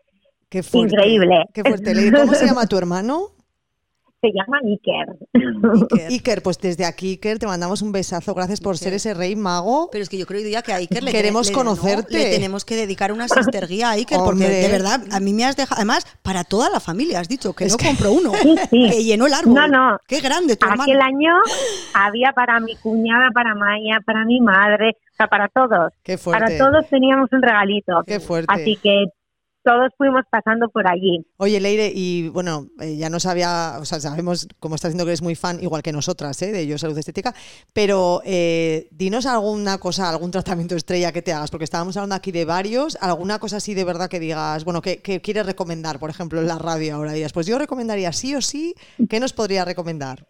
¡Qué 0.48 0.62
fuerte! 0.62 0.94
Increíble. 0.94 1.44
¡Qué 1.54 1.62
fuerte! 1.62 2.12
¿Cómo 2.12 2.34
se 2.34 2.46
llama 2.46 2.66
tu 2.66 2.76
hermano? 2.76 3.28
Se 4.20 4.28
llama 4.32 4.58
Iker. 4.64 5.16
Iker. 5.82 6.10
Iker, 6.10 6.42
pues 6.42 6.58
desde 6.58 6.84
aquí, 6.84 7.12
Iker, 7.12 7.38
te 7.38 7.46
mandamos 7.46 7.82
un 7.82 7.92
besazo. 7.92 8.34
Gracias 8.34 8.60
por 8.60 8.76
ser 8.78 8.92
ese 8.92 9.14
rey 9.14 9.34
mago. 9.36 9.88
Pero 9.90 10.02
es 10.02 10.08
que 10.08 10.18
yo 10.18 10.26
creo 10.26 10.46
ya 10.48 10.62
que 10.62 10.72
a 10.72 10.76
Iker 10.76 11.02
le 11.02 11.12
Queremos 11.12 11.48
le- 11.48 11.54
conocerte. 11.54 12.16
no, 12.18 12.24
le 12.24 12.30
tenemos 12.30 12.64
que 12.64 12.76
dedicar 12.76 13.12
una 13.12 13.28
sister 13.28 13.66
guía 13.66 13.90
a 13.90 13.92
Iker, 13.92 14.18
porque 14.24 14.46
de 14.48 14.68
verdad, 14.68 15.00
a 15.10 15.20
mí 15.20 15.32
me 15.32 15.44
has 15.44 15.56
dejado. 15.56 15.78
Además, 15.78 16.06
para 16.22 16.44
toda 16.44 16.68
la 16.70 16.80
familia 16.80 17.20
has 17.20 17.28
dicho 17.28 17.52
que 17.54 17.64
Es 17.64 17.72
no 17.72 17.78
que- 17.78 17.86
compro 17.86 18.12
uno. 18.12 18.32
Sí, 18.42 18.54
sí. 18.70 18.90
Que 18.90 19.04
llenó 19.04 19.26
el 19.26 19.34
árbol. 19.34 19.54
No, 19.54 19.68
no. 19.68 19.98
Qué 20.06 20.20
grande 20.20 20.56
tu 20.56 20.66
hermano. 20.66 20.82
Aquel 20.84 21.00
año 21.00 21.32
había 21.94 22.32
para 22.32 22.60
mi 22.60 22.76
cuñada, 22.76 23.28
para 23.34 23.54
Maya, 23.54 24.00
para 24.04 24.24
mi 24.24 24.40
madre, 24.40 24.90
o 25.12 25.16
sea, 25.16 25.26
para 25.28 25.48
todos. 25.48 25.92
¡Qué 26.02 26.16
fuerte! 26.18 26.44
Para 26.44 26.58
todos 26.58 26.88
teníamos 26.88 27.28
un 27.32 27.42
regalito. 27.42 28.02
¡Qué 28.06 28.20
fuerte! 28.20 28.52
Así 28.52 28.76
que 28.82 29.04
todos 29.62 29.92
fuimos 29.96 30.22
pasando 30.30 30.68
por 30.68 30.88
allí. 30.90 31.26
Oye, 31.36 31.60
Leire, 31.60 31.92
y 31.94 32.28
bueno, 32.28 32.68
eh, 32.80 32.96
ya 32.96 33.10
no 33.10 33.20
sabía, 33.20 33.76
o 33.80 33.84
sea, 33.84 34.00
sabemos, 34.00 34.48
como 34.58 34.74
estás 34.74 34.90
diciendo 34.90 35.04
que 35.04 35.10
eres 35.10 35.22
muy 35.22 35.34
fan, 35.34 35.62
igual 35.62 35.82
que 35.82 35.92
nosotras, 35.92 36.40
¿eh? 36.42 36.52
de 36.52 36.66
Yo 36.66 36.78
Salud 36.78 36.96
Estética, 36.96 37.34
pero 37.72 38.22
eh, 38.24 38.88
dinos 38.90 39.26
alguna 39.26 39.78
cosa, 39.78 40.08
algún 40.08 40.30
tratamiento 40.30 40.74
estrella 40.74 41.12
que 41.12 41.22
te 41.22 41.32
hagas, 41.32 41.50
porque 41.50 41.64
estábamos 41.64 41.96
hablando 41.96 42.14
aquí 42.14 42.32
de 42.32 42.44
varios, 42.44 42.96
alguna 43.00 43.38
cosa 43.38 43.58
así 43.58 43.74
de 43.74 43.84
verdad 43.84 44.08
que 44.08 44.20
digas, 44.20 44.64
bueno, 44.64 44.80
que, 44.80 45.02
que 45.02 45.20
quieres 45.20 45.46
recomendar, 45.46 45.98
por 45.98 46.10
ejemplo, 46.10 46.40
en 46.40 46.46
la 46.46 46.58
radio 46.58 46.96
ahora 46.96 47.12
días. 47.12 47.32
Pues 47.32 47.46
yo 47.46 47.58
recomendaría 47.58 48.12
sí 48.12 48.34
o 48.34 48.40
sí, 48.40 48.74
¿qué 49.08 49.20
nos 49.20 49.32
podría 49.32 49.64
recomendar? 49.64 50.26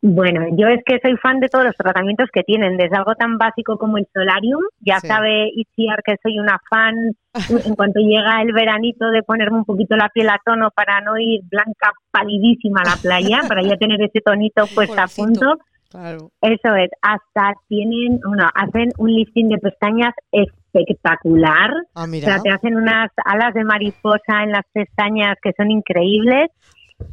Bueno, 0.00 0.46
yo 0.56 0.68
es 0.68 0.80
que 0.86 1.00
soy 1.02 1.16
fan 1.16 1.40
de 1.40 1.48
todos 1.48 1.64
los 1.64 1.74
tratamientos 1.74 2.28
que 2.32 2.44
tienen, 2.44 2.76
desde 2.76 2.96
algo 2.96 3.16
tan 3.16 3.36
básico 3.36 3.76
como 3.78 3.98
el 3.98 4.06
solarium, 4.14 4.62
ya 4.78 5.00
Sí. 5.00 5.08
sabe 5.08 5.50
Itziar 5.56 6.02
que 6.04 6.14
soy 6.22 6.38
una 6.38 6.56
fan 6.70 6.94
en 7.72 7.74
cuanto 7.74 7.98
llega 7.98 8.40
el 8.42 8.52
veranito 8.52 9.10
de 9.10 9.24
ponerme 9.24 9.58
un 9.58 9.64
poquito 9.64 9.96
la 9.96 10.08
piel 10.10 10.28
a 10.28 10.38
tono 10.44 10.70
para 10.70 11.00
no 11.00 11.18
ir 11.18 11.40
blanca 11.50 11.90
palidísima 12.12 12.82
a 12.82 12.90
la 12.90 12.96
playa, 13.02 13.40
para 13.48 13.62
ya 13.62 13.76
tener 13.76 14.00
ese 14.00 14.20
tonito 14.20 14.66
puesto 14.72 15.00
a 15.00 15.06
punto. 15.08 15.56
Claro. 15.90 16.30
Eso 16.42 16.74
es, 16.76 16.90
hasta 17.00 17.54
tienen, 17.66 18.20
bueno, 18.22 18.46
hacen 18.54 18.90
un 18.98 19.10
lifting 19.10 19.48
de 19.48 19.56
pestañas 19.58 20.14
espectacular. 20.30 21.70
Ah, 21.94 22.04
O 22.04 22.14
sea, 22.20 22.38
te 22.40 22.50
hacen 22.50 22.76
unas 22.76 23.10
alas 23.24 23.54
de 23.54 23.64
mariposa 23.64 24.42
en 24.44 24.52
las 24.52 24.64
pestañas 24.72 25.36
que 25.42 25.52
son 25.56 25.70
increíbles. 25.70 26.50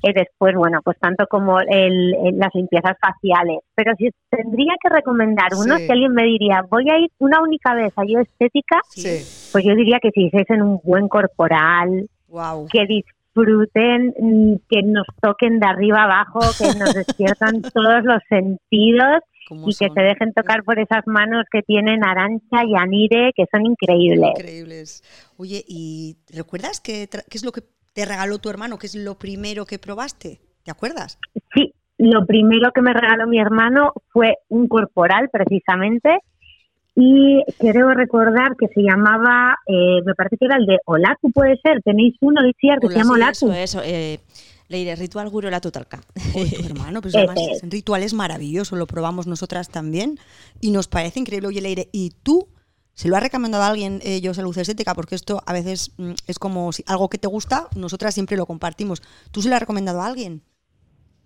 Y 0.02 0.14
después, 0.14 0.56
bueno, 0.56 0.80
pues 0.84 0.98
tanto 1.00 1.26
como 1.28 1.60
el, 1.60 2.16
el- 2.26 2.38
las 2.38 2.50
limpiezas 2.54 2.96
faciales. 3.00 3.60
Pero 3.76 3.94
si 3.98 4.10
tendría 4.30 4.74
que 4.82 4.90
recomendar 4.90 5.50
uno, 5.56 5.78
Sí. 5.78 5.86
si 5.86 5.92
alguien 5.92 6.14
me 6.14 6.24
diría, 6.24 6.64
voy 6.70 6.90
a 6.90 6.98
ir 7.00 7.10
una 7.20 7.42
única 7.42 7.74
vez 7.76 7.94
a 7.96 8.04
yo 8.06 8.20
estética, 8.20 8.80
Sí. 8.90 9.50
pues 9.52 9.64
yo 9.64 9.76
diría 9.76 10.00
que 10.02 10.12
si 10.12 10.26
hiciesen 10.26 10.62
un 10.62 10.80
buen 10.84 11.08
corporal, 11.08 12.08
Wow. 12.28 12.68
que 12.72 12.86
disfruten, 12.88 14.14
mm, 14.20 14.56
que 14.70 14.82
nos 14.84 15.06
toquen 15.22 15.60
de 15.60 15.68
arriba 15.68 16.04
abajo, 16.04 16.40
que 16.58 16.78
nos 16.80 16.94
despiertan 16.96 17.62
todos 17.74 18.04
los 18.04 18.22
sentidos 18.30 19.20
¿Cómo 19.48 19.70
y 19.70 19.76
que 19.76 19.90
se 19.94 20.02
dejen 20.02 20.34
tocar 20.34 20.64
por 20.64 20.80
esas 20.80 21.06
manos 21.06 21.46
que 21.52 21.62
tienen 21.62 22.04
Arancha 22.04 22.64
y 22.66 22.76
Anire, 22.76 23.32
que 23.36 23.46
son 23.52 23.64
increíbles. 23.68 24.32
Increíbles. 24.36 25.04
Oye, 25.38 25.64
¿y 25.68 26.18
recuerdas 26.34 26.82
qué, 26.82 27.08
tra- 27.08 27.24
qué 27.30 27.38
es 27.38 27.46
lo 27.46 27.52
que 27.52 27.62
te 27.96 28.06
regaló 28.06 28.40
tu 28.40 28.50
hermano? 28.50 28.78
¿Qué 28.78 28.88
es 28.88 28.96
lo 28.96 29.16
primero 29.16 29.66
que 29.66 29.80
probaste? 29.80 30.42
¿Te 30.64 30.70
acuerdas? 30.70 31.18
Sí, 31.54 31.74
lo 31.98 32.26
primero 32.26 32.72
que 32.74 32.82
me 32.82 32.94
regaló 32.94 33.26
mi 33.26 33.40
hermano 33.40 33.94
fue 34.12 34.36
un 34.50 34.68
corporal, 34.68 35.30
precisamente, 35.32 36.20
y 36.94 37.42
creo 37.58 37.94
recordar 37.94 38.58
que 38.60 38.68
se 38.68 38.82
llamaba, 38.82 39.56
eh, 39.66 40.02
me 40.06 40.14
parece 40.14 40.36
que 40.38 40.46
era 40.46 40.58
el 40.58 40.66
de 40.66 40.78
Olaku, 40.86 41.32
puede 41.32 41.58
ser. 41.64 41.82
Tenéis 41.84 42.16
uno, 42.20 42.46
Itziar, 42.46 42.80
que 42.80 42.90
se 42.90 42.96
llama 42.96 43.16
sí, 43.16 43.22
Olaku. 43.22 43.32
Eso, 43.32 43.54
eso. 43.54 43.82
Eh, 43.86 44.20
Leire, 44.68 44.96
ritual 44.98 45.30
guro 45.30 45.50
la 45.50 45.62
tutalca. 45.62 46.02
Oye, 46.36 46.58
tu 46.60 46.66
hermano, 46.66 47.00
pero 47.00 47.10
Ese 47.10 47.20
además 47.20 47.38
es. 47.50 47.58
es 47.58 47.64
un 47.64 47.72
ritual 47.72 48.04
es 48.04 48.14
maravilloso, 48.14 48.76
lo 48.76 48.88
probamos 48.88 49.26
nosotras 49.26 49.70
también 49.70 50.20
y 50.60 50.72
nos 50.72 50.90
parece 50.90 51.22
increíble. 51.22 51.48
Oye, 51.48 51.62
Leire, 51.62 51.88
¿y 51.94 52.12
tú 52.24 52.50
se 52.96 53.08
lo 53.08 53.16
has 53.16 53.24
recomendado 53.24 53.64
a 53.64 53.68
alguien, 53.68 54.00
eh, 54.04 54.22
yo 54.22 54.34
salud 54.34 54.58
estética? 54.58 54.96
Porque 54.96 55.16
esto 55.16 55.42
a 55.46 55.54
veces 55.54 55.94
mm, 55.98 56.14
es 56.28 56.40
como 56.40 56.72
si 56.72 56.84
algo 56.88 57.10
que 57.10 57.18
te 57.18 57.28
gusta, 57.28 57.68
nosotras 57.76 58.14
siempre 58.14 58.38
lo 58.38 58.46
compartimos. 58.46 59.04
¿Tú 59.32 59.42
se 59.42 59.50
lo 59.50 59.56
has 59.56 59.62
recomendado 59.62 60.02
a 60.02 60.08
alguien? 60.08 60.42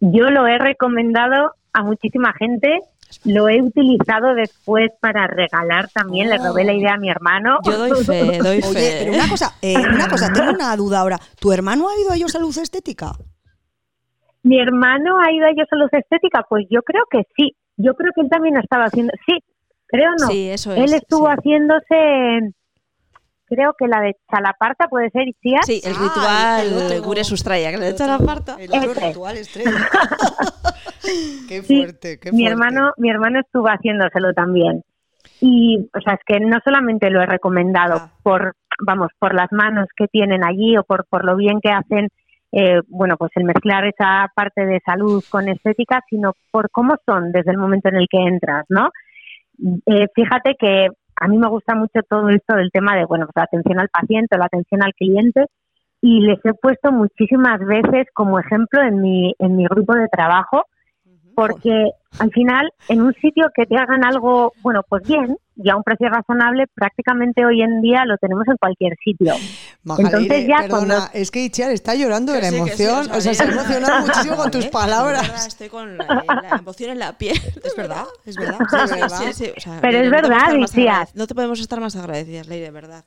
Yo 0.02 0.30
lo 0.30 0.48
he 0.48 0.58
recomendado 0.58 1.54
a 1.74 1.84
muchísima 1.84 2.34
gente 2.34 2.82
lo 3.26 3.50
he 3.50 3.62
utilizado 3.62 4.36
después 4.36 4.92
para 5.00 5.28
regalar 5.28 5.90
también, 5.90 6.30
le 6.30 6.38
robé 6.38 6.64
la 6.64 6.74
idea 6.74 6.94
a 6.94 6.98
mi 6.98 7.10
hermano. 7.10 7.58
Yo 7.64 7.78
doy 7.78 8.04
fe, 8.04 8.38
doy 8.38 8.62
fe. 8.62 8.68
Oye, 8.68 8.96
pero 9.00 9.14
una 9.14 9.28
cosa, 9.28 9.56
eh, 9.62 9.76
una 9.78 10.08
cosa, 10.08 10.32
tengo 10.32 10.52
una 10.52 10.76
duda 10.76 11.00
ahora. 11.00 11.20
¿Tu 11.40 11.52
hermano 11.52 11.90
ha 11.90 12.00
ido 12.00 12.12
a 12.12 12.16
ellos 12.16 12.36
a 12.36 12.40
Luz 12.40 12.58
Estética? 12.58 13.14
Mi 14.44 14.60
hermano 14.60 15.20
ha 15.20 15.32
ido 15.32 15.48
a 15.48 15.50
ellos 15.50 15.68
a 15.72 15.76
Luz 15.76 15.92
Estética, 15.92 16.46
pues 16.48 16.66
yo 16.70 16.82
creo 16.84 17.04
que 17.10 17.24
sí. 17.36 17.56
Yo 17.78 17.94
creo 17.96 18.12
que 18.14 18.22
él 18.22 18.30
también 18.30 18.58
estaba 18.58 18.86
haciendo, 18.86 19.14
sí, 19.26 19.40
creo 19.90 20.12
no. 20.20 20.28
Sí, 20.28 20.50
eso 20.50 20.72
es. 20.74 20.80
él 20.80 20.94
estuvo 20.94 21.28
sí. 21.28 21.34
haciéndose, 21.38 22.54
creo 23.46 23.74
que 23.78 23.88
la 23.88 24.02
de 24.02 24.16
Chalaparta 24.32 24.88
puede 24.88 25.10
ser. 25.10 25.26
Sí, 25.42 25.82
el 25.84 25.94
Ah, 25.96 26.00
ritual 26.00 26.62
el- 26.62 26.68
el 26.68 26.74
otro- 26.78 26.90
de 26.90 27.00
Gure 27.00 27.24
Sustraya, 27.24 27.72
que 27.72 27.78
la 27.78 28.18
parta. 28.20 28.56
El 28.60 28.70
otro 28.70 28.92
Ese. 28.92 29.08
ritual 29.08 29.38
estrella. 29.38 29.72
Qué 31.48 31.62
Sí, 31.64 31.78
fuerte, 31.78 32.20
qué 32.20 32.32
mi 32.32 32.44
fuerte. 32.44 32.52
hermano, 32.52 32.92
mi 32.98 33.10
hermano 33.10 33.40
estuvo 33.40 33.68
haciéndoselo 33.68 34.34
también. 34.34 34.84
Y, 35.42 35.90
o 35.96 36.02
sea, 36.02 36.14
es 36.14 36.20
que 36.26 36.40
no 36.40 36.60
solamente 36.64 37.10
lo 37.10 37.22
he 37.22 37.26
recomendado 37.26 37.96
Ah. 37.96 38.12
por, 38.22 38.56
vamos, 38.86 39.10
por 39.18 39.34
las 39.34 39.52
manos 39.52 39.88
que 39.96 40.08
tienen 40.08 40.44
allí 40.44 40.78
o 40.78 40.84
por, 40.84 41.06
por 41.06 41.26
lo 41.26 41.36
bien 41.36 41.60
que 41.62 41.72
hacen, 41.72 42.10
eh, 42.52 42.82
bueno, 42.88 43.16
pues 43.18 43.32
el 43.36 43.46
mezclar 43.46 43.86
esa 43.86 44.28
parte 44.36 44.66
de 44.66 44.80
salud 44.86 45.24
con 45.30 45.48
estética, 45.48 46.02
sino 46.10 46.34
por 46.52 46.70
cómo 46.70 46.96
son 47.06 47.32
desde 47.32 47.52
el 47.52 47.58
momento 47.58 47.90
en 47.90 47.96
el 47.96 48.08
que 48.10 48.20
entras, 48.20 48.66
¿no? 48.70 48.90
Eh, 49.86 50.08
fíjate 50.16 50.56
que 50.60 50.88
a 51.16 51.28
mí 51.28 51.38
me 51.38 51.50
gusta 51.50 51.76
mucho 51.76 52.02
todo 52.10 52.30
esto 52.30 52.56
del 52.56 52.72
tema 52.72 52.96
de, 52.96 53.06
bueno, 53.06 53.26
pues 53.26 53.36
la 53.36 53.44
atención 53.44 53.80
al 53.80 53.90
paciente, 53.90 54.38
la 54.38 54.46
atención 54.46 54.84
al 54.84 54.94
cliente, 54.94 55.46
y 56.02 56.22
les 56.22 56.40
he 56.46 56.54
puesto 56.54 56.92
muchísimas 56.92 57.60
veces 57.60 58.08
como 58.14 58.40
ejemplo 58.40 58.82
en 58.82 59.02
mi, 59.02 59.34
en 59.38 59.58
mi 59.58 59.66
grupo 59.66 59.94
de 59.96 60.08
trabajo, 60.08 60.64
porque 61.48 61.92
al 62.20 62.32
final 62.32 62.70
en 62.90 63.02
un 63.02 63.14
sitio 63.14 63.46
que 63.56 63.66
te 63.66 63.78
hagan 63.78 64.04
algo, 64.04 64.52
bueno, 64.62 64.82
pues 64.88 65.04
bien, 65.08 65.38
y 65.56 65.70
a 65.70 65.76
un 65.76 65.84
precio 65.84 66.10
razonable, 66.10 66.66
prácticamente 66.74 67.46
hoy 67.46 67.62
en 67.62 67.82
día 67.82 68.04
lo 68.06 68.18
tenemos 68.18 68.48
en 68.48 68.56
cualquier 68.58 68.96
sitio. 69.04 69.34
Entonces 69.98 70.48
ya 70.48 70.58
perdona, 70.62 70.70
cuando- 70.96 71.10
es 71.14 71.32
que 71.32 71.44
Itziar 71.44 71.72
está 71.72 71.96
llorando 71.96 72.32
de 72.34 72.42
la 72.42 72.50
sí, 72.50 72.56
sí, 72.56 72.62
emoción. 72.62 73.12
o 73.12 73.22
sea, 73.22 73.34
se 73.34 73.44
ha 73.44 73.48
emocionado 73.52 74.00
muchísimo 74.08 74.36
con 74.38 74.52
tus 74.52 74.66
¿eh? 74.66 74.70
palabras. 74.72 75.48
Estoy 75.48 75.70
con 75.70 75.98
la, 75.98 76.24
la 76.28 76.58
emoción 76.58 76.92
en 76.92 77.00
la 77.00 77.18
piel. 77.18 77.38
Es 77.64 77.76
verdad, 77.76 78.06
es 78.26 78.36
verdad. 78.38 78.58
Pero 79.82 79.98
es 80.00 80.10
verdad, 80.12 80.50
agradec- 80.52 81.12
No 81.14 81.28
te 81.28 81.36
podemos 81.36 81.60
estar 81.60 81.80
más 81.80 81.96
agradecidas, 81.96 82.48
Leire, 82.48 82.66
de 82.66 82.72
verdad. 82.72 83.06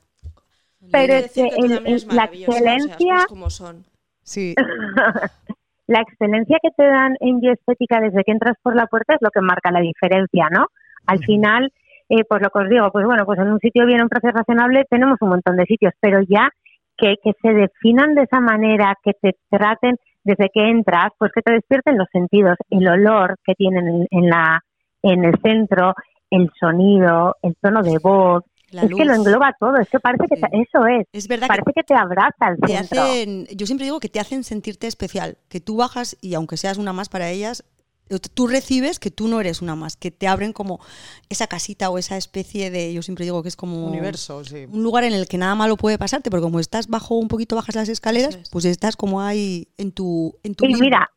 Pero 0.91 1.13
es 1.13 1.31
que 1.31 1.47
el- 1.47 1.87
el- 1.87 2.07
la 2.07 2.13
maravillosa, 2.15 2.51
o 2.51 2.53
sea, 2.53 2.61
las 2.63 2.75
excelencia- 2.75 3.13
cosas 3.13 3.27
como 3.27 3.49
son. 3.49 3.85
Sí, 4.25 4.55
la 5.93 6.01
excelencia 6.01 6.57
que 6.61 6.71
te 6.71 6.83
dan 6.83 7.15
en 7.19 7.39
bioestética 7.39 8.01
desde 8.01 8.23
que 8.23 8.31
entras 8.31 8.57
por 8.63 8.75
la 8.75 8.87
puerta 8.87 9.13
es 9.13 9.21
lo 9.21 9.29
que 9.29 9.41
marca 9.41 9.71
la 9.71 9.79
diferencia, 9.79 10.47
¿no? 10.49 10.65
Al 11.05 11.19
final, 11.19 11.71
eh, 12.09 12.23
pues 12.27 12.41
lo 12.41 12.49
que 12.49 12.59
os 12.59 12.69
digo, 12.69 12.91
pues 12.91 13.05
bueno, 13.05 13.25
pues 13.25 13.39
en 13.39 13.51
un 13.51 13.59
sitio 13.59 13.85
bien, 13.85 14.01
un 14.01 14.09
precio 14.09 14.31
razonable, 14.31 14.85
tenemos 14.89 15.17
un 15.21 15.29
montón 15.29 15.55
de 15.55 15.65
sitios, 15.65 15.93
pero 15.99 16.19
ya 16.27 16.49
que, 16.97 17.15
que 17.23 17.33
se 17.41 17.53
definan 17.53 18.15
de 18.15 18.23
esa 18.23 18.39
manera, 18.39 18.95
que 19.03 19.13
te 19.13 19.35
traten 19.51 19.97
desde 20.23 20.49
que 20.51 20.67
entras, 20.67 21.11
pues 21.19 21.31
que 21.31 21.41
te 21.41 21.53
despierten 21.53 21.97
los 21.97 22.07
sentidos, 22.11 22.57
el 22.71 22.87
olor 22.87 23.35
que 23.45 23.53
tienen 23.53 23.87
en, 23.87 24.07
en 24.09 24.29
la 24.29 24.61
en 25.03 25.25
el 25.25 25.37
centro, 25.41 25.93
el 26.31 26.49
sonido, 26.59 27.35
el 27.43 27.55
tono 27.61 27.83
de 27.83 27.99
voz, 28.01 28.43
La 28.73 28.83
es 28.83 28.89
que 28.89 29.05
lo 29.05 29.13
engloba 29.13 29.55
todo, 29.59 29.77
es 29.77 29.87
que 29.89 29.99
parece 29.99 30.25
que 30.29 30.35
Sí. 30.35 30.41
te- 30.41 30.61
eso 30.61 30.85
es, 30.87 31.07
Es 31.13 31.27
verdad 31.27 31.47
que 31.47 31.57
parece 31.59 31.71
que 31.75 31.83
te 31.83 31.93
abraza 31.95 32.47
el 32.49 32.57
te 32.57 32.77
hacen, 32.77 33.45
yo 33.55 33.65
siempre 33.65 33.85
digo 33.85 33.99
que 33.99 34.09
te 34.09 34.19
hacen 34.19 34.43
sentirte 34.43 34.87
especial, 34.87 35.37
que 35.49 35.59
tú 35.61 35.77
bajas 35.77 36.17
y 36.21 36.33
aunque 36.33 36.57
seas 36.57 36.77
una 36.77 36.91
más 36.93 37.07
para 37.09 37.29
ellas, 37.29 37.63
tú 38.35 38.47
recibes 38.47 38.99
que 38.99 39.09
tú 39.11 39.27
no 39.27 39.39
eres 39.39 39.61
una 39.61 39.75
más, 39.75 39.95
que 39.95 40.11
te 40.11 40.27
abren 40.27 40.53
como 40.53 40.79
esa 41.29 41.47
casita 41.47 41.89
o 41.89 41.97
esa 41.97 42.17
especie 42.17 42.69
de, 42.69 42.93
yo 42.93 43.01
siempre 43.01 43.25
digo 43.25 43.41
que 43.41 43.49
es 43.49 43.55
como 43.55 43.87
universo, 43.87 44.43
sí. 44.43 44.65
un 44.69 44.83
lugar 44.83 45.03
en 45.05 45.13
el 45.13 45.27
que 45.27 45.37
nada 45.37 45.55
malo 45.55 45.77
puede 45.77 45.97
pasarte, 45.97 46.29
porque 46.29 46.43
como 46.43 46.59
estás 46.59 46.87
bajo 46.87 47.15
un 47.15 47.27
poquito 47.27 47.55
bajas 47.55 47.75
las 47.75 47.89
escaleras, 47.89 48.35
es. 48.35 48.49
pues 48.49 48.65
estás 48.65 48.97
como 48.97 49.21
ahí 49.21 49.69
en 49.77 49.91
tu 49.93 50.37
en 50.43 50.53
tu 50.53 50.65
Y 50.65 50.75
mira, 50.75 51.09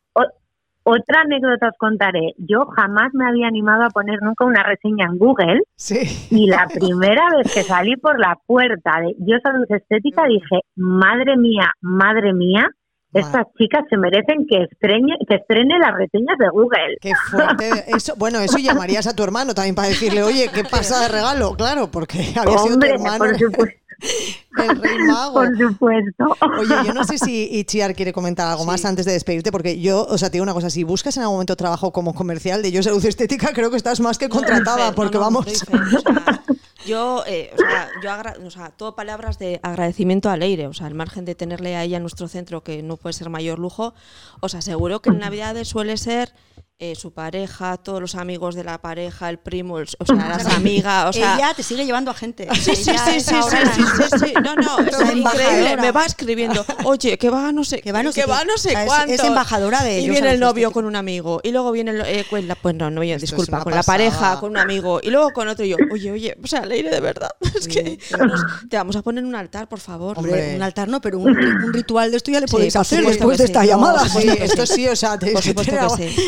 otra 0.89 1.21
anécdota 1.21 1.67
os 1.67 1.77
contaré. 1.77 2.33
Yo 2.37 2.65
jamás 2.75 3.09
me 3.13 3.27
había 3.27 3.47
animado 3.47 3.83
a 3.83 3.89
poner 3.89 4.19
nunca 4.21 4.45
una 4.45 4.63
reseña 4.63 5.05
en 5.05 5.17
Google 5.17 5.61
Sí. 5.75 5.99
y 6.31 6.47
la 6.47 6.65
primera 6.73 7.23
vez 7.35 7.53
que 7.53 7.63
salí 7.63 7.95
por 7.97 8.19
la 8.19 8.37
puerta 8.45 9.01
de 9.01 9.13
Yo 9.19 9.35
Salud 9.43 9.65
Estética 9.69 10.23
dije, 10.27 10.61
madre 10.75 11.35
mía, 11.37 11.71
madre 11.81 12.33
mía, 12.33 12.67
estas 13.13 13.45
chicas 13.57 13.83
se 13.89 13.97
merecen 13.97 14.45
que 14.47 14.63
estrene, 14.63 15.15
que 15.27 15.35
estrene 15.35 15.79
las 15.79 15.93
reseñas 15.95 16.37
de 16.37 16.49
Google. 16.49 16.97
Qué 17.01 17.13
fuerte. 17.15 17.83
Eso, 17.87 18.13
bueno, 18.17 18.39
eso 18.39 18.57
llamarías 18.57 19.07
a 19.07 19.15
tu 19.15 19.23
hermano 19.23 19.53
también 19.53 19.75
para 19.75 19.87
decirle, 19.87 20.23
oye, 20.23 20.49
¿qué 20.53 20.63
pasa 20.63 21.01
de 21.01 21.07
regalo? 21.09 21.53
Claro, 21.57 21.89
porque 21.91 22.19
había 22.39 22.57
sido 22.59 22.67
tu 22.67 22.73
Hombre, 22.73 22.89
hermano 22.91 23.17
por 23.17 23.35
supuesto, 23.37 23.79
el 24.63 24.81
rey 24.81 24.97
mago. 25.07 25.33
por 25.33 25.57
supuesto. 25.57 26.25
Oye, 26.59 26.75
yo 26.85 26.93
no 26.93 27.03
sé 27.03 27.17
si 27.17 27.47
Itziar 27.51 27.95
quiere 27.95 28.13
comentar 28.13 28.47
algo 28.47 28.65
más 28.65 28.85
antes 28.85 29.05
de 29.05 29.13
despedirte, 29.13 29.51
porque 29.51 29.79
yo, 29.79 30.05
o 30.09 30.17
sea, 30.17 30.29
te 30.29 30.33
digo 30.33 30.43
una 30.43 30.53
cosa, 30.53 30.69
si 30.69 30.83
buscas 30.83 31.15
en 31.17 31.23
algún 31.23 31.35
momento 31.35 31.55
trabajo 31.55 31.91
como 31.91 32.13
comercial 32.13 32.61
de 32.61 32.71
Yo 32.71 32.83
Salud 32.83 33.03
Estética, 33.05 33.51
creo 33.53 33.71
que 33.71 33.77
estás 33.77 33.99
más 33.99 34.17
que 34.17 34.29
contratada, 34.29 34.89
No, 34.89 34.95
porque 34.95 35.15
no, 35.17 35.21
vamos... 35.21 35.47
o 35.47 35.49
sea, 35.49 36.43
yo, 36.85 37.23
eh, 37.27 37.51
o 37.53 37.57
sea, 37.57 37.89
yo 38.01 38.11
agra- 38.11 38.37
o 38.45 38.49
sea, 38.49 38.69
todo 38.69 38.95
palabras 38.95 39.37
de 39.39 39.59
agradecimiento 39.63 40.29
a 40.29 40.37
Leire, 40.37 40.67
o 40.67 40.73
sea, 40.73 40.87
al 40.87 40.93
margen 40.93 41.25
de 41.25 41.35
tenerle 41.35 41.75
a 41.75 41.99
nuestro 41.99 42.27
centro, 42.27 42.63
que 42.63 42.81
no 42.83 42.95
puede 42.97 43.13
ser 43.13 43.29
mayor 43.29 43.59
lujo, 43.59 43.93
os 44.39 44.55
aseguro 44.55 45.01
que 45.01 45.09
en 45.09 45.19
Navidades 45.19 45.67
suele 45.67 45.97
ser 45.97 46.33
eh, 46.79 46.93
su 46.95 47.11
pareja, 47.11 47.77
todos 47.77 47.99
los 47.99 48.13
amigos 48.13 48.53
de 48.53 48.63
la 48.63 48.77
pareja, 48.79 49.31
el 49.31 49.39
primo, 49.39 49.79
el- 49.79 49.87
o 49.97 50.05
sea, 50.05 50.15
las 50.29 50.45
amigas, 50.55 51.07
o 51.09 51.13
sea, 51.13 51.35
ella 51.35 51.51
te 51.55 51.63
sigue 51.63 51.85
llevando 51.87 52.11
a 52.11 52.13
gente. 52.13 52.47
Sí, 52.53 52.75
sí, 52.75 52.93
sí, 52.93 53.19
sí, 53.19 53.33
ahora 53.35 53.73
sí, 53.73 53.81
sí, 53.81 54.03
sí, 54.11 54.25
sí. 54.27 54.33
No, 54.43 54.53
no, 54.55 54.79
es 54.81 55.15
increíble. 55.15 55.75
Me 55.77 55.91
va 55.91 56.05
escribiendo, 56.05 56.63
oye, 56.83 57.17
que 57.17 57.31
va 57.31 57.51
no 57.51 57.63
sé, 57.63 57.81
Que 57.81 57.91
va 57.91 58.03
no 58.03 58.11
sé 58.11 58.21
qué. 58.21 58.27
va 58.27 58.43
no 58.45 58.55
sé 58.59 58.73
es- 58.73 58.85
cuánto. 58.85 59.11
es 59.11 59.23
embajadora 59.23 59.83
de 59.83 60.01
Y 60.01 60.05
Yo 60.05 60.11
viene 60.11 60.29
el 60.29 60.39
novio 60.39 60.71
con 60.71 60.85
un 60.85 60.95
amigo. 60.95 61.39
Y 61.43 61.49
luego 61.51 61.71
viene, 61.71 61.89
el, 61.91 62.01
eh, 62.01 62.25
con 62.29 62.47
la- 62.47 62.53
pues 62.53 62.75
no, 62.75 62.91
no, 62.91 63.01
Esto 63.01 63.15
es 63.15 63.21
disculpa, 63.21 63.63
con 63.63 63.73
la 63.73 63.81
pareja, 63.81 64.39
con 64.39 64.51
un 64.51 64.57
amigo. 64.57 64.99
Y 65.01 65.09
luego 65.09 65.31
con 65.31 65.47
otro 65.47 65.65
y 65.65 65.69
yo, 65.69 65.77
oye, 65.91 66.11
oye, 66.11 66.37
o 66.43 66.45
sea, 66.45 66.63
Leire, 66.63 66.91
de 66.91 66.99
verdad. 66.99 67.31
Es 67.57 67.67
que 67.67 67.97
nos- 68.19 68.45
te 68.69 68.77
vamos 68.77 68.95
a 68.95 69.01
poner 69.01 69.23
en 69.23 69.29
un 69.29 69.35
altar, 69.35 69.67
por 69.67 69.79
favor. 69.79 70.19
Hombre, 70.19 70.55
un 70.55 70.61
altar 70.61 70.87
no, 70.89 71.01
pero 71.01 71.17
un, 71.17 71.29
un 71.35 71.73
ritual 71.73 72.11
de 72.11 72.17
esto 72.17 72.29
ya 72.29 72.39
le 72.39 72.47
podéis 72.47 72.73
por 72.73 72.81
hacer 72.81 72.99
supuesto 72.99 73.27
después 73.27 73.37
que 73.37 73.43
de 73.43 73.47
sí. 73.47 73.51
esta 73.51 73.65
llamada. 73.65 74.07
Sí, 74.07 74.27
que 74.27 74.43
esto 74.43 74.65
sí. 74.67 74.87
o 74.87 74.95
sea, 74.95 75.17
que 75.17 75.33
que 75.33 75.41
sí. 75.41 75.49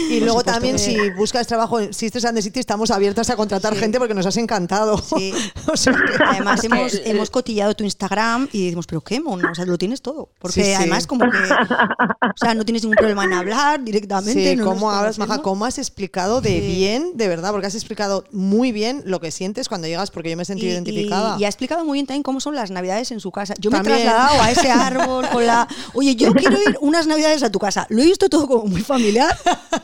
Y 0.10 0.20
Por 0.22 0.39
luego 0.46 0.52
también, 0.60 0.80
si 0.80 1.10
buscas 1.12 1.48
trabajo 1.48 1.80
en 1.80 1.94
Sisters 1.94 2.26
and 2.26 2.36
the 2.38 2.42
City, 2.42 2.60
estamos 2.60 2.92
abiertas 2.92 3.30
a 3.30 3.36
contratar 3.36 3.76
gente 3.76 3.98
porque 4.00 4.14
nos 4.14 4.26
has 4.26 4.38
encantado. 4.38 4.98
Sí. 4.98 5.34
o 5.72 5.78
sea 5.78 5.94
que- 5.94 6.24
Además, 6.30 6.62
hemos, 7.06 7.30
cotillado 7.30 7.76
tu 7.76 7.84
Instagram 7.84 8.48
y 8.52 8.66
decimos, 8.66 8.86
pero 8.88 9.02
qué 9.02 9.20
mono, 9.20 9.50
o 9.52 9.56
sea, 9.56 9.66
lo 9.66 9.78
tienes 9.78 10.02
todo. 10.02 10.30
Porque 10.40 10.64
Sí, 10.64 10.74
además, 10.74 11.06
como 11.08 11.30
que, 11.30 11.38
o 11.38 12.38
sea, 12.38 12.54
no 12.56 12.66
tienes 12.66 12.84
ningún 12.84 12.96
problema 12.96 13.24
en 13.26 13.34
hablar 13.34 13.84
directamente. 13.84 14.52
Sí, 14.52 14.56
no 14.56 14.66
nos 14.66 14.74
cómo 14.74 14.92
hablas, 14.92 15.18
Maja, 15.20 15.42
cómo 15.42 15.66
has 15.66 15.78
explicado 15.78 16.42
de 16.42 16.60
bien, 16.60 17.12
de 17.16 17.28
verdad, 17.28 17.52
porque 17.52 17.68
has 17.68 17.76
explicado 17.76 18.26
muy 18.32 18.72
bien 18.72 19.02
lo 19.06 19.20
que 19.20 19.32
sientes 19.32 19.70
cuando 19.70 19.88
llegas, 19.88 20.12
porque 20.12 20.30
yo 20.30 20.38
me 20.38 20.44
he 20.44 20.46
sentido 20.46 20.70
Y- 20.70 20.74
identificada. 20.74 21.38
Y, 21.38 21.42
y 21.42 21.46
ha 21.46 21.48
explicado 21.48 21.86
muy 21.86 21.98
bien 21.98 22.06
también 22.08 22.24
cómo 22.24 22.40
son 22.40 22.56
las 22.56 22.72
navidades 22.72 23.12
en 23.12 23.20
su 23.20 23.32
casa. 23.32 23.54
Yo 23.60 23.70
me 23.72 23.78
También. 23.78 24.00
he 24.00 24.02
trasladado 24.04 24.42
a 24.42 24.52
ese 24.52 24.72
árbol 24.72 25.28
con 25.30 25.46
la. 25.46 25.68
Oye, 25.94 26.16
yo 26.16 26.34
quiero 26.34 26.58
ir 26.62 26.78
unas 26.82 27.08
navidades 27.08 27.44
a 27.44 27.52
tu 27.52 27.60
casa. 27.60 27.86
Lo 27.90 28.02
he 28.02 28.06
visto 28.06 28.30
todo 28.30 28.48
como 28.48 28.66
muy 28.66 28.82
familiar. 28.82 29.36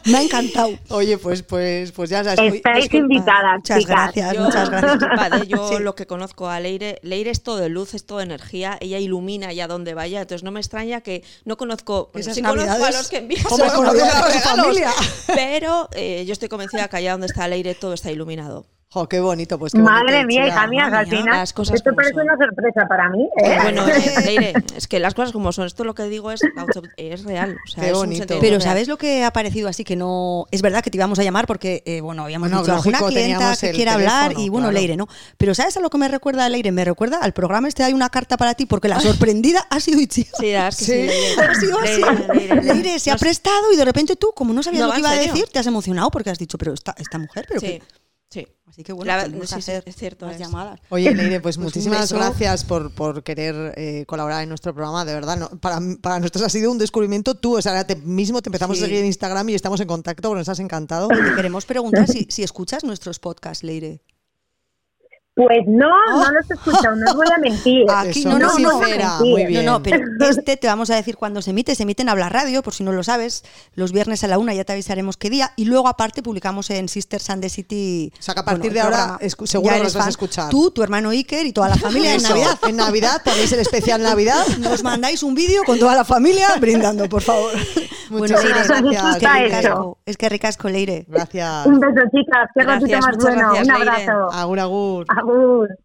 Me 0.06 0.18
ha 0.18 0.22
encantado. 0.22 0.45
Oye, 0.90 1.18
pues, 1.18 1.44
pues, 1.44 1.92
pues 1.92 2.10
ya 2.10 2.24
sabes. 2.24 2.54
Estáis 2.56 2.94
invitadas, 2.94 3.58
Muchas 3.58 3.80
chicas. 3.80 3.96
gracias, 4.14 4.34
Yo, 4.34 4.42
muchas 4.44 4.70
gracias. 4.70 5.48
yo 5.48 5.70
Sí. 5.70 5.80
lo 5.84 5.96
que 5.96 6.06
conozco 6.06 6.50
a 6.50 6.60
Leire, 6.60 7.00
Leire 7.04 7.32
es 7.32 7.42
todo 7.44 7.58
de 7.58 7.70
luz, 7.70 7.94
es 7.94 8.06
todo 8.06 8.20
de 8.20 8.26
energía, 8.26 8.78
ella 8.82 9.00
ilumina 9.00 9.50
allá 9.50 9.68
donde 9.68 9.94
vaya, 9.94 10.22
entonces 10.22 10.44
no 10.44 10.52
me 10.52 10.60
extraña 10.60 11.02
que 11.02 11.24
no 11.46 11.58
conozco, 11.58 12.10
bueno, 12.14 12.22
Esas 12.22 12.36
sí 12.36 12.42
conozco 12.42 12.84
a 12.86 12.92
los 12.92 13.08
que 13.10 13.18
envían 13.18 13.46
a 13.46 14.40
familia. 14.42 14.92
pero 15.28 15.90
eh, 15.94 16.24
yo 16.26 16.34
estoy 16.34 16.50
convencida 16.50 16.88
que 16.88 16.98
allá 16.98 17.12
donde 17.14 17.28
está 17.28 17.48
Leire 17.48 17.76
todo 17.76 17.94
está 17.94 18.12
iluminado. 18.12 18.66
Jo, 18.96 19.10
qué 19.10 19.20
bonito, 19.20 19.60
pues 19.60 19.74
qué 19.74 19.80
Madre 19.80 20.24
bonito, 20.24 20.28
mía, 20.28 20.48
hija 20.48 20.68
mía, 20.68 20.90
cosas 21.54 21.76
esto 21.76 21.94
parece 21.94 22.14
son. 22.14 22.24
una 22.24 22.38
sorpresa 22.38 22.88
para 22.88 23.10
mí. 23.10 23.28
¿eh? 23.44 23.58
Bueno, 23.62 23.86
eh, 23.90 24.14
Leire, 24.26 24.54
es 24.74 24.88
que 24.88 25.02
las 25.02 25.14
cosas 25.14 25.34
como 25.34 25.52
son, 25.52 25.68
esto 25.68 25.84
lo 25.84 25.94
que 25.94 26.04
digo 26.04 26.32
es, 26.32 26.40
es 26.96 27.26
real, 27.26 27.58
o 27.62 27.70
sea, 27.70 27.84
Qué 27.84 27.90
es 27.90 27.98
bonito. 27.98 28.38
Pero 28.40 28.52
real. 28.52 28.62
¿sabes 28.62 28.88
lo 28.88 28.98
que 28.98 29.26
ha 29.26 29.32
parecido 29.34 29.68
así? 29.68 29.84
Que 29.84 29.98
no. 29.98 30.46
Es 30.50 30.62
verdad 30.62 30.82
que 30.82 30.92
te 30.92 30.98
íbamos 30.98 31.20
a 31.20 31.24
llamar 31.24 31.46
porque, 31.46 31.84
eh, 31.86 32.00
bueno, 32.00 32.24
habíamos 32.24 32.48
Bueno, 32.50 32.62
dicho 32.64 32.72
alguna 32.74 33.00
lógico, 33.00 33.10
clienta 33.12 33.38
teníamos 33.38 33.60
que 33.60 33.72
quiera 33.74 33.96
hablar 33.96 34.32
y 34.38 34.48
bueno, 34.48 34.68
claro. 34.70 34.72
Leire, 34.80 34.96
¿no? 34.96 35.10
Pero 35.38 35.54
¿sabes 35.54 35.76
a 35.76 35.82
lo 35.82 35.90
que 35.90 35.98
me 35.98 36.08
recuerda 36.08 36.46
a 36.46 36.50
Leire? 36.50 36.72
Me 36.72 36.86
recuerda 36.86 37.18
al 37.22 37.34
programa 37.34 37.68
este 37.68 37.84
Hay 37.84 37.92
una 37.92 38.10
carta 38.10 38.38
para 38.38 38.54
ti 38.54 38.66
porque 38.66 38.88
la 38.88 39.02
sorprendida 39.02 39.68
ha 39.70 39.82
sido 39.82 40.00
Itziar. 40.00 40.26
Sí, 40.40 40.52
es 40.52 40.78
que 40.78 41.10
sí. 41.36 41.40
Ha 41.42 41.54
sido 41.56 41.80
así. 41.82 42.02
Leire, 42.34 42.34
Leire, 42.34 42.74
Leire 42.76 43.00
se 43.00 43.12
ha 43.12 43.18
prestado 43.18 43.74
y 43.74 43.76
de 43.76 43.84
repente 43.84 44.16
tú, 44.16 44.32
como 44.34 44.54
no 44.54 44.64
sabías 44.64 44.84
No, 44.84 44.88
lo 44.88 44.94
que 44.94 45.00
iba 45.00 45.10
a 45.12 45.16
decir, 45.16 45.50
te 45.52 45.60
has 45.60 45.68
emocionado 45.68 46.10
porque 46.12 46.30
has 46.30 46.38
dicho, 46.40 46.58
pero 46.58 46.74
esta, 46.74 46.96
esta 46.98 47.18
mujer, 47.18 47.46
pero 47.50 47.60
Sí. 47.60 47.66
qué. 47.68 47.82
Sí. 48.36 48.48
Así 48.68 48.84
que 48.84 48.92
bueno, 48.92 49.16
La- 49.16 49.24
podemos 49.24 49.48
sí, 49.48 49.56
sí, 49.56 49.60
hacer 49.60 49.84
es 49.86 49.96
cierto, 49.96 50.26
las 50.26 50.36
es. 50.36 50.42
llamadas. 50.42 50.82
Oye, 50.90 51.14
Leire, 51.16 51.40
pues, 51.40 51.56
Pues 51.58 51.58
muchísimas 51.58 52.12
gracias 52.12 52.64
por, 52.66 52.92
por 52.94 53.24
querer 53.24 53.74
eh, 53.78 54.04
colaborar 54.08 54.44
en 54.44 54.50
nuestro 54.50 54.74
programa, 54.74 55.06
de 55.06 55.14
verdad. 55.14 55.38
No, 55.38 55.50
para, 55.60 55.80
para 56.02 56.20
nosotros 56.20 56.44
ha 56.44 56.50
sido 56.50 56.70
un 56.72 56.78
descubrimiento 56.78 57.36
tú, 57.36 57.58
o 57.58 57.62
sea, 57.62 57.72
ahora 57.72 57.88
te- 57.88 57.96
mismo 57.96 58.42
te 58.42 58.50
empezamos 58.50 58.78
Sí. 58.78 58.84
a 58.84 58.88
seguir 58.88 59.00
en 59.02 59.06
Instagram 59.06 59.48
y 59.50 59.56
estamos 59.56 59.80
en 59.80 59.88
contacto, 59.88 60.28
porque 60.28 60.40
nos 60.40 60.50
has 60.50 60.60
encantado. 60.60 61.08
Te 61.08 61.36
queremos 61.36 61.66
preguntar 61.66 62.08
si, 62.10 62.28
si 62.30 62.44
escuchas 62.44 62.84
nuestros 62.84 63.20
podcasts, 63.20 63.64
Leire. 63.64 64.02
Pues 65.36 65.64
no, 65.68 65.90
no 66.12 66.32
los 66.32 66.50
he 66.50 66.54
escuchado, 66.54 66.96
no 66.96 67.12
os 67.12 67.16
voy 67.18 67.28
a 67.36 67.38
mentir. 67.40 67.86
Aquí 67.94 68.20
Eso, 68.22 68.30
no, 68.30 68.40
no, 68.40 68.58
no. 68.58 68.80
sincera, 68.80 69.18
Sí. 69.20 69.30
muy 69.32 69.44
No, 69.44 69.50
bien. 69.50 69.66
No, 69.66 69.72
no, 69.80 69.84
pero 69.84 70.00
este 70.30 70.56
te 70.56 70.68
vamos 70.68 70.90
a 70.90 70.96
decir 70.96 71.18
cuándo 71.18 71.42
se 71.42 71.50
emite. 71.52 71.76
Se 71.76 71.84
emite 71.84 72.04
en 72.04 72.10
Habla 72.10 72.30
Radio, 72.30 72.64
por 72.64 72.74
si 72.74 72.84
no 72.86 72.94
lo 72.94 73.04
sabes, 73.04 73.44
los 73.74 73.92
viernes 73.92 74.24
a 74.24 74.28
la 74.30 74.38
una, 74.38 74.54
ya 74.54 74.64
te 74.64 74.72
avisaremos 74.72 75.18
qué 75.18 75.30
día. 75.30 75.52
Y 75.58 75.66
luego, 75.66 75.90
aparte, 75.90 76.24
publicamos 76.24 76.70
en 76.70 76.88
Sister 76.88 77.20
Sunday 77.22 77.50
City. 77.50 78.14
O 78.18 78.22
sea, 78.22 78.34
que 78.34 78.40
a 78.40 78.46
partir 78.46 78.72
de 78.72 78.80
ahora, 78.80 79.18
programa. 79.20 79.46
seguro 79.46 79.78
los 79.80 79.94
vas 79.94 80.06
a 80.06 80.10
escuchar. 80.10 80.50
Tú, 80.50 80.72
tu 80.72 80.82
hermano 80.84 81.10
Iker 81.10 81.46
y 81.46 81.52
toda 81.52 81.68
la 81.68 81.76
familia 81.86 82.16
en 82.16 82.24
Navidad. 82.24 82.58
En 82.68 82.78
Navidad, 82.78 83.22
tenéis 83.22 83.52
el 83.52 83.60
especial 83.60 84.02
Navidad. 84.02 84.46
Nos 84.60 84.84
mandáis 84.84 85.22
un 85.22 85.36
vídeo 85.36 85.64
con 85.66 85.78
toda 85.80 85.96
la 85.96 86.06
familia 86.06 86.48
brindando, 86.62 87.10
por 87.10 87.22
favor. 87.22 87.52
Muchas 88.10 88.42
Leire, 88.44 88.60
gracias, 88.64 88.80
es 88.80 89.18
que 89.20 89.28
Leire. 89.28 89.58
ricasco, 89.58 89.98
es 90.06 90.18
que 90.18 90.30
ricasco, 90.30 90.70
Leire. 90.70 91.06
Gracias. 91.10 91.66
Un 91.66 91.80
beso, 91.80 91.94
chicas, 92.12 92.50
qué 92.54 92.64
Gracias, 92.64 92.92
ratito 92.92 93.08
más 93.08 93.18
bueno. 93.18 93.50
gracias, 93.54 93.68
Un 93.68 93.74
Leire. 93.74 93.92
abrazo. 94.04 94.32
Agur, 94.32 94.60
agur. 94.60 95.06
Agur. 95.32 95.78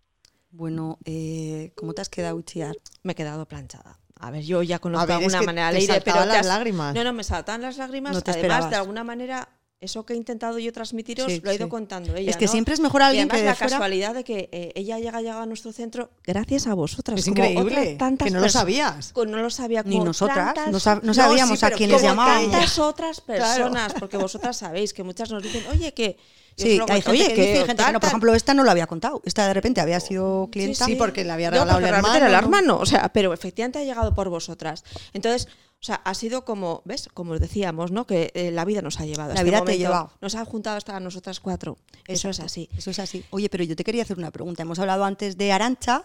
Bueno, 0.53 0.99
eh, 1.05 1.73
¿cómo 1.77 1.93
te 1.95 2.03
has 2.03 2.09
quedado, 2.09 2.37
Uchiar? 2.37 2.75
Me 3.03 3.13
he 3.13 3.15
quedado 3.15 3.47
planchada. 3.47 3.99
A 4.19 4.31
ver, 4.31 4.43
yo 4.45 4.63
ya 4.63 4.79
conozco 4.81 5.07
de 5.07 5.15
alguna 5.15 5.43
manera 5.43 5.69
a 5.69 5.71
te 5.73 5.79
Leire, 5.79 6.01
pero 6.03 6.25
las 6.27 6.39
has- 6.41 6.47
lágrimas. 6.47 6.95
No, 6.95 7.05
no, 7.05 7.13
me 7.13 7.25
saltan 7.25 7.63
las 7.63 7.79
lágrimas. 7.79 8.13
No 8.13 8.21
te 8.21 8.33
Además, 8.33 8.43
esperabas. 8.45 8.71
de 8.71 8.77
alguna 8.77 9.03
manera, 9.05 9.49
eso 9.81 10.05
que 10.05 10.13
he 10.13 10.17
intentado 10.17 10.59
yo 10.59 10.71
transmitiros 10.75 11.27
Sí, 11.33 11.41
lo 11.43 11.51
ha 11.51 11.55
ido 11.55 11.65
sí. 11.67 11.71
contando 11.71 12.15
ella. 12.15 12.29
Es 12.31 12.37
que 12.37 12.45
¿no? 12.45 12.51
siempre 12.53 12.75
es 12.75 12.81
mejor 12.81 13.01
alguien 13.01 13.29
y 13.29 13.31
además 13.31 13.37
que 13.39 13.43
de 13.45 13.49
la 13.49 13.55
fuera- 13.55 13.71
casualidad 13.71 14.15
de 14.15 14.25
que 14.25 14.49
eh, 14.53 14.73
ella 14.75 14.99
llega, 14.99 15.21
llega 15.23 15.41
a 15.41 15.47
nuestro 15.47 15.73
centro 15.73 16.11
gracias 16.25 16.67
a 16.67 16.75
vosotras. 16.75 17.19
Es 17.21 17.25
como 17.25 17.37
increíble, 17.45 17.81
otras 17.81 17.97
tantas 17.99 18.27
que 18.29 18.35
no 18.35 18.41
lo 18.41 18.49
sabías. 18.51 19.15
No 19.17 19.25
lo 19.39 19.49
sabía. 19.51 19.83
Ni 19.85 20.01
nosotras, 20.01 20.53
tantas- 20.55 20.71
no 20.73 20.79
sab- 20.79 21.03
no 21.03 21.15
sabíamos 21.15 21.61
sí, 21.61 21.65
a 21.65 21.71
quiénes 21.71 21.97
como 21.97 22.09
llamábamos. 22.11 22.51
tantas 22.51 22.79
otras 22.79 23.21
Claro. 23.27 23.41
personas, 23.41 23.95
porque 23.99 24.19
vosotras 24.19 24.57
sabéis 24.59 24.93
que 24.93 25.03
muchas 25.05 25.31
nos 25.31 25.43
dicen, 25.43 25.65
oye, 25.71 25.95
que... 25.95 26.19
yo 26.57 26.65
Sí, 26.67 26.81
hay 26.89 27.01
gente 27.03 27.19
gente 27.19 27.35
que 27.35 27.41
dice 27.41 27.63
y 27.63 27.67
gente 27.67 27.85
que 27.85 27.93
no. 27.93 28.01
Por 28.01 28.09
ejemplo, 28.09 28.35
esta 28.35 28.55
no 28.55 28.65
lo 28.65 28.71
había 28.71 28.87
contado. 28.87 29.23
Esta 29.25 29.47
de 29.47 29.55
repente 29.55 29.81
había 29.81 30.01
sido 30.01 30.49
clienta. 30.53 30.85
Sí, 30.85 30.95
porque 30.97 31.25
le 31.25 31.33
había 31.33 31.51
No, 31.51 31.53
regalado 31.65 31.77
porque 31.79 31.89
el 31.89 31.95
hermano. 31.95 32.15
era 32.17 32.27
el 32.27 32.33
¿no? 32.33 32.39
hermano, 32.39 32.79
o 32.79 32.87
sea, 32.87 33.09
pero 33.13 33.33
efectivamente 33.33 33.79
ha 33.79 33.85
llegado 33.85 34.15
por 34.15 34.29
vosotras. 34.29 34.85
Entonces, 35.13 35.49
o 35.81 35.83
sea, 35.83 35.95
ha 35.97 36.13
sido 36.15 36.45
como, 36.45 36.83
¿ves? 36.85 37.09
Como 37.15 37.33
os 37.33 37.41
decíamos, 37.41 37.91
¿no? 37.91 38.07
Que 38.07 38.31
eh, 38.35 38.51
la 38.51 38.67
vida 38.67 38.83
nos 38.83 39.01
ha 39.01 39.07
llevado. 39.07 39.31
La 39.31 39.37
este 39.41 39.45
vida 39.45 39.57
te 39.59 39.63
momento. 39.63 39.79
lleva. 39.79 40.13
Nos 40.21 40.35
ha 40.35 40.45
juntado 40.45 40.77
hasta 40.77 41.01
nosotras 41.01 41.41
cuatro. 41.41 41.79
Eso 42.07 42.29
es 42.29 42.41
así. 42.41 42.69
Eso 42.77 42.91
es 42.91 42.99
así. 42.99 43.25
Oye, 43.31 43.49
pero 43.49 43.65
yo 43.65 43.75
te 43.77 43.83
quería 43.85 44.03
hacer 44.03 44.19
una 44.19 44.31
pregunta. 44.31 44.63
Hemos 44.63 44.79
hablado 44.79 45.05
antes 45.05 45.39
de 45.39 45.53
Arancha, 45.53 46.05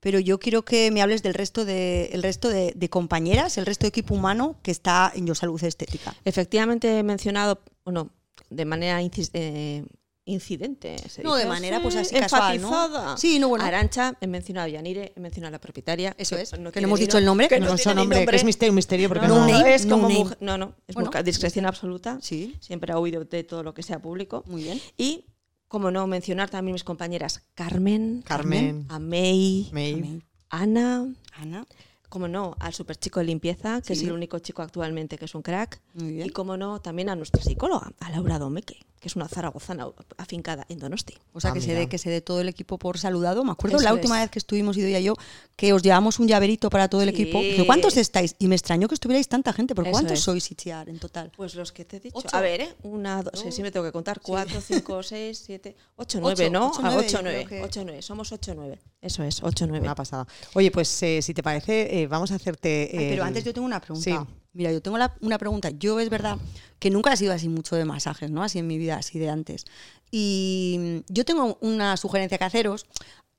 pero 0.00 0.18
yo 0.18 0.38
quiero 0.38 0.62
que 0.66 0.90
me 0.90 1.00
hables 1.00 1.22
del 1.22 1.32
resto 1.32 1.64
de, 1.64 2.10
el 2.12 2.22
resto 2.22 2.50
de, 2.50 2.74
de 2.76 2.90
compañeras, 2.90 3.56
el 3.56 3.64
resto 3.64 3.84
de 3.84 3.88
equipo 3.88 4.14
humano 4.14 4.56
que 4.62 4.70
está 4.70 5.10
en 5.14 5.26
Yo 5.26 5.34
Salud 5.34 5.62
Estética. 5.64 6.14
Efectivamente 6.26 6.98
he 6.98 7.02
mencionado, 7.02 7.60
bueno, 7.86 8.10
de 8.54 8.64
manera 8.64 9.02
incis- 9.02 9.30
eh, 9.34 9.84
incidente. 10.26 10.96
se 11.08 11.22
No, 11.22 11.34
de 11.36 11.44
manera, 11.46 11.80
pues, 11.82 11.96
así, 11.96 12.14
casual, 12.14 12.60
¿no? 12.60 13.16
Sí, 13.18 13.38
no, 13.38 13.48
bueno. 13.48 13.64
Arancha, 13.64 14.16
he 14.20 14.26
mencionado 14.26 14.66
a 14.66 14.68
Yanire, 14.70 15.12
he 15.14 15.20
mencionado 15.20 15.48
a 15.48 15.52
la 15.52 15.60
propietaria. 15.60 16.14
Eso 16.18 16.36
es, 16.36 16.50
que 16.50 16.58
no 16.58 16.70
hemos 16.74 16.98
dicho 17.00 17.18
el 17.18 17.24
nombre. 17.26 17.48
que 17.48 17.60
No, 17.60 17.66
no 17.66 17.72
no 17.72 17.78
son 17.78 17.96
nombre, 17.96 18.24
que 18.24 18.36
es 18.36 18.44
misterio, 18.44 18.72
misterio, 18.72 19.08
porque 19.08 19.26
no, 19.28 19.34
no. 19.40 19.46
no, 19.46 19.52
name, 19.58 19.74
es 19.74 19.84
no 19.86 19.96
como 19.96 20.08
name. 20.08 20.20
mujer- 20.20 20.38
no, 20.40 20.56
no, 20.58 20.74
es 20.86 20.94
Bueno. 20.94 21.10
muy- 21.12 21.22
discreción 21.24 21.66
absoluta. 21.66 22.18
Sí, 22.22 22.54
Siempre 22.60 22.92
ha 22.92 22.98
huido 22.98 23.24
de 23.24 23.44
todo 23.44 23.62
lo 23.62 23.74
que 23.74 23.82
sea 23.82 24.00
público. 24.00 24.42
muy 24.46 24.62
bien. 24.62 24.80
Y, 24.96 25.26
como 25.68 25.90
no, 25.90 26.06
mencionar 26.06 26.48
también 26.50 26.72
mis 26.72 26.84
compañeras 26.84 27.42
Carmen, 27.54 28.22
Carmen, 28.24 28.86
a 28.88 28.98
May, 28.98 29.68
May. 29.72 30.22
Ana, 30.48 31.06
Ana, 31.34 31.66
como 32.14 32.28
no, 32.28 32.54
al 32.60 32.72
super 32.72 32.96
chico 32.96 33.18
de 33.18 33.26
limpieza, 33.26 33.82
que 33.82 33.94
es 33.94 34.02
el 34.04 34.12
único 34.12 34.38
chico 34.38 34.62
actualmente 34.62 35.18
que 35.18 35.24
es 35.24 35.34
un 35.34 35.42
crack. 35.42 35.80
Y 36.00 36.30
como 36.30 36.56
no, 36.56 36.80
también 36.80 37.08
a 37.08 37.16
nuestra 37.16 37.42
psicóloga, 37.42 37.90
a 37.98 38.10
Laura 38.10 38.38
Domeque, 38.38 38.86
que 39.04 39.08
es 39.08 39.16
una 39.16 39.28
zaragozana 39.28 39.86
afincada 40.16 40.64
en 40.70 40.78
Donosti. 40.78 41.12
O 41.34 41.40
sea, 41.40 41.50
Ah, 41.50 41.52
que 41.52 41.60
se, 41.60 41.74
dé, 41.74 41.90
que 41.90 41.98
se 41.98 42.08
dé 42.08 42.22
todo 42.22 42.40
el 42.40 42.48
equipo 42.48 42.78
por 42.78 42.96
saludado. 42.96 43.44
Me 43.44 43.52
acuerdo 43.52 43.76
Eso 43.76 43.84
la 43.84 43.90
es. 43.90 43.96
última 43.96 44.18
vez 44.18 44.30
que 44.30 44.38
estuvimos 44.38 44.78
Ido 44.78 44.88
y 44.88 45.02
yo, 45.04 45.12
que 45.56 45.74
os 45.74 45.82
llevamos 45.82 46.18
un 46.18 46.26
llaverito 46.26 46.70
para 46.70 46.88
todo 46.88 47.02
el 47.02 47.10
Sí. 47.14 47.20
equipo. 47.20 47.38
Dije, 47.40 47.66
¿cuántos 47.66 47.98
estáis? 47.98 48.34
Y 48.38 48.48
me 48.48 48.54
extrañó 48.54 48.88
que 48.88 48.94
estuvierais 48.94 49.28
tanta 49.28 49.52
gente, 49.52 49.74
porque 49.74 49.90
Eso 49.90 49.94
¿cuántos 49.98 50.18
es. 50.18 50.24
sois, 50.24 50.50
Ichiar, 50.50 50.88
en 50.88 50.98
total? 50.98 51.30
Pues 51.36 51.54
los 51.54 51.70
que 51.70 51.84
te 51.84 51.98
he 51.98 52.00
dicho. 52.00 52.16
Ocho. 52.16 52.28
A 52.34 52.40
ver, 52.40 52.62
¿eh? 52.62 52.74
Una, 52.82 53.22
dos, 53.22 53.38
sí, 53.38 53.52
sí 53.52 53.60
me 53.60 53.70
tengo 53.70 53.84
que 53.84 53.92
contar. 53.92 54.20
Cuatro, 54.22 54.58
cinco, 54.62 55.02
seis, 55.02 55.42
siete, 55.44 55.76
ocho, 55.96 56.16
Ocho, 56.16 56.20
nueve, 56.22 56.48
¿no? 56.48 56.68
ocho, 56.70 56.80
nueve, 56.80 57.04
ocho, 57.06 57.18
nueve. 57.22 57.44
creo 57.46 57.60
que- 57.60 57.64
Ocho, 57.66 57.82
nueve. 57.84 58.00
Somos 58.00 58.32
ocho, 58.32 58.54
nueve. 58.54 58.80
Eso 59.02 59.22
es, 59.22 59.42
ocho, 59.42 59.66
nueve. 59.66 59.84
Una 59.84 59.94
pasada. 59.94 60.26
Oye, 60.54 60.70
pues 60.70 61.02
eh, 61.02 61.20
si 61.20 61.34
te 61.34 61.42
parece, 61.42 62.00
eh, 62.00 62.06
vamos 62.06 62.32
a 62.32 62.36
hacerte. 62.36 62.88
Ay, 62.90 62.98
pero 63.10 63.22
el- 63.22 63.28
antes 63.28 63.44
yo 63.44 63.52
tengo 63.52 63.66
una 63.66 63.80
pregunta. 63.82 64.26
Mira, 64.54 64.72
yo 64.72 64.80
tengo 64.80 64.96
una 65.20 65.38
pregunta. 65.38 65.70
Yo 65.70 66.00
es 66.00 66.08
verdad 66.08 66.38
que 66.78 66.88
nunca 66.90 67.12
he 67.12 67.16
sido 67.16 67.32
así 67.32 67.48
mucho 67.48 67.76
de 67.76 67.84
masajes, 67.84 68.30
¿no? 68.30 68.42
Así 68.42 68.60
en 68.60 68.66
mi 68.66 68.78
vida, 68.78 68.96
así 68.96 69.18
de 69.18 69.28
antes. 69.28 69.64
Y 70.10 71.02
yo 71.08 71.24
tengo 71.24 71.58
una 71.60 71.96
sugerencia 71.96 72.38
que 72.38 72.44
haceros. 72.44 72.86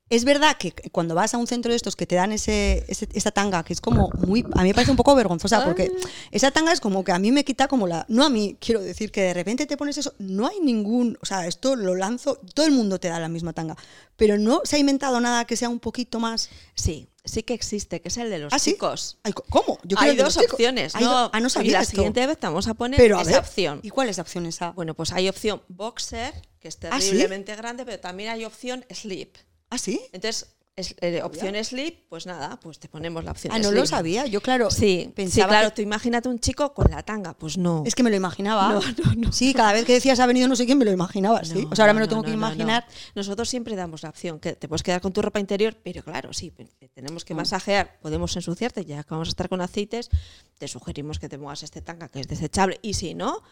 Es 0.08 0.24
verdad 0.24 0.56
que 0.56 0.72
cuando 0.92 1.16
vas 1.16 1.34
a 1.34 1.36
un 1.38 1.48
centro 1.48 1.72
de 1.72 1.76
estos 1.76 1.96
que 1.96 2.06
te 2.06 2.14
dan 2.14 2.30
ese, 2.30 2.84
ese- 2.86 3.08
esa 3.12 3.32
tanga, 3.32 3.64
que 3.64 3.72
es 3.72 3.80
como 3.80 4.08
muy. 4.24 4.44
A 4.54 4.62
mí 4.62 4.68
me 4.68 4.74
parece 4.74 4.92
un 4.92 4.96
poco 4.96 5.16
vergonzosa, 5.16 5.64
porque 5.64 5.90
esa 6.30 6.52
tanga 6.52 6.70
es 6.70 6.78
como 6.80 7.02
que 7.02 7.10
a 7.10 7.18
mí 7.18 7.32
me 7.32 7.44
quita 7.44 7.66
como 7.66 7.88
la. 7.88 8.06
No 8.08 8.24
a 8.24 8.30
mí, 8.30 8.56
quiero 8.60 8.80
decir 8.80 9.10
que 9.10 9.22
de 9.22 9.34
repente 9.34 9.66
te 9.66 9.76
pones 9.76 9.98
eso. 9.98 10.14
No 10.20 10.46
hay 10.46 10.60
ningún. 10.60 11.18
O 11.22 11.26
sea, 11.26 11.48
esto 11.48 11.74
lo 11.74 11.96
lanzo. 11.96 12.36
Todo 12.54 12.66
el 12.66 12.72
mundo 12.72 13.00
te 13.00 13.08
da 13.08 13.18
la 13.18 13.28
misma 13.28 13.52
tanga. 13.52 13.76
Pero 14.16 14.38
no 14.38 14.60
se 14.62 14.76
ha 14.76 14.78
inventado 14.78 15.18
nada 15.20 15.44
que 15.44 15.56
sea 15.56 15.68
un 15.68 15.80
poquito 15.80 16.20
más. 16.20 16.50
Sí, 16.76 17.08
sí 17.24 17.42
que 17.42 17.54
existe, 17.54 18.00
que 18.00 18.06
es 18.06 18.16
el 18.16 18.30
de 18.30 18.38
los 18.38 18.52
¿Ah, 18.52 18.60
sí? 18.60 18.74
chicos. 18.74 19.18
¿Cómo? 19.50 19.80
Yo 19.82 19.98
hay 19.98 20.14
dos 20.16 20.36
opciones. 20.36 20.94
Hay 20.94 21.02
no, 21.04 21.30
ah, 21.32 21.40
no 21.40 21.48
y 21.48 21.50
sabía 21.50 21.72
la 21.72 21.80
esto. 21.80 21.90
siguiente 21.96 22.24
vez 22.28 22.38
te 22.38 22.46
vamos 22.46 22.68
a 22.68 22.74
poner 22.74 22.96
Pero 22.98 23.18
a 23.18 23.22
esa 23.22 23.30
ver, 23.32 23.40
opción. 23.40 23.80
¿Y 23.82 23.90
cuál 23.90 24.08
es 24.08 24.18
la 24.18 24.22
opción 24.22 24.46
esa? 24.46 24.70
Bueno, 24.70 24.94
pues 24.94 25.10
hay 25.10 25.28
opción 25.28 25.62
boxer, 25.66 26.32
que 26.60 26.68
es 26.68 26.78
¿Ah, 26.88 27.00
sí? 27.00 27.06
terriblemente 27.08 27.56
grande, 27.56 27.84
pero 27.84 27.98
también 27.98 28.30
hay 28.30 28.44
opción 28.44 28.84
sleep. 28.94 29.34
¿Ah, 29.70 29.78
sí? 29.78 30.00
Entonces, 30.12 30.52
es, 30.76 30.94
eh, 31.00 31.22
opción 31.22 31.54
sleep, 31.64 32.06
pues 32.10 32.26
nada, 32.26 32.60
pues 32.60 32.78
te 32.78 32.86
ponemos 32.86 33.24
la 33.24 33.30
opción 33.30 33.50
Ah, 33.54 33.58
no 33.58 33.68
sleep. 33.70 33.80
lo 33.80 33.86
sabía. 33.86 34.26
Yo, 34.26 34.42
claro, 34.42 34.70
Sí, 34.70 35.04
sí, 35.06 35.12
pensaba 35.14 35.48
claro, 35.48 35.70
que- 35.70 35.76
tú 35.76 35.80
imagínate 35.82 36.28
un 36.28 36.38
chico 36.38 36.74
con 36.74 36.90
la 36.90 37.02
tanga, 37.02 37.32
pues 37.32 37.56
no. 37.56 37.82
Es 37.86 37.94
que 37.94 38.02
me 38.02 38.10
lo 38.10 38.16
imaginaba. 38.16 38.68
No, 39.04 39.04
no, 39.14 39.14
no. 39.16 39.32
Sí, 39.32 39.54
cada 39.54 39.72
vez 39.72 39.86
que 39.86 39.94
decías 39.94 40.20
ha 40.20 40.26
venido 40.26 40.48
no 40.48 40.54
sé 40.54 40.66
quién, 40.66 40.76
me 40.76 40.84
lo 40.84 40.90
imaginaba. 40.92 41.42
¿sí? 41.46 41.62
No, 41.64 41.70
o 41.70 41.74
sea, 41.74 41.84
ahora 41.86 41.94
me 41.94 42.00
lo 42.00 42.08
tengo 42.08 42.22
que 42.22 42.30
imaginar. 42.30 42.86
Nosotros 43.14 43.48
siempre 43.48 43.74
damos 43.74 44.02
la 44.02 44.10
opción, 44.10 44.38
que 44.38 44.52
te 44.52 44.68
puedes 44.68 44.82
quedar 44.82 45.00
con 45.00 45.14
tu 45.14 45.22
ropa 45.22 45.40
interior, 45.40 45.74
pero 45.82 46.02
claro, 46.04 46.34
sí, 46.34 46.50
te 46.50 46.66
tenemos 46.90 47.24
que 47.24 47.32
masajear, 47.34 47.98
podemos 48.02 48.36
ensuciarte, 48.36 48.84
ya 48.84 49.02
que 49.02 49.08
vamos 49.10 49.28
a 49.28 49.30
estar 49.30 49.48
con 49.48 49.62
aceites, 49.62 50.10
te 50.58 50.68
sugerimos 50.68 51.18
que 51.18 51.30
te 51.30 51.38
muevas 51.38 51.62
este 51.62 51.80
tanga 51.80 52.08
que 52.08 52.20
es 52.20 52.28
desechable, 52.28 52.78
y 52.82 52.92
si 52.94 53.14
no, 53.14 53.42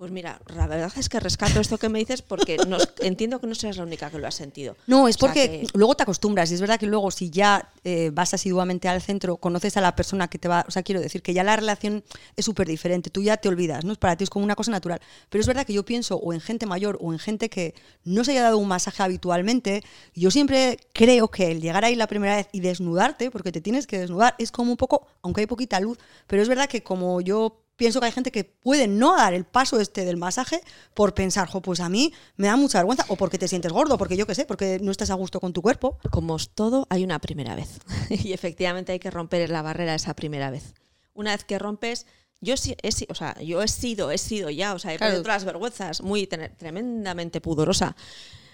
pues 0.00 0.10
mira, 0.12 0.40
la 0.56 0.66
verdad 0.66 0.90
es 0.96 1.10
que 1.10 1.20
rescato 1.20 1.60
esto 1.60 1.76
que 1.76 1.90
me 1.90 1.98
dices 1.98 2.22
porque 2.22 2.56
nos- 2.66 2.88
entiendo 3.00 3.38
que 3.38 3.46
no 3.46 3.54
seas 3.54 3.76
la 3.76 3.82
única 3.82 4.08
que 4.10 4.18
lo 4.18 4.26
ha 4.26 4.30
sentido. 4.30 4.74
No, 4.86 5.06
es 5.08 5.16
O 5.16 5.18
sea 5.18 5.28
porque 5.28 5.50
que- 5.50 5.66
luego 5.74 5.94
te 5.94 6.04
acostumbras. 6.04 6.50
Y 6.50 6.54
es 6.54 6.60
verdad 6.62 6.80
que 6.80 6.86
luego, 6.86 7.10
si 7.10 7.28
ya 7.28 7.70
eh, 7.84 8.08
vas 8.10 8.32
asiduamente 8.32 8.88
al 8.88 9.02
centro, 9.02 9.36
conoces 9.36 9.76
a 9.76 9.82
la 9.82 9.94
persona 9.94 10.28
que 10.28 10.38
te 10.38 10.48
va. 10.48 10.64
O 10.66 10.70
sea, 10.70 10.82
quiero 10.82 11.02
decir 11.02 11.20
que 11.20 11.34
ya 11.34 11.44
la 11.44 11.54
relación 11.54 12.02
es 12.34 12.46
súper 12.46 12.66
diferente. 12.66 13.10
Tú 13.10 13.20
ya 13.22 13.36
te 13.36 13.50
olvidas, 13.50 13.84
¿no? 13.84 13.92
Es 13.92 13.98
para 13.98 14.16
ti 14.16 14.24
es 14.24 14.30
como 14.30 14.42
una 14.42 14.56
cosa 14.56 14.70
natural. 14.70 15.02
Pero 15.28 15.42
es 15.42 15.46
verdad 15.46 15.66
que 15.66 15.74
yo 15.74 15.84
pienso 15.84 16.16
o 16.16 16.32
en 16.32 16.40
gente 16.40 16.64
mayor 16.64 16.96
o 17.02 17.12
en 17.12 17.18
gente 17.18 17.50
que 17.50 17.74
no 18.02 18.24
se 18.24 18.30
haya 18.30 18.42
dado 18.44 18.56
un 18.56 18.68
masaje 18.68 19.02
habitualmente. 19.02 19.82
Yo 20.14 20.30
siempre 20.30 20.78
creo 20.94 21.28
que 21.28 21.50
el 21.50 21.60
llegar 21.60 21.84
ahí 21.84 21.94
la 21.94 22.06
primera 22.06 22.36
vez 22.36 22.48
y 22.52 22.60
desnudarte, 22.60 23.30
porque 23.30 23.52
te 23.52 23.60
tienes 23.60 23.86
que 23.86 23.98
desnudar, 23.98 24.34
es 24.38 24.50
como 24.50 24.70
un 24.70 24.78
poco, 24.78 25.06
aunque 25.20 25.42
hay 25.42 25.46
poquita 25.46 25.78
luz. 25.78 25.98
Pero 26.26 26.40
es 26.40 26.48
verdad 26.48 26.70
que 26.70 26.82
como 26.82 27.20
yo 27.20 27.60
pienso 27.80 27.98
que 27.98 28.04
hay 28.06 28.12
gente 28.12 28.30
que 28.30 28.44
puede 28.44 28.86
no 28.86 29.16
dar 29.16 29.32
el 29.32 29.46
paso 29.46 29.80
este 29.80 30.04
del 30.04 30.18
masaje 30.18 30.60
por 30.92 31.14
pensar, 31.14 31.48
jo, 31.48 31.62
pues 31.62 31.80
a 31.80 31.88
mí 31.88 32.12
me 32.36 32.46
da 32.46 32.56
mucha 32.56 32.76
vergüenza, 32.76 33.06
o 33.08 33.16
porque 33.16 33.38
te 33.38 33.48
sientes 33.48 33.72
gordo, 33.72 33.96
porque 33.96 34.18
yo 34.18 34.26
qué 34.26 34.34
sé, 34.34 34.44
porque 34.44 34.78
no 34.82 34.90
estás 34.90 35.08
a 35.08 35.14
gusto 35.14 35.40
con 35.40 35.54
tu 35.54 35.62
cuerpo. 35.62 35.96
como 36.10 36.36
es 36.36 36.50
todo, 36.50 36.86
hay 36.90 37.04
una 37.04 37.18
primera 37.20 37.54
vez. 37.54 37.78
y 38.10 38.34
efectivamente 38.34 38.92
hay 38.92 38.98
que 38.98 39.10
romper 39.10 39.48
la 39.48 39.62
barrera 39.62 39.94
esa 39.94 40.12
primera 40.12 40.50
vez. 40.50 40.74
Una 41.14 41.30
vez 41.30 41.44
que 41.44 41.58
rompes, 41.58 42.04
yo 42.42 42.58
sí, 42.58 42.76
he, 42.82 42.90
o 43.08 43.14
sea, 43.14 43.34
yo 43.40 43.62
he 43.62 43.68
sido, 43.68 44.10
he 44.10 44.18
sido 44.18 44.50
ya, 44.50 44.74
o 44.74 44.78
sea, 44.78 44.92
he 44.92 44.98
Claro. 44.98 45.12
perdido 45.12 45.22
todas 45.22 45.36
las 45.36 45.44
vergüenzas, 45.46 46.02
muy 46.02 46.26
tremendamente 46.26 47.40
pudorosa. 47.40 47.96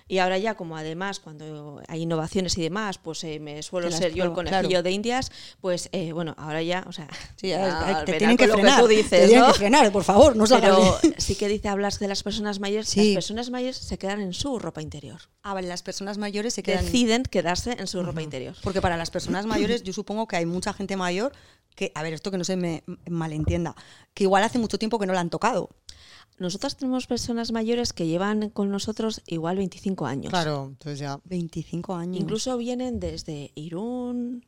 Y 0.08 0.18
ahora 0.18 0.38
ya, 0.38 0.54
como 0.54 0.76
además 0.76 1.18
cuando 1.18 1.82
hay 1.88 2.02
innovaciones 2.02 2.56
y 2.56 2.62
demás, 2.62 2.98
pues 2.98 3.24
eh, 3.24 3.40
me 3.40 3.60
suelo 3.64 3.88
Te 3.88 3.96
ser 3.96 4.14
yo 4.14 4.22
el 4.24 4.32
conejillo 4.32 4.68
claro. 4.68 4.82
de 4.84 4.90
indias, 4.92 5.32
pues 5.60 5.88
eh, 5.90 6.12
bueno, 6.12 6.34
ahora 6.38 6.62
ya, 6.62 6.84
o 6.86 6.92
sea, 6.92 7.08
Sí, 7.36 7.48
ya 7.48 8.04
te 8.04 8.12
tienen 8.14 8.36
que 8.36 8.46
frenar. 8.46 8.80
tú 8.80 8.86
te 8.86 8.94
dices, 8.94 9.26
tienen 9.26 9.40
¿no? 9.40 9.52
que 9.52 9.58
frenar, 9.58 9.90
por 9.90 10.04
favor, 10.04 10.36
no 10.36 10.46
salgas 10.46 10.76
Pero 11.02 11.14
sí 11.18 11.34
que 11.34 11.48
dice, 11.48 11.68
hablas 11.68 11.98
de 11.98 12.06
las 12.06 12.22
personas 12.22 12.60
mayores, 12.60 12.88
Sí. 12.88 13.14
las 13.14 13.24
personas 13.24 13.50
mayores 13.50 13.78
se 13.78 13.98
quedan 13.98 14.20
en 14.20 14.32
su 14.32 14.60
ropa 14.60 14.80
interior. 14.80 15.20
Ah, 15.42 15.54
vale, 15.54 15.66
las 15.66 15.82
personas 15.82 16.18
mayores 16.18 16.54
se 16.54 16.62
quedan... 16.62 16.84
Deciden 16.84 17.24
quedarse 17.24 17.72
en 17.78 17.88
su 17.88 18.02
ropa 18.04 18.22
interior. 18.22 18.54
Porque 18.62 18.80
para 18.80 18.96
las 18.96 19.10
personas 19.10 19.44
mayores 19.46 19.82
yo 19.82 19.92
supongo 19.92 20.28
que 20.28 20.36
hay 20.36 20.46
mucha 20.46 20.72
gente 20.72 20.96
mayor 20.96 21.32
que, 21.74 21.90
a 21.94 22.02
ver, 22.02 22.14
esto 22.14 22.30
que 22.30 22.38
no 22.38 22.44
se 22.44 22.56
me 22.56 22.84
malentienda, 23.10 23.74
que 24.14 24.24
igual 24.24 24.42
hace 24.44 24.58
mucho 24.58 24.78
tiempo 24.78 24.98
que 24.98 25.06
no 25.06 25.12
la 25.12 25.20
han 25.20 25.30
tocado. 25.30 25.68
Nosotros 26.38 26.76
tenemos 26.76 27.06
personas 27.06 27.50
mayores 27.50 27.92
que 27.92 28.06
llevan 28.06 28.50
con 28.50 28.70
nosotros 28.70 29.22
igual 29.26 29.56
25 29.56 30.06
años. 30.06 30.30
Claro, 30.30 30.66
entonces 30.68 30.98
ya. 30.98 31.18
25 31.24 31.94
años. 31.94 32.20
Incluso 32.20 32.56
vienen 32.58 33.00
desde 33.00 33.52
Irún, 33.54 34.44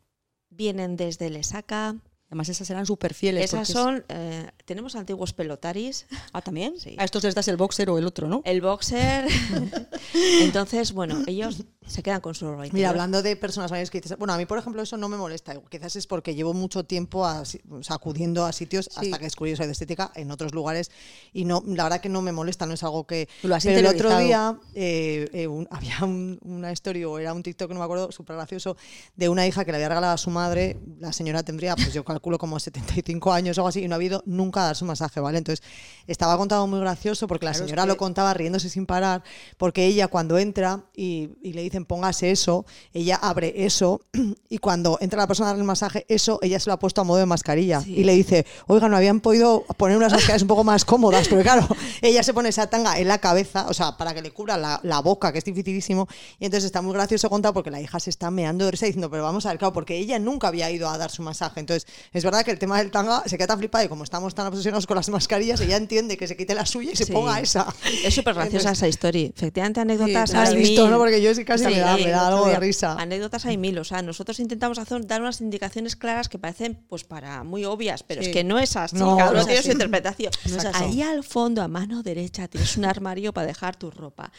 vienen 0.51 0.97
desde 0.97 1.31
Lesaca. 1.31 1.97
Además, 2.27 2.51
esas 2.51 2.69
eran 2.69 2.85
súper 2.85 3.15
fieles. 3.15 3.45
Esas 3.45 3.69
son. 3.69 4.05
Eh, 4.09 4.51
tenemos 4.69 4.95
antiguos 4.95 5.33
pelotaris. 5.33 6.07
Ah, 6.33 6.43
también. 6.43 6.75
Sí. 6.79 6.95
A 6.99 7.05
estos 7.05 7.25
les 7.25 7.35
das 7.35 7.49
el 7.49 7.57
boxer 7.57 7.89
o 7.91 7.97
el 7.99 8.05
otro, 8.07 8.29
¿no? 8.29 8.43
El 8.45 8.61
boxer. 8.61 9.27
Entonces, 10.41 10.93
bueno, 10.93 11.23
ellos 11.27 11.65
se 11.87 12.03
quedan 12.03 12.21
con 12.21 12.35
su 12.35 12.47
ropa 12.47 12.65
Mira, 12.73 12.91
hablando 12.91 13.23
de 13.23 13.35
personas 13.35 13.71
mayores 13.71 13.91
que 13.91 14.01
dices, 14.01 14.19
bueno, 14.19 14.35
a 14.35 14.37
mí, 14.37 14.45
por 14.45 14.59
ejemplo, 14.59 14.83
eso 14.83 14.99
no 14.99 15.09
me 15.09 15.17
molesta. 15.17 15.55
Quizás 15.71 15.97
es 15.97 16.07
porque 16.07 16.35
llevo 16.35 16.53
mucho 16.53 16.85
tiempo 16.85 17.25
a- 17.25 17.41
o 17.43 17.83
sea, 17.83 17.97
acudiendo 17.97 18.45
a 18.45 18.53
sitios 18.53 18.91
hasta 18.95 19.17
que 19.19 19.25
descubrí 19.25 19.53
eso 19.53 19.65
de 19.65 19.73
estética 19.73 20.13
en 20.15 20.31
otros 20.31 20.53
lugares 20.53 20.91
y 21.33 21.45
no, 21.47 21.63
la 21.67 21.85
verdad 21.85 22.01
que 22.03 22.11
no 22.11 22.21
me 22.21 22.31
molesta, 22.33 22.67
no 22.67 22.75
es 22.75 22.83
algo 22.83 23.07
que. 23.07 23.29
Lo 23.43 23.55
has 23.55 23.65
Pero 23.65 23.79
el 23.79 23.87
otro 23.87 24.19
día 24.19 24.59
eh, 24.75 25.29
eh, 25.33 25.47
un- 25.47 25.67
había 25.71 25.99
un- 26.03 26.39
una 26.43 26.73
historia, 26.73 27.09
o 27.09 27.19
era 27.19 27.33
un 27.33 27.43
TikTok, 27.43 27.71
no 27.73 27.79
me 27.79 27.85
acuerdo, 27.85 28.13
súper 28.13 28.37
gracioso, 28.37 28.77
de 29.17 29.29
una 29.31 29.47
hija 29.47 29.65
que 29.65 29.73
le 29.73 29.77
había 29.77 29.89
regalado 29.89 30.13
a 30.13 30.19
su 30.19 30.29
madre. 30.31 30.77
La 31.01 31.13
señora 31.13 31.43
tendría, 31.43 31.75
pues 31.75 31.95
yo 31.95 32.05
calculo 32.05 32.37
como 32.39 32.61
75 32.61 33.33
años 33.33 33.57
o 33.57 33.63
algo 33.63 33.69
así, 33.69 33.83
y 33.83 33.89
no 33.89 33.95
ha 33.95 33.97
habido 33.97 34.23
nunca 34.27 34.58
a 34.63 34.67
dar 34.67 34.77
su 34.77 34.85
masaje, 34.85 35.21
¿vale? 35.21 35.39
Entonces, 35.39 35.65
estaba 36.07 36.37
contado 36.37 36.67
muy 36.67 36.81
gracioso 36.81 37.27
porque 37.27 37.45
la 37.47 37.53
Claro, 37.53 37.65
es 37.65 37.69
señora 37.71 37.83
que- 37.83 37.89
lo 37.89 37.97
contaba 37.97 38.33
riéndose 38.35 38.69
sin 38.71 38.87
parar, 38.87 39.23
porque 39.57 39.87
ella 39.87 40.09
cuando 40.09 40.39
entra 40.39 40.85
y, 40.97 41.31
y 41.43 41.53
le 41.53 41.63
dicen 41.63 41.85
póngase 41.85 42.31
eso, 42.31 42.65
ella 42.95 43.17
abre 43.17 43.65
eso 43.67 44.01
y 44.49 44.59
cuando 44.59 44.99
entra 45.01 45.19
la 45.19 45.27
persona 45.27 45.51
a 45.51 45.53
dar 45.53 45.59
el 45.59 45.65
masaje, 45.65 46.07
eso 46.09 46.39
ella 46.43 46.59
se 46.61 46.69
lo 46.71 46.75
ha 46.75 46.79
puesto 46.79 47.01
a 47.01 47.05
modo 47.05 47.19
de 47.19 47.27
mascarilla 47.27 47.81
Sí. 47.83 47.95
y 47.99 48.05
le 48.05 48.15
dice, 48.15 48.47
oiga, 48.67 48.89
no 48.89 48.97
habían 48.97 49.21
podido 49.21 49.65
poner 49.77 49.97
unas 49.97 50.13
mascarillas 50.13 50.43
un 50.43 50.49
poco 50.49 50.65
más 50.65 50.85
cómodas, 50.85 51.29
porque 51.29 51.43
claro, 51.45 51.67
ella 52.03 52.23
se 52.23 52.33
pone 52.33 52.49
esa 52.49 52.67
tanga 52.69 52.99
en 52.99 53.09
la 53.09 53.19
cabeza, 53.19 53.67
o 53.69 53.75
sea, 53.75 53.97
para 53.97 54.15
que 54.15 54.23
le 54.23 54.31
cubra 54.31 54.57
la, 54.57 54.81
la 54.83 55.01
boca, 55.01 55.33
que 55.33 55.39
es 55.39 55.45
dificilísimo, 55.45 56.09
y 56.39 56.47
entonces 56.47 56.65
está 56.65 56.81
muy 56.83 56.93
gracioso 56.95 57.29
contado 57.29 57.53
porque 57.55 57.71
la 57.71 57.81
hija 57.81 58.01
se 58.01 58.11
está 58.11 58.31
meando 58.31 58.65
de 58.65 58.71
risa 58.71 58.87
diciendo, 58.87 59.11
pero 59.11 59.23
vamos 59.23 59.45
a 59.47 59.51
ver, 59.51 59.59
claro, 59.59 59.73
porque 59.75 59.97
ella 59.97 60.19
nunca 60.19 60.49
había 60.49 60.71
ido 60.71 60.89
a 60.89 60.97
dar 60.99 61.11
su 61.11 61.23
masaje, 61.23 61.61
entonces 61.61 61.87
es 62.13 62.25
verdad 62.25 62.45
que 62.45 62.51
el 62.51 62.59
tema 62.59 62.79
del 62.79 62.91
tanga 62.91 63.23
se 63.27 63.37
queda 63.37 63.49
tan 63.49 63.59
flipada 63.59 63.85
y 63.85 63.89
como 63.89 64.05
estamos 64.05 64.35
tan 64.35 64.47
obsesionados 64.49 64.87
con 64.87 64.97
las 64.97 65.09
mascarillas, 65.09 65.61
ella 65.61 65.77
entiende 65.77 66.17
que 66.17 66.27
se 66.27 66.37
quite 66.37 66.55
la 66.55 66.67
suya 66.67 66.91
y 66.93 66.97
se 66.97 67.05
Sí. 67.05 67.13
ponga 67.13 67.41
esa. 67.41 67.67
Es 68.05 68.15
súper 68.15 68.35
graciosa 68.35 68.73
esa 68.73 68.89
historia. 68.89 69.29
Efectivamente, 69.35 69.81
anécdotas 69.81 70.31
Sí, 70.31 70.37
la 70.37 70.43
has 70.43 70.49
hay 70.51 70.57
visto, 70.57 70.83
mil. 70.83 70.91
¿no? 70.91 70.99
Porque 70.99 71.23
yo 71.23 71.35
sí 71.35 71.45
casi 71.45 71.65
me 71.65 71.79
da- 71.79 71.97
me 71.97 72.09
da 72.11 72.29
algo 72.29 72.47
de 72.47 72.57
risa. 72.59 72.95
Anécdotas 72.99 73.47
hay 73.47 73.57
mil. 73.57 73.79
O 73.79 73.85
sea, 73.85 74.03
nosotros 74.03 74.39
intentamos 74.41 74.79
hacer, 74.79 75.07
dar 75.07 75.21
unas 75.21 75.41
indicaciones 75.41 75.97
claras 75.97 76.29
que 76.29 76.39
parecen 76.39 76.85
pues 76.89 77.05
para 77.05 77.45
muy 77.45 77.65
obvias, 77.65 78.03
pero 78.03 78.23
Sí. 78.23 78.29
es 78.29 78.33
que 78.35 78.45
no 78.45 78.59
es 78.59 78.77
así. 78.77 78.97
No, 78.97 79.17
cada 79.17 79.31
no 79.31 79.37
uno 79.39 79.47
tiene 79.47 79.63
su 79.63 79.71
interpretación. 79.73 80.33
No. 80.51 80.59
Ahí 80.75 81.03
al 81.03 81.25
fondo, 81.25 81.63
a 81.63 81.69
mano 81.69 82.03
derecha, 82.03 82.49
tienes 82.49 82.77
un 82.77 82.85
armario 82.85 83.33
para 83.33 83.47
dejar 83.47 83.77
tu 83.77 83.91
ropa. 83.91 84.33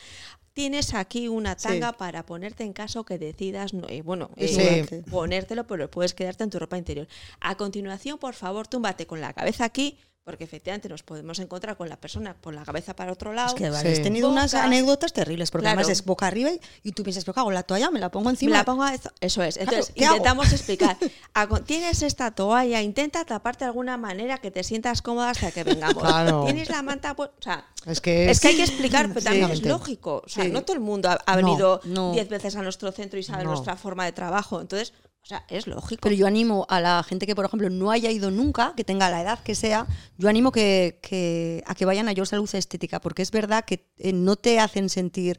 Tienes 0.60 0.94
aquí 0.94 1.30
una 1.30 1.56
tanga 1.56 1.94
para 1.94 2.26
ponerte 2.26 2.66
en 2.66 2.74
caso 2.74 3.06
que 3.06 3.18
decidas, 3.18 3.74
no- 3.74 3.88
eh, 3.88 4.02
bueno, 4.02 4.30
eh, 4.36 4.86
Sí. 4.90 4.96
ponértelo, 5.10 5.66
pero 5.66 5.90
puedes 5.90 6.14
quedarte 6.14 6.44
en 6.44 6.50
tu 6.50 6.60
ropa 6.60 6.78
interior. 6.78 7.08
A 7.40 7.56
continuación, 7.56 8.18
por 8.18 8.34
favor, 8.34 8.68
túmbate 8.68 9.08
con 9.08 9.22
la 9.22 9.32
cabeza 9.32 9.64
aquí, 9.64 9.98
porque 10.30 10.44
efectivamente 10.44 10.88
nos 10.90 11.02
podemos 11.02 11.40
encontrar 11.40 11.76
con 11.76 11.90
la 11.90 11.98
persona 11.98 12.36
con 12.40 12.54
la 12.56 12.64
cabeza 12.64 12.96
para 12.96 13.12
otro 13.12 13.34
lado. 13.34 13.48
Es 13.48 13.56
que 13.56 13.68
Sí. 13.72 13.76
habéis 13.76 14.04
tenido 14.04 14.30
unas 14.30 14.54
anécdotas 14.54 15.12
terribles, 15.12 15.50
porque 15.50 15.64
Claro. 15.64 15.80
además 15.80 15.92
es 15.92 16.06
boca 16.06 16.28
arriba 16.28 16.52
y, 16.52 16.62
y 16.84 16.92
tú 16.92 17.02
piensas, 17.02 17.26
pero 17.26 17.34
¿qué 17.34 17.40
hago? 17.40 17.50
¿La 17.50 17.64
toalla? 17.64 17.90
¿Me 17.90 18.00
la 18.00 18.12
pongo 18.12 18.26
Me 18.26 18.34
encima? 18.34 18.58
la 18.58 18.64
pongo 18.64 18.84
a 18.84 18.94
eso, 18.94 19.10
eso 19.22 19.42
es. 19.42 19.56
Claro, 19.56 19.72
Entonces, 19.72 19.96
¿qué 19.96 20.06
hago? 20.06 20.18
intentamos 20.18 20.54
explicar. 20.54 20.98
Tienes 21.66 22.04
esta 22.04 22.30
toalla, 22.30 22.80
intenta 22.84 23.26
taparte 23.26 23.66
de 23.66 23.70
alguna 23.70 23.98
manera 23.98 24.38
que 24.38 24.52
te 24.52 24.64
sientas 24.64 25.02
cómoda 25.02 25.32
hasta 25.32 25.52
que 25.52 25.64
vengamos. 25.64 26.04
Claro. 26.04 26.44
Tienes 26.46 26.70
la 26.70 26.84
manta, 26.84 27.16
pues, 27.16 27.30
o 27.30 27.42
sea, 27.42 27.66
Es 27.88 28.00
que, 28.00 28.30
es 28.30 28.40
que 28.40 28.50
hay 28.50 28.56
que 28.58 28.64
explicar, 28.66 29.08
pero 29.10 29.22
también 29.22 29.50
es 29.50 29.64
lógico. 29.66 30.22
O 30.24 30.30
sea, 30.30 30.44
Sí. 30.44 30.52
no 30.52 30.62
todo 30.64 30.76
el 30.76 30.80
mundo 30.82 31.10
ha, 31.10 31.18
ha 31.26 31.36
No, 31.36 31.48
venido 31.48 31.82
no. 31.86 32.12
diez 32.12 32.30
veces 32.30 32.56
a 32.56 32.62
nuestro 32.62 32.92
centro 32.92 33.18
y 33.18 33.24
sabe 33.24 33.46
No. 33.46 33.50
nuestra 33.52 33.76
forma 33.78 34.06
de 34.06 34.12
trabajo. 34.12 34.62
Entonces, 34.62 34.94
o 35.30 35.36
sea, 35.38 35.46
es 35.48 35.68
lógico. 35.68 36.02
Pero 36.02 36.16
yo 36.16 36.26
animo 36.26 36.66
a 36.70 36.82
la 36.82 37.04
gente 37.04 37.28
que, 37.28 37.36
por 37.36 37.46
ejemplo, 37.46 37.70
no 37.70 37.92
haya 37.92 38.10
ido 38.10 38.32
nunca, 38.32 38.74
que 38.76 38.84
tenga 38.84 39.12
la 39.12 39.22
edad 39.22 39.38
que 39.44 39.54
sea, 39.54 39.86
yo 40.18 40.28
animo 40.28 40.52
que, 40.52 40.98
que- 41.04 41.62
a 41.68 41.76
que 41.76 41.86
vayan 41.86 42.08
a 42.10 42.14
Yo 42.14 42.26
Salud 42.26 42.50
Estética, 42.52 43.00
porque 43.00 43.22
es 43.22 43.30
verdad 43.30 43.64
que 43.64 43.86
eh, 44.00 44.12
no 44.12 44.38
te 44.38 44.60
hacen 44.60 44.90
sentir 44.90 45.38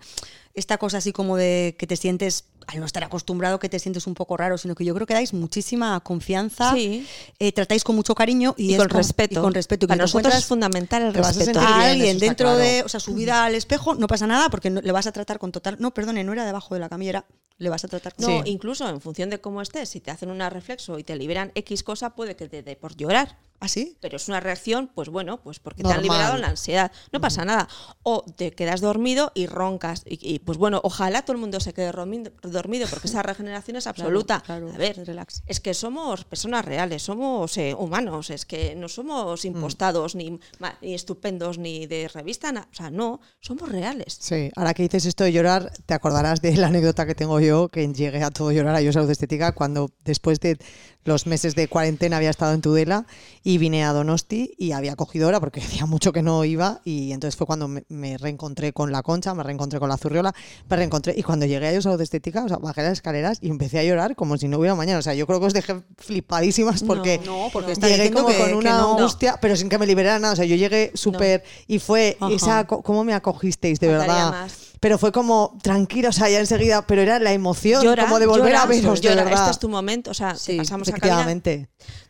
esta 0.54 0.78
cosa 0.78 0.98
así 0.98 1.10
como 1.10 1.36
de 1.36 1.74
que 1.76 1.88
te 1.88 1.96
sientes, 1.96 2.44
al 2.72 2.80
no 2.80 2.86
estar 2.86 3.02
acostumbrado, 3.04 3.58
que 3.58 3.68
te 3.68 3.78
sientes 3.78 4.06
un 4.06 4.14
poco 4.14 4.36
raro, 4.36 4.56
sino 4.58 4.74
que 4.74 4.84
yo 4.84 4.94
creo 4.94 5.06
que 5.06 5.14
dais 5.14 5.32
muchísima 5.32 5.98
confianza, 6.00 6.72
Sí. 6.74 7.06
eh, 7.38 7.52
tratáis 7.52 7.82
con 7.84 7.96
mucho 7.96 8.14
cariño 8.14 8.54
y, 8.56 8.74
y 8.74 8.76
con 8.76 8.88
con- 8.88 8.96
respeto. 8.98 9.40
y 9.40 9.42
con 9.42 9.54
respeto. 9.54 9.86
que 9.86 9.88
Para 9.88 10.02
nosotros 10.02 10.34
es 10.34 10.44
fundamental 10.44 11.02
el 11.02 11.08
a 11.08 11.12
respeto. 11.28 11.60
a 11.60 11.82
alguien 11.82 12.18
dentro 12.18 12.46
claro. 12.48 12.58
de, 12.58 12.82
o 12.84 12.88
sea, 12.88 13.00
subida 13.00 13.44
al 13.44 13.54
espejo, 13.54 13.94
no 13.94 14.06
pasa 14.06 14.26
nada 14.26 14.48
porque 14.50 14.70
no- 14.70 14.80
le 14.80 14.92
vas 14.92 15.06
a 15.06 15.12
tratar 15.12 15.38
con 15.38 15.52
total. 15.52 15.76
No, 15.80 15.92
perdone, 15.92 16.22
no 16.24 16.32
era 16.32 16.44
debajo 16.44 16.74
de 16.74 16.80
la 16.80 16.88
camilla, 16.88 17.24
le 17.58 17.68
vas 17.68 17.84
a 17.84 17.88
tratar 17.88 18.14
con. 18.14 18.26
No, 18.26 18.42
Sí. 18.44 18.50
incluso 18.50 18.88
en 18.88 19.00
función 19.00 19.30
de 19.30 19.40
cómo 19.40 19.60
estés, 19.62 19.88
si 19.88 20.00
te 20.00 20.10
hacen 20.10 20.30
una 20.30 20.48
reflexo 20.50 20.98
y 20.98 21.04
te 21.04 21.16
liberan 21.16 21.52
X 21.54 21.82
cosa, 21.82 22.10
puede 22.14 22.36
que 22.36 22.48
te 22.48 22.62
dé 22.62 22.76
por 22.76 22.96
llorar. 22.96 23.38
¿Ah, 23.62 23.68
sí? 23.68 23.98
Pero 24.00 24.16
es 24.16 24.26
una 24.28 24.40
reacción, 24.40 24.90
pues 24.94 25.10
bueno, 25.10 25.42
pues 25.42 25.60
porque 25.60 25.82
te 25.82 25.92
han 25.92 26.02
liberado 26.02 26.36
la 26.38 26.48
ansiedad. 26.48 26.90
No 27.12 27.20
pasa 27.20 27.44
nada. 27.44 27.68
O 28.02 28.24
te 28.24 28.52
quedas 28.52 28.80
dormido 28.80 29.32
y 29.34 29.46
roncas. 29.46 30.02
Y, 30.06 30.18
y, 30.34 30.38
pues 30.38 30.56
bueno, 30.56 30.80
ojalá 30.82 31.22
todo 31.22 31.34
el 31.34 31.40
mundo 31.40 31.60
se 31.60 31.74
quede 31.74 31.92
dormido, 31.92 32.86
porque 32.88 33.06
esa 33.08 33.22
regeneración 33.22 33.76
es 33.76 33.86
absoluta. 33.86 34.40
claro, 34.40 34.70
a 34.72 34.78
ver, 34.78 34.96
relax. 35.06 35.42
es 35.46 35.60
que 35.60 35.74
somos 35.74 36.24
personas 36.24 36.64
reales, 36.64 37.02
somos 37.02 37.56
eh, 37.58 37.74
humanos, 37.78 38.30
es 38.30 38.46
que 38.46 38.74
no 38.76 38.88
somos 38.88 39.44
impostados, 39.44 40.14
ni, 40.14 40.40
ma- 40.58 40.78
ni 40.80 40.94
estupendos, 40.94 41.58
ni 41.58 41.86
de 41.86 42.08
revista, 42.08 42.52
na- 42.52 42.66
o 42.70 42.74
sea, 42.74 42.90
no, 42.90 43.20
somos 43.40 43.68
reales. 43.68 44.16
Sí, 44.20 44.50
ahora 44.56 44.72
que 44.72 44.84
dices 44.84 45.04
esto 45.04 45.24
de 45.24 45.32
llorar, 45.32 45.70
te 45.84 45.92
acordarás 45.92 46.40
de 46.40 46.56
la 46.56 46.68
anécdota 46.68 47.04
que 47.06 47.14
tengo 47.14 47.40
yo, 47.40 47.68
que 47.68 47.86
llegué 47.92 48.22
a 48.22 48.30
todo 48.30 48.52
llorar 48.52 48.74
a 48.74 48.80
Yo 48.80 48.90
Salud 48.92 49.10
Estética, 49.10 49.52
cuando 49.52 49.90
después 50.04 50.40
de 50.40 50.56
los 51.04 51.26
meses 51.26 51.54
de 51.54 51.66
cuarentena 51.66 52.18
había 52.18 52.28
estado 52.30 52.52
en 52.52 52.60
Tudela 52.60 53.06
y 53.42 53.56
vine 53.58 53.84
a 53.84 53.92
Donosti 53.92 54.52
y 54.58 54.72
había 54.72 54.96
cogido 54.96 55.28
hora 55.28 55.40
porque 55.40 55.60
hacía 55.64 55.86
mucho 55.86 56.12
que 56.12 56.22
no 56.22 56.44
iba 56.44 56.80
y 56.84 57.12
entonces 57.12 57.36
fue 57.36 57.46
cuando 57.46 57.68
me, 57.68 57.84
me 57.88 58.18
reencontré 58.18 58.72
con 58.72 58.92
la 58.92 59.02
concha, 59.02 59.32
me 59.34 59.42
reencontré 59.42 59.80
con 59.80 59.88
la 59.88 59.96
zurriola, 59.96 60.34
me 60.68 60.76
reencontré 60.76 61.14
y 61.16 61.22
cuando 61.22 61.46
llegué 61.46 61.68
a 61.68 61.72
Yo 61.72 61.80
Salud 61.82 62.00
Estética, 62.00 62.44
o 62.44 62.48
sea, 62.48 62.58
bajé 62.58 62.82
las 62.82 62.92
escaleras 62.92 63.38
y 63.40 63.48
empecé 63.48 63.78
a 63.78 63.84
llorar 63.84 64.14
como 64.14 64.36
si 64.36 64.46
no 64.48 64.58
hubiera 64.58 64.74
mañana, 64.74 64.98
o 64.98 65.02
sea, 65.02 65.14
yo 65.14 65.26
creo 65.26 65.40
que 65.40 65.46
os 65.46 65.54
dejé 65.54 65.80
flipadísimas 65.96 66.82
porque 66.82 67.20
No, 67.24 67.48
porque 67.52 67.72
está 67.72 67.88
llegué 67.88 68.10
como 68.10 68.28
que- 68.28 68.36
con 68.38 68.54
una 68.54 68.76
no. 68.78 68.98
angustia, 68.98 69.38
pero 69.40 69.56
sin 69.56 69.68
que 69.68 69.78
me 69.78 69.86
liberara 69.86 70.18
nada, 70.18 70.34
o 70.34 70.36
sea, 70.36 70.44
yo 70.44 70.56
llegué 70.56 70.90
súper 70.94 71.42
y 71.66 71.78
fue 71.78 72.16
Ajá. 72.20 72.32
esa, 72.34 72.66
¿cómo 72.66 73.04
me 73.04 73.14
acogisteis 73.14 73.80
de 73.80 73.88
Faltaría 73.88 74.14
verdad? 74.26 74.30
más. 74.30 74.69
Pero 74.80 74.96
fue 74.96 75.12
como 75.12 75.58
tranquila, 75.62 76.08
o 76.08 76.12
sea, 76.12 76.30
ya 76.30 76.40
enseguida, 76.40 76.86
pero 76.86 77.02
era 77.02 77.18
la 77.18 77.32
emoción, 77.34 77.84
Llora, 77.84 78.04
como 78.04 78.18
de 78.18 78.26
volver 78.26 78.48
llora, 78.52 78.62
a 78.62 78.66
veros, 78.66 79.02
de 79.02 79.10
llora, 79.10 79.24
verdad. 79.24 79.40
Este 79.40 79.50
es 79.52 79.58
tu 79.58 79.68
momento, 79.68 80.10
o 80.10 80.14
sea, 80.14 80.34
Sí, 80.34 80.56
pasamos 80.56 80.88
a 80.88 80.92
cabina. 80.92 81.60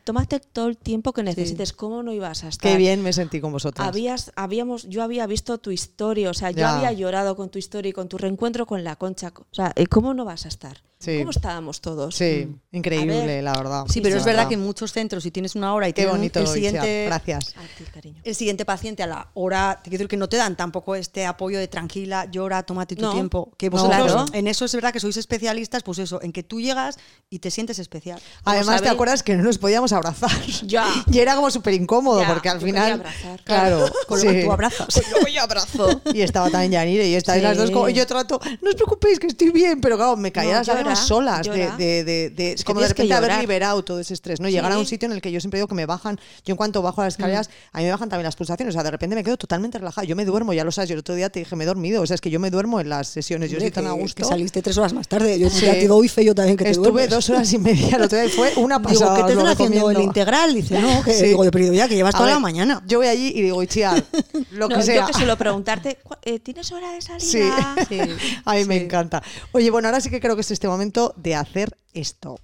Tómate 0.05 0.41
todo 0.41 0.69
el 0.69 0.77
tiempo 0.77 1.13
que 1.13 1.23
necesites. 1.23 1.73
¿Cómo 1.73 2.03
no 2.03 2.13
ibas 2.13 2.45
a 2.45 2.49
estar? 2.49 2.71
Qué 2.71 2.77
bien 2.79 3.03
me 3.03 3.13
sentí 3.13 3.41
con 3.41 3.53
vosotras. 3.53 3.87
Habías, 3.87 4.33
habíamos, 4.37 4.89
yo 4.89 5.03
había 5.03 5.27
visto 5.27 5.59
tu 5.59 5.71
historia, 5.71 6.31
o 6.31 6.35
sea, 6.35 6.51
yo 6.51 6.59
Ya. 6.59 6.77
había 6.77 6.93
llorado 6.93 7.37
con 7.37 7.51
tu 7.51 7.59
historia 7.59 7.91
y 7.91 7.93
con 7.93 8.09
tu 8.09 8.19
reencuentro 8.19 8.67
con 8.67 8.83
la 8.85 8.97
concha. 8.97 9.33
O 9.37 9.55
sea, 9.55 9.73
¿y 9.77 9.87
¿cómo 9.87 10.15
no 10.15 10.25
vas 10.25 10.45
a 10.45 10.49
estar? 10.49 10.83
Sí. 10.99 11.19
¿Cómo 11.21 11.31
estábamos 11.31 11.81
todos? 11.81 12.15
Sí, 12.15 12.47
increíble, 12.73 13.23
A 13.23 13.25
ver. 13.25 13.43
la 13.43 13.53
verdad. 13.57 13.85
Sí, 13.89 14.03
pero 14.03 14.19
es 14.19 14.25
verdad 14.25 14.49
que 14.49 14.55
en 14.55 14.61
muchos 14.61 14.93
centros, 14.93 15.23
si 15.23 15.31
tienes 15.31 15.55
una 15.55 15.73
hora 15.73 15.89
y 15.89 15.93
Qué 15.93 16.03
tienes 16.03 16.13
un- 16.13 16.19
bonito, 16.19 16.41
el 16.41 16.47
siguiente, 16.47 17.05
Gracias. 17.07 17.55
A 17.57 17.63
ti, 17.79 17.85
cariño. 17.91 18.21
el 18.23 18.35
siguiente 18.35 18.67
paciente 18.67 19.03
a 19.03 19.07
la 19.07 19.31
hora, 19.33 19.81
te 19.83 19.89
quiero 19.89 20.01
decir 20.03 20.09
que 20.09 20.19
no 20.19 20.29
te 20.29 20.37
dan 20.37 20.59
tampoco 20.59 20.95
este 20.97 21.25
apoyo 21.25 21.59
de 21.59 21.69
tranquila, 21.69 22.27
llora, 22.31 22.65
tómate 22.65 22.97
tu 22.97 23.03
No. 23.03 23.13
tiempo. 23.15 23.51
Que 23.57 23.71
No, 23.71 23.79
vosotros, 23.79 24.13
claro. 24.13 24.27
en 24.35 24.47
eso 24.47 24.67
es 24.67 24.75
verdad 24.75 24.93
que 24.93 25.01
sois 25.01 25.17
especialistas, 25.17 25.83
pues 25.83 25.99
eso, 26.01 26.21
en 26.21 26.33
que 26.33 26.43
tú 26.43 26.61
llegas 26.61 26.99
y 27.31 27.39
te 27.39 27.51
sientes 27.51 27.79
especial. 27.79 28.21
Además, 28.45 28.83
¿te 28.83 28.91
acuerdas 28.91 29.23
que 29.23 29.37
no 29.39 29.43
nos 29.43 29.57
podíamos 29.57 29.90
abrazar? 29.93 30.31
Ya. 30.67 30.87
Y 31.13 31.19
era 31.19 31.35
como 31.35 31.51
súper 31.51 31.75
incómodo, 31.75 32.21
Ya, 32.23 32.29
porque 32.29 32.49
al 32.49 32.61
final. 32.61 32.93
abrazar. 32.93 33.41
Claro, 33.45 33.87
Con 34.07 34.19
lo 34.23 34.31
sí. 34.31 34.37
que 34.37 34.45
tú 34.45 34.53
abrazas. 34.53 35.01
Luego 35.11 35.27
yo 35.29 35.43
abrazo. 35.43 36.01
Y 36.15 36.21
estaba 36.23 36.51
también 36.51 36.73
Yanire 36.73 37.09
y 37.09 37.15
estáis 37.15 37.41
Sí. 37.41 37.47
las 37.49 37.57
dos. 37.57 37.71
como- 37.71 37.89
y 37.89 37.95
yo 37.95 38.07
trato, 38.07 38.41
no 38.63 38.69
os 38.71 38.75
preocupéis 38.77 39.19
que 39.19 39.27
estoy 39.27 39.51
bien, 39.51 39.81
pero 39.81 39.97
claro, 39.97 40.17
me 40.17 40.31
caía 40.33 40.53
No, 40.53 40.59
las 40.59 40.67
lágrimas 40.69 40.99
solas 41.07 41.47
de, 41.47 41.59
llora. 41.59 41.77
de, 41.77 42.05
de, 42.05 42.31
de- 42.31 42.53
Es 42.53 42.57
que 42.61 42.65
como 42.65 42.81
de 42.81 42.89
repente 42.89 43.15
haber 43.15 43.39
liberado 43.41 43.83
todo 43.85 43.99
ese 44.01 44.15
estrés, 44.15 44.41
¿no? 44.41 44.49
Llegar 44.49 44.71
a 44.73 44.79
un 44.79 44.87
sitio 44.87 45.07
en 45.07 45.13
el 45.13 45.21
que 45.23 45.33
yo 45.33 45.41
siempre 45.41 45.59
digo 45.59 45.69
que 45.69 45.75
me 45.75 45.87
bajan, 45.87 46.19
yo 46.45 46.53
en 46.53 46.57
cuanto 46.57 46.83
bajo 46.83 47.03
las 47.03 47.15
escaleras, 47.15 47.49
Mm. 47.49 47.77
a 47.77 47.79
mí 47.79 47.85
me 47.85 47.91
bajan 47.91 48.09
también 48.09 48.25
las 48.25 48.37
pulsaciones, 48.37 48.73
o 48.73 48.77
sea, 48.77 48.83
de 48.83 48.91
repente 48.91 49.17
me 49.17 49.25
quedo 49.25 49.37
totalmente 49.37 49.79
relajada. 49.79 50.07
Yo 50.07 50.17
me 50.17 50.25
duermo, 50.25 50.53
ya 50.53 50.65
lo 50.65 50.73
sabes, 50.73 50.89
yo 50.91 50.95
el 50.95 51.01
otro 51.01 51.15
día 51.15 51.31
te 51.31 51.41
dije, 51.41 51.57
me 51.57 51.65
he 51.65 51.67
dormido, 51.67 52.03
o 52.03 52.07
sea, 52.07 52.15
es 52.15 52.21
que 52.21 52.31
yo 52.31 52.39
me 52.41 52.51
duermo 52.51 52.81
en 52.81 52.89
las 52.89 53.09
sesiones, 53.09 53.51
yo 53.51 53.57
estoy 53.59 53.71
tan 53.71 53.87
a 53.87 53.93
gusto. 53.93 54.23
Que 54.23 54.25
saliste 54.29 54.63
tres 54.63 54.77
horas 54.79 54.93
más 54.93 55.09
tarde. 55.09 55.39
Yo 55.39 55.49
ya 55.49 55.73
te 55.73 55.87
doy 55.89 56.09
fe 56.09 56.25
yo 56.25 56.35
también 56.35 56.57
que 56.57 56.65
te 56.65 56.71
Estuve 56.71 56.89
duermes. 56.91 57.11
dos 57.11 57.31
horas 57.31 57.53
y 57.53 57.59
media 57.59 57.97
el 57.97 58.03
otro 58.03 58.19
día 58.21 58.29
fue 58.31 58.53
una 58.57 58.79
Digo, 58.79 58.89
pasada. 58.91 59.17
¿qué 59.17 59.23
te 59.25 59.33
están 59.33 59.47
haciendo 59.47 59.80
el 59.91 60.01
integral? 60.01 60.53
Dice, 60.55 60.81
no, 60.81 61.03
que 61.03 61.13
Sí. 61.15 61.27
digo, 61.27 61.45
yo, 61.45 61.51
pero 61.51 61.73
ya 61.73 61.89
que 61.89 61.95
llevas 61.95 62.15
A 62.15 62.19
toda 62.19 62.27
ver, 62.31 62.35
la 62.37 62.41
mañana. 62.41 62.83
Yo 62.87 62.99
voy 62.99 63.07
allí 63.07 63.29
y 63.35 63.43
digo, 63.43 63.63
Itziar, 63.63 64.05
lo 64.51 64.69
No, 64.69 64.77
que 64.77 64.83
sea. 64.83 65.01
Yo 65.03 65.07
que 65.07 65.13
suelo 65.15 65.37
preguntarte, 65.39 65.99
"¿Cu- 66.03 66.17
eh, 66.23 66.39
¿tienes 66.41 66.71
hora 66.73 66.93
de 66.93 67.01
salida? 67.01 67.77
Sí. 67.89 67.99
A 68.45 68.55
mí 68.55 68.65
me 68.65 68.77
encanta. 68.83 69.23
Oye, 69.53 69.71
bueno, 69.71 69.89
ahora 69.89 70.01
sí 70.01 70.11
que 70.11 70.21
creo 70.21 70.35
que 70.35 70.43
es 70.43 70.51
este 70.51 70.69
momento 70.69 71.15
de 71.17 71.35
hacer 71.37 71.77
esto. 71.95 72.39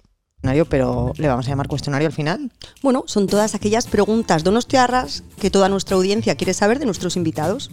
pero 0.69 1.11
le 1.17 1.27
vamos 1.27 1.45
a 1.47 1.49
llamar 1.49 1.67
cuestionario 1.67 2.07
al 2.07 2.13
final. 2.13 2.51
Bueno, 2.81 3.03
son 3.07 3.27
todas 3.27 3.53
aquellas 3.55 3.85
preguntas 3.87 4.43
donostiarras 4.43 5.23
que 5.39 5.51
toda 5.51 5.67
nuestra 5.67 5.97
audiencia 5.97 6.35
quiere 6.35 6.53
saber 6.53 6.79
de 6.79 6.85
nuestros 6.85 7.17
invitados. 7.17 7.69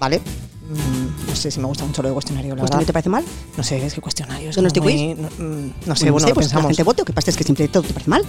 Vale. 0.00 0.20
Mm, 0.68 1.28
no 1.28 1.36
sé 1.36 1.52
si 1.52 1.60
me 1.60 1.66
gusta 1.66 1.84
mucho 1.84 2.02
lo 2.02 2.08
de 2.08 2.14
cuestionario, 2.14 2.56
la 2.56 2.60
¿Cuestionario 2.62 2.86
verdad. 2.86 2.86
te 2.88 2.92
parece 2.92 3.08
mal? 3.08 3.24
No 3.56 3.62
sé, 3.62 3.86
es 3.86 3.94
que 3.94 4.00
cuestionario 4.00 4.50
es 4.50 4.56
¿Donosti 4.56 4.80
muy- 4.80 5.14
no, 5.14 5.22
no 5.22 5.28
sé, 5.30 5.36
Bueno, 5.38 5.76
bueno, 5.76 5.86
no 5.86 5.94
sé, 5.94 6.06
lo 6.06 6.14
pues 6.16 6.26
la 6.26 6.34
pensamos. 6.34 6.66
gente 6.70 6.82
vote, 6.82 7.02
o 7.02 7.04
que 7.04 7.12
pasa 7.12 7.30
es 7.30 7.36
que 7.36 7.44
siempre 7.44 7.68
todo 7.68 7.84
te 7.84 7.92
parece 7.92 8.10
mal. 8.10 8.24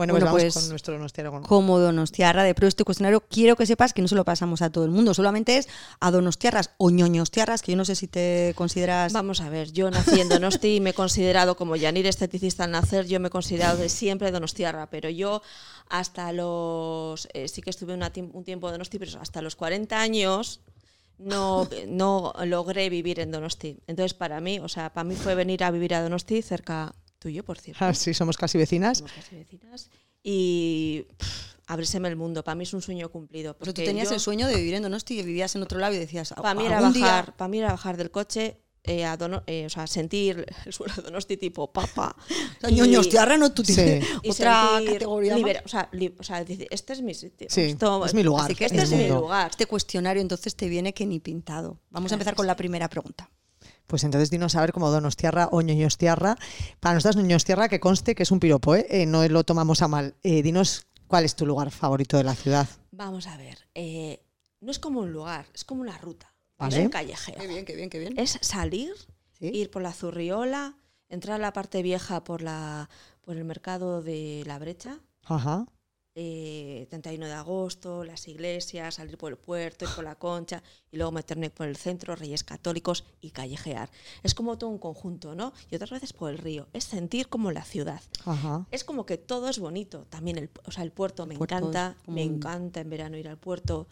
Bueno, 0.00 0.14
Bueno, 0.14 0.30
pues 0.30 0.44
vamos 0.44 0.54
pues, 0.54 0.54
con 0.54 1.02
nuestro 1.02 1.42
Como 1.42 1.78
Donostiarra 1.78 2.42
de 2.42 2.54
Pro 2.54 2.66
este 2.66 2.84
cuestionario, 2.84 3.20
quiero 3.20 3.54
que 3.54 3.66
sepas 3.66 3.92
que 3.92 4.00
no 4.00 4.08
se 4.08 4.14
lo 4.14 4.24
pasamos 4.24 4.62
a 4.62 4.70
todo 4.70 4.86
el 4.86 4.90
mundo, 4.90 5.12
solamente 5.12 5.58
es 5.58 5.68
a 6.00 6.10
Donostiarras 6.10 6.70
o 6.78 6.88
ñoñostiarras, 6.88 7.60
que 7.60 7.72
yo 7.72 7.76
no 7.76 7.84
sé 7.84 7.94
si 7.94 8.08
te 8.08 8.54
consideras... 8.56 9.12
Vamos 9.12 9.42
a 9.42 9.50
ver, 9.50 9.72
yo 9.72 9.90
nací 9.90 10.18
en 10.18 10.30
Donosti 10.30 10.76
y 10.76 10.80
me 10.80 10.90
he 10.90 10.94
considerado 10.94 11.54
como 11.54 11.76
Yanir 11.76 12.06
esteticista 12.06 12.64
al 12.64 12.70
nacer, 12.70 13.08
yo 13.08 13.20
me 13.20 13.28
he 13.28 13.30
considerado 13.30 13.76
de 13.76 13.90
siempre 13.90 14.30
donostiarra, 14.30 14.88
pero 14.88 15.10
yo 15.10 15.42
hasta 15.90 16.32
los, 16.32 17.28
eh, 17.34 17.46
sí 17.48 17.60
que 17.60 17.68
estuve 17.68 17.92
una 17.92 18.10
un 18.32 18.42
tiempo 18.42 18.68
en 18.68 18.72
Donosti, 18.72 18.98
pero 18.98 19.20
hasta 19.20 19.42
los 19.42 19.54
40 19.54 20.00
años 20.00 20.62
no, 21.18 21.68
no 21.88 22.32
logré 22.46 22.88
vivir 22.88 23.20
en 23.20 23.32
Donosti. 23.32 23.76
Entonces 23.86 24.14
para 24.14 24.40
mí, 24.40 24.60
o 24.60 24.68
sea, 24.68 24.94
para 24.94 25.04
mí 25.04 25.14
fue 25.14 25.34
venir 25.34 25.62
a 25.62 25.70
vivir 25.70 25.94
a 25.94 26.02
Donosti 26.02 26.40
cerca 26.40 26.94
tuyo, 27.20 27.44
por 27.44 27.58
cierto. 27.60 27.84
Ah, 27.84 27.94
sí, 27.94 28.12
somos 28.14 28.36
casi 28.36 28.58
vecinas. 28.58 28.98
Somos 28.98 29.12
casi 29.12 29.36
vecinas. 29.36 29.88
Y 30.24 31.06
pff, 31.16 31.54
abríseme 31.68 32.08
el 32.08 32.16
mundo, 32.16 32.42
para 32.42 32.54
mí 32.56 32.64
es 32.64 32.74
un 32.74 32.82
sueño 32.82 33.08
cumplido. 33.10 33.56
Pero 33.56 33.72
tú 33.72 33.82
tenías 33.84 34.08
yo- 34.08 34.14
el 34.14 34.20
sueño 34.20 34.48
de 34.48 34.56
vivir 34.56 34.74
en 34.74 34.82
Donosti 34.82 35.20
y 35.20 35.22
vivías 35.22 35.54
en 35.54 35.62
otro 35.62 35.78
lado 35.78 35.94
y 35.94 35.98
decías, 35.98 36.32
para 36.34 36.54
mí 36.54 36.66
era 36.66 36.78
algún 36.78 36.92
día- 36.92 37.04
bajar, 37.06 37.36
para 37.36 37.48
mí 37.48 37.58
era 37.58 37.68
bajar 37.70 37.96
del 37.96 38.10
coche, 38.10 38.58
eh, 38.82 39.04
a 39.04 39.16
Dono- 39.18 39.42
eh, 39.46 39.66
o 39.66 39.68
sea, 39.70 39.86
sentir 39.86 40.46
el 40.64 40.72
suelo 40.72 40.94
de 40.96 41.02
Donosti 41.02 41.36
tipo 41.36 41.70
papa. 41.72 42.16
O 42.18 42.60
sea, 42.60 43.36
no 43.38 43.52
tú 43.52 43.62
Sí. 43.64 43.74
tienes 43.74 44.06
y 44.22 44.30
otra 44.30 44.80
categoría 44.86 45.36
libera- 45.36 45.62
o 45.64 45.68
sea, 45.68 45.88
li- 45.92 46.14
o 46.18 46.22
sea, 46.22 46.42
decir, 46.44 46.66
este 46.70 46.94
es 46.94 47.02
mi 47.02 47.12
sitio. 47.14 47.46
Sí, 47.50 47.60
esto- 47.62 48.04
es 48.06 48.14
mi 48.14 48.22
lugar, 48.22 48.46
Así 48.46 48.54
que 48.54 48.64
este 48.64 48.82
es 48.82 48.90
mi 48.90 49.06
lugar. 49.08 49.50
Este 49.50 49.66
cuestionario 49.66 50.22
entonces 50.22 50.56
te 50.56 50.68
viene 50.68 50.94
que 50.94 51.04
ni 51.06 51.20
pintado. 51.20 51.78
Vamos 51.90 52.10
a 52.12 52.14
empezar 52.14 52.34
con 52.34 52.46
la 52.46 52.56
primera 52.56 52.88
pregunta. 52.88 53.30
Pues 53.86 54.04
entonces 54.04 54.30
dinos 54.30 54.54
a 54.56 54.60
ver 54.60 54.72
como 54.72 54.90
donostiarra 54.90 55.48
o 55.52 55.60
ñoñostiarra. 55.62 56.36
Para 56.80 56.94
nosotras 56.94 57.16
ñoñostiarra 57.16 57.68
que 57.68 57.80
conste 57.80 58.14
que 58.14 58.22
es 58.22 58.30
un 58.30 58.40
piropo, 58.40 58.74
¿eh? 58.76 58.86
Eh, 58.88 59.06
no 59.06 59.26
lo 59.28 59.44
tomamos 59.44 59.82
a 59.82 59.88
mal. 59.88 60.14
Eh, 60.22 60.42
dinos 60.42 60.86
cuál 61.08 61.24
es 61.24 61.34
tu 61.34 61.44
lugar 61.46 61.70
favorito 61.70 62.16
de 62.16 62.24
la 62.24 62.34
ciudad. 62.34 62.68
Vamos 62.92 63.26
a 63.26 63.36
ver, 63.36 63.66
eh, 63.74 64.22
no 64.60 64.70
es 64.70 64.78
como 64.78 65.00
un 65.00 65.12
lugar, 65.12 65.46
es 65.54 65.64
como 65.64 65.80
una 65.82 65.98
ruta. 65.98 66.32
Vale. 66.58 66.76
Es 66.78 66.84
un 66.84 66.90
callejero. 66.90 67.48
bien, 67.48 67.64
qué 67.64 67.74
bien, 67.74 67.90
qué 67.90 67.98
bien. 67.98 68.14
Es 68.18 68.38
salir, 68.42 68.92
Sí. 69.38 69.46
ir 69.52 69.70
por 69.70 69.80
la 69.82 69.92
Zurriola, 69.92 70.76
entrar 71.08 71.36
a 71.36 71.38
la 71.38 71.52
parte 71.54 71.82
vieja 71.82 72.22
por, 72.22 72.42
la, 72.42 72.90
por 73.22 73.36
el 73.36 73.44
mercado 73.44 74.02
de 74.02 74.42
la 74.46 74.58
brecha, 74.58 74.98
Ajá. 75.24 75.66
Eh, 76.14 76.86
31 76.90 77.26
de 77.26 77.32
agosto, 77.32 78.04
las 78.04 78.26
iglesias, 78.28 78.96
salir 78.96 79.16
por 79.16 79.30
el 79.30 79.38
puerto, 79.38 79.84
ir 79.84 79.90
por 79.94 80.04
la 80.04 80.16
concha 80.16 80.62
y 80.90 80.96
luego 80.96 81.12
meterme 81.12 81.50
por 81.50 81.66
el 81.68 81.76
centro, 81.76 82.16
Reyes 82.16 82.42
Católicos 82.44 83.04
y 83.20 83.30
callejear. 83.30 83.90
Es 84.22 84.34
como 84.34 84.58
todo 84.58 84.70
un 84.70 84.78
conjunto, 84.78 85.34
¿no? 85.34 85.52
Y 85.70 85.76
otras 85.76 85.90
veces 85.90 86.12
por 86.12 86.30
el 86.30 86.38
río. 86.38 86.68
Es 86.72 86.84
sentir 86.84 87.28
como 87.28 87.52
la 87.52 87.64
ciudad. 87.64 88.02
Ajá. 88.24 88.66
Es 88.70 88.84
como 88.84 89.06
que 89.06 89.18
todo 89.18 89.48
es 89.48 89.58
bonito. 89.60 90.04
También 90.10 90.36
el, 90.38 90.50
o 90.64 90.70
sea, 90.72 90.82
el 90.82 90.90
puerto 90.92 91.26
me 91.26 91.36
puerto 91.36 91.56
encanta. 91.56 91.96
Me 92.06 92.26
un- 92.26 92.34
encanta 92.36 92.80
en 92.80 92.90
verano 92.90 93.16
ir 93.16 93.28
al 93.28 93.38
puerto, 93.38 93.86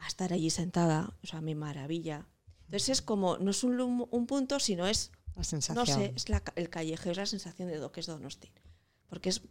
a 0.00 0.08
estar 0.08 0.32
allí 0.32 0.50
sentada. 0.50 1.14
O 1.22 1.26
sea, 1.26 1.40
me 1.40 1.54
maravilla. 1.54 2.26
Entonces 2.64 2.88
es 2.88 3.02
como, 3.02 3.38
no 3.38 3.50
es 3.52 3.62
un, 3.64 4.06
un 4.10 4.26
punto, 4.26 4.58
sino 4.58 4.86
es 4.88 5.12
La 5.36 5.44
sensación. 5.44 5.86
no 5.86 5.94
sé, 5.94 6.12
es 6.16 6.28
la 6.28 6.42
el 6.56 6.70
callejero, 6.70 7.12
es 7.12 7.16
la 7.18 7.26
sensación 7.26 7.68
de 7.68 7.78
lo 7.78 7.92
que 7.92 8.00
es 8.00 8.06
Donosti. 8.06 8.50
Porque 9.08 9.28
es, 9.28 9.42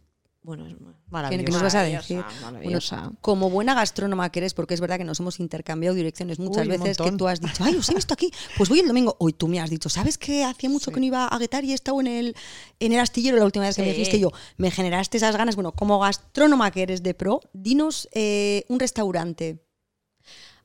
bueno, 0.42 0.66
es 0.66 0.74
Maravilloso. 1.08 1.44
¿Qué 1.44 1.52
nos 1.52 1.62
vas 1.62 1.74
a 1.74 1.78
maravillosa, 1.78 2.02
decir? 2.02 2.24
Bueno, 2.24 2.52
maravillosa. 2.52 3.12
como 3.20 3.50
buena 3.50 3.74
gastrónoma 3.74 4.32
que 4.32 4.40
eres, 4.40 4.54
porque 4.54 4.74
es 4.74 4.80
verdad 4.80 4.98
que 4.98 5.04
nos 5.04 5.20
hemos 5.20 5.38
intercambiado 5.38 5.94
direcciones 5.94 6.38
muchas 6.38 6.66
Uy, 6.66 6.76
veces 6.76 6.96
que 6.96 7.12
tú 7.12 7.28
has 7.28 7.40
dicho, 7.40 7.62
ay, 7.62 7.76
os 7.76 7.88
he 7.90 7.94
visto 7.94 8.14
aquí, 8.14 8.32
pues 8.56 8.68
voy 8.68 8.80
el 8.80 8.88
domingo. 8.88 9.14
Hoy 9.20 9.34
tú 9.34 9.46
me 9.46 9.60
has 9.60 9.70
dicho, 9.70 9.88
¿sabes 9.88 10.18
que 10.18 10.42
hacía 10.42 10.68
mucho 10.68 10.90
que 10.90 10.98
no 10.98 11.06
iba 11.06 11.28
a 11.28 11.38
Guetar 11.38 11.64
y 11.64 11.72
he 11.72 11.74
estado 11.74 12.00
en 12.00 12.06
el, 12.08 12.36
en 12.80 12.92
el 12.92 12.98
astillero 12.98 13.36
la 13.36 13.44
última 13.44 13.66
vez 13.66 13.76
que 13.76 13.82
me 13.82 13.88
dijiste 13.90 14.18
yo? 14.18 14.32
Me 14.56 14.70
generaste 14.70 15.18
esas 15.18 15.36
ganas. 15.36 15.54
Bueno, 15.54 15.72
como 15.72 16.00
gastrónoma 16.00 16.70
que 16.70 16.82
eres 16.82 17.02
de 17.02 17.14
pro, 17.14 17.40
dinos 17.52 18.08
eh, 18.12 18.64
un 18.68 18.80
restaurante. 18.80 19.62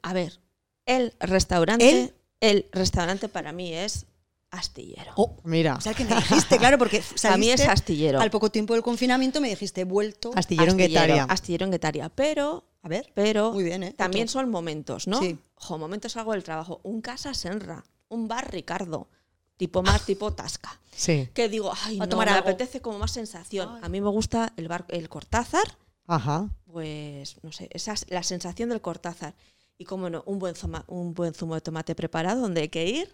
A 0.01 0.13
ver, 0.13 0.39
el 0.85 1.13
restaurante, 1.19 1.89
¿El? 1.89 2.13
el 2.39 2.69
restaurante 2.71 3.29
para 3.29 3.51
mí 3.51 3.73
es 3.73 4.07
astillero. 4.51 5.11
Oh, 5.15 5.37
Mira, 5.43 5.75
o 5.75 5.81
sea, 5.81 5.93
que 5.93 6.05
me 6.05 6.15
dijiste, 6.15 6.57
claro, 6.57 6.77
porque 6.77 7.03
Para 7.21 7.37
mí 7.37 7.49
es 7.49 7.61
astillero. 7.67 8.19
Al 8.19 8.31
poco 8.31 8.49
tiempo 8.49 8.73
del 8.73 8.83
confinamiento 8.83 9.41
me 9.41 9.49
dijiste, 9.49 9.83
vuelto. 9.83 10.31
astillero 10.35 10.71
en 10.71 10.77
Guetaria. 10.77 11.23
Astillero 11.25 11.65
en 11.65 11.71
Guetaria. 11.71 12.09
Pero, 12.09 12.63
A 12.81 12.87
ver, 12.87 13.11
pero 13.13 13.51
Muy 13.53 13.63
bien, 13.63 13.83
¿eh? 13.83 13.93
también 13.93 14.23
Otro. 14.25 14.41
son 14.41 14.49
momentos, 14.49 15.07
¿no? 15.07 15.19
Sí. 15.19 15.37
Jo, 15.55 15.77
momentos 15.77 16.15
algo 16.17 16.31
del 16.33 16.43
trabajo. 16.43 16.79
Un 16.83 17.01
casa 17.01 17.33
Senra, 17.33 17.83
un 18.09 18.27
bar 18.27 18.51
Ricardo, 18.51 19.09
tipo 19.57 19.81
más 19.83 20.05
tipo 20.05 20.31
Tasca. 20.33 20.79
Sí. 20.95 21.29
Que 21.33 21.49
digo, 21.49 21.71
ay, 21.85 21.97
A 21.97 22.05
no, 22.05 22.09
tomar 22.09 22.27
me 22.27 22.33
algo. 22.33 22.47
apetece 22.49 22.81
como 22.81 22.99
más 22.99 23.11
sensación. 23.11 23.79
A 23.83 23.89
mí 23.89 23.99
me 24.01 24.09
gusta 24.09 24.53
el 24.55 24.67
bar, 24.67 24.85
el 24.89 25.09
Cortázar, 25.09 25.77
Ajá. 26.07 26.49
pues 26.71 27.35
no 27.43 27.51
sé, 27.51 27.67
esa 27.71 27.93
es 27.93 28.05
la 28.09 28.23
sensación 28.23 28.69
del 28.69 28.81
Cortázar. 28.81 29.35
Y 29.77 29.85
como 29.85 30.09
no, 30.09 30.23
un 30.25 30.39
buen, 30.39 30.55
zoma- 30.55 30.85
un 30.87 31.13
buen 31.13 31.33
zumo 31.35 31.53
de 31.53 31.61
tomate 31.61 31.93
preparado, 31.93 32.41
donde 32.41 32.61
hay 32.61 32.69
que 32.69 32.85
ir 32.87 33.13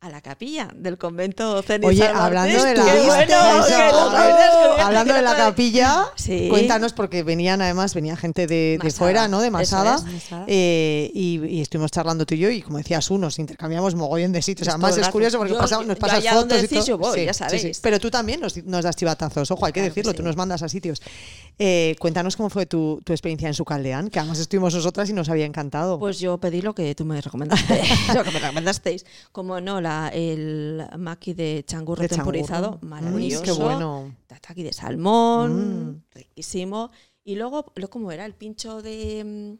a 0.00 0.10
la 0.10 0.20
capilla 0.20 0.68
del 0.74 0.98
convento 0.98 1.62
Cenit 1.62 1.88
Oye, 1.88 2.00
Martín. 2.00 2.16
hablando 2.20 2.62
de 2.62 2.74
la, 2.76 2.84
bueno, 3.06 3.36
hablando 4.78 5.14
de 5.14 5.22
la 5.22 5.34
capilla, 5.36 6.06
Sí. 6.16 6.48
cuéntanos 6.50 6.92
porque 6.92 7.22
venían 7.22 7.62
además 7.62 7.94
venía 7.94 8.14
gente 8.16 8.46
de, 8.46 8.78
fuera, 8.94 9.28
¿no? 9.28 9.40
De 9.40 9.50
Masada, 9.50 9.96
es, 10.14 10.24
eh, 10.46 11.10
y, 11.14 11.42
y 11.46 11.60
estuvimos 11.62 11.90
charlando 11.90 12.26
tú 12.26 12.34
y 12.34 12.38
yo 12.38 12.50
y 12.50 12.60
como 12.60 12.78
decías 12.78 13.10
uno, 13.10 13.26
nos 13.26 13.38
intercambiamos 13.38 13.94
mogollón 13.94 14.32
de 14.32 14.42
sitios. 14.42 14.66
Pues 14.68 14.74
Además 14.74 14.98
es 14.98 15.08
curioso 15.08 15.38
porque 15.38 15.54
Yo- 15.54 15.58
nos 15.84 15.96
pasas 15.98 16.24
fotos 16.28 16.62
y 16.62 16.68
todo. 16.68 17.16
ya 17.16 17.32
sabéis. 17.32 17.80
Pero 17.80 17.98
tú 17.98 18.10
también 18.10 18.40
nos, 18.40 18.62
nos 18.64 18.84
das 18.84 18.96
chivatazos, 18.96 19.50
ojo, 19.50 19.64
hay 19.64 19.72
que 19.72 19.80
Claro 19.80 19.88
decirlo, 19.88 20.12
tú 20.14 20.22
nos 20.22 20.36
mandas 20.36 20.62
a 20.62 20.68
sitios. 20.68 21.00
Eh, 21.58 21.94
cuéntanos 22.00 22.36
cómo 22.36 22.50
fue 22.50 22.66
tu, 22.66 23.00
tu 23.04 23.12
experiencia 23.12 23.46
en 23.46 23.54
Sucaldeán, 23.54 24.10
que 24.10 24.18
además 24.18 24.38
estuvimos 24.40 24.74
nosotras 24.74 25.08
y 25.08 25.12
nos 25.12 25.28
había 25.28 25.46
encantado. 25.46 25.98
Pues 26.00 26.18
yo 26.18 26.38
pedí 26.38 26.60
lo 26.62 26.74
que 26.74 26.94
tú 26.94 27.04
me 27.04 27.20
recomendaste, 27.20 27.80
lo 28.14 28.24
que 28.24 28.30
me 28.32 28.40
recomendasteis. 28.40 29.06
Como 29.30 29.60
no, 29.60 29.80
la, 29.80 30.08
el 30.08 30.82
maqui 30.98 31.32
de 31.34 31.62
changurro 31.66 32.02
De 32.02 32.08
changurro. 32.08 32.32
temporizado, 32.32 32.78
Mm, 32.82 32.86
maravilloso. 32.86 33.44
qué 33.44 33.52
bueno. 33.52 34.14
Tataki 34.26 34.62
de 34.64 34.72
salmón, 34.72 35.90
Mm. 35.90 36.02
riquísimo. 36.14 36.90
Y 37.24 37.36
luego, 37.36 37.72
lo 37.76 37.88
como 37.88 38.10
era? 38.12 38.26
El 38.26 38.34
pincho 38.34 38.82
de, 38.82 39.24
mm, 39.24 39.58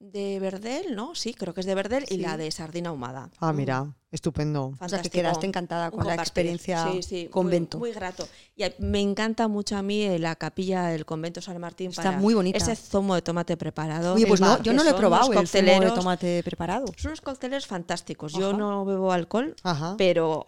de 0.00 0.40
verdel, 0.40 0.96
¿no? 0.96 1.14
Sí, 1.14 1.34
creo 1.34 1.52
que 1.54 1.60
es 1.60 1.66
de 1.66 1.74
verdel. 1.74 2.04
Y 2.08 2.16
la 2.16 2.36
de 2.38 2.50
sardina 2.50 2.88
ahumada. 2.88 3.30
Ah, 3.38 3.52
mira, 3.52 3.94
estupendo. 4.10 4.64
O 4.64 4.68
sea, 4.70 4.74
que 4.74 4.78
Fantástico. 4.80 5.12
quedaste 5.12 5.46
encantada 5.46 5.90
con 5.90 6.06
la 6.06 6.14
experiencia 6.14 6.90
Sí, 6.90 7.02
sí, 7.02 7.14
muy- 7.24 7.28
convento. 7.28 7.78
Muy, 7.78 7.92
grato. 7.92 8.26
Y 8.56 8.64
me 8.78 9.00
encanta 9.00 9.46
mucho 9.46 9.76
a 9.76 9.82
mí 9.82 10.02
eh, 10.02 10.18
la 10.18 10.36
capilla 10.36 10.84
del 10.86 11.04
convento 11.04 11.42
San 11.42 11.60
Martín. 11.60 11.90
Está 11.90 12.02
para 12.04 12.18
muy 12.18 12.32
bonita. 12.32 12.56
Ese 12.58 12.74
zumo 12.76 13.14
de 13.14 13.20
tomate 13.22 13.56
preparado. 13.58 14.14
Oye, 14.14 14.26
pues 14.26 14.40
no, 14.40 14.60
yo 14.62 14.72
no 14.72 14.82
lo 14.84 14.90
he 14.90 14.94
probado, 14.94 15.32
el 15.32 15.46
zumo 15.46 15.80
de 15.80 15.90
tomate 15.90 16.42
preparado. 16.44 16.86
Son 16.96 17.10
unos 17.10 17.20
cócteles 17.20 17.66
fantásticos. 17.66 18.32
Yo 18.32 18.54
no 18.54 18.84
bebo 18.86 19.12
alcohol, 19.12 19.54
Ajá. 19.62 19.96
pero 19.98 20.46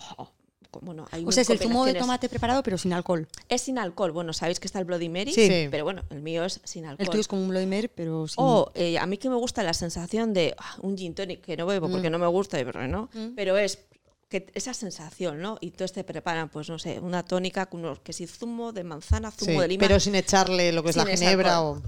bueno, 0.81 1.07
hay 1.11 1.25
O 1.27 1.33
sea, 1.33 1.43
es 1.43 1.51
el 1.51 1.59
zumo 1.59 1.85
de 1.85 1.95
tomate 1.95 2.29
preparado, 2.29 2.63
pero 2.63 2.79
sin 2.79 2.93
alcohol. 2.93 3.29
Es 3.49 3.63
sin 3.63 3.79
alcohol. 3.79 4.13
Bueno, 4.13 4.33
sabéis 4.33 4.59
que 4.61 4.67
está 4.67 4.79
el 4.79 4.85
Bloody 4.85 5.09
Mary, 5.09 5.33
Sí. 5.33 5.69
Pero 5.71 5.85
bueno, 5.85 6.03
el 6.11 6.23
mío 6.23 6.45
es 6.45 6.61
sin 6.65 6.85
alcohol. 6.87 7.05
El 7.05 7.09
tuyo 7.11 7.21
es 7.21 7.29
como 7.29 7.43
un 7.43 7.49
Bloody 7.49 7.67
Mary, 7.67 7.89
pero 7.95 8.27
sin... 8.27 8.37
O 8.39 8.71
eh, 8.75 8.99
a 8.99 9.07
mí 9.07 9.19
que 9.19 9.29
me 9.29 9.37
gusta 9.37 9.63
la 9.63 9.75
sensación 9.75 10.33
de 10.33 10.55
ah, 10.59 10.77
un 10.81 10.97
gin 10.97 11.15
tonic 11.15 11.41
que 11.43 11.57
no 11.57 11.67
bebo 11.67 11.89
porque 11.91 12.09
Mm. 12.09 12.13
no 12.13 12.19
me 12.19 12.27
gusta, 12.27 12.59
y 12.61 12.65
pero 12.65 12.87
no, 12.89 13.09
pero 13.37 13.57
es 13.59 13.79
que 14.33 14.47
esa 14.55 14.75
sensación, 14.75 15.41
¿no? 15.41 15.59
Y 15.61 15.67
entonces 15.67 15.93
te 15.93 16.03
preparan, 16.05 16.49
pues 16.49 16.69
no 16.69 16.79
sé, 16.79 16.99
una 17.01 17.23
tónica 17.23 17.67
con 17.67 17.81
unos 17.85 18.01
que 18.01 18.13
si 18.13 18.27
zumo 18.27 18.73
de 18.73 18.83
manzana, 18.83 19.31
zumo 19.31 19.53
Sí, 19.53 19.59
de 19.59 19.69
lima. 19.69 19.81
pero 19.87 20.01
sin 20.01 20.15
echarle 20.17 20.73
lo 20.73 20.83
que 20.83 20.91
es 20.91 20.97
la 20.97 21.07
ginebra 21.07 21.63
o... 21.63 21.81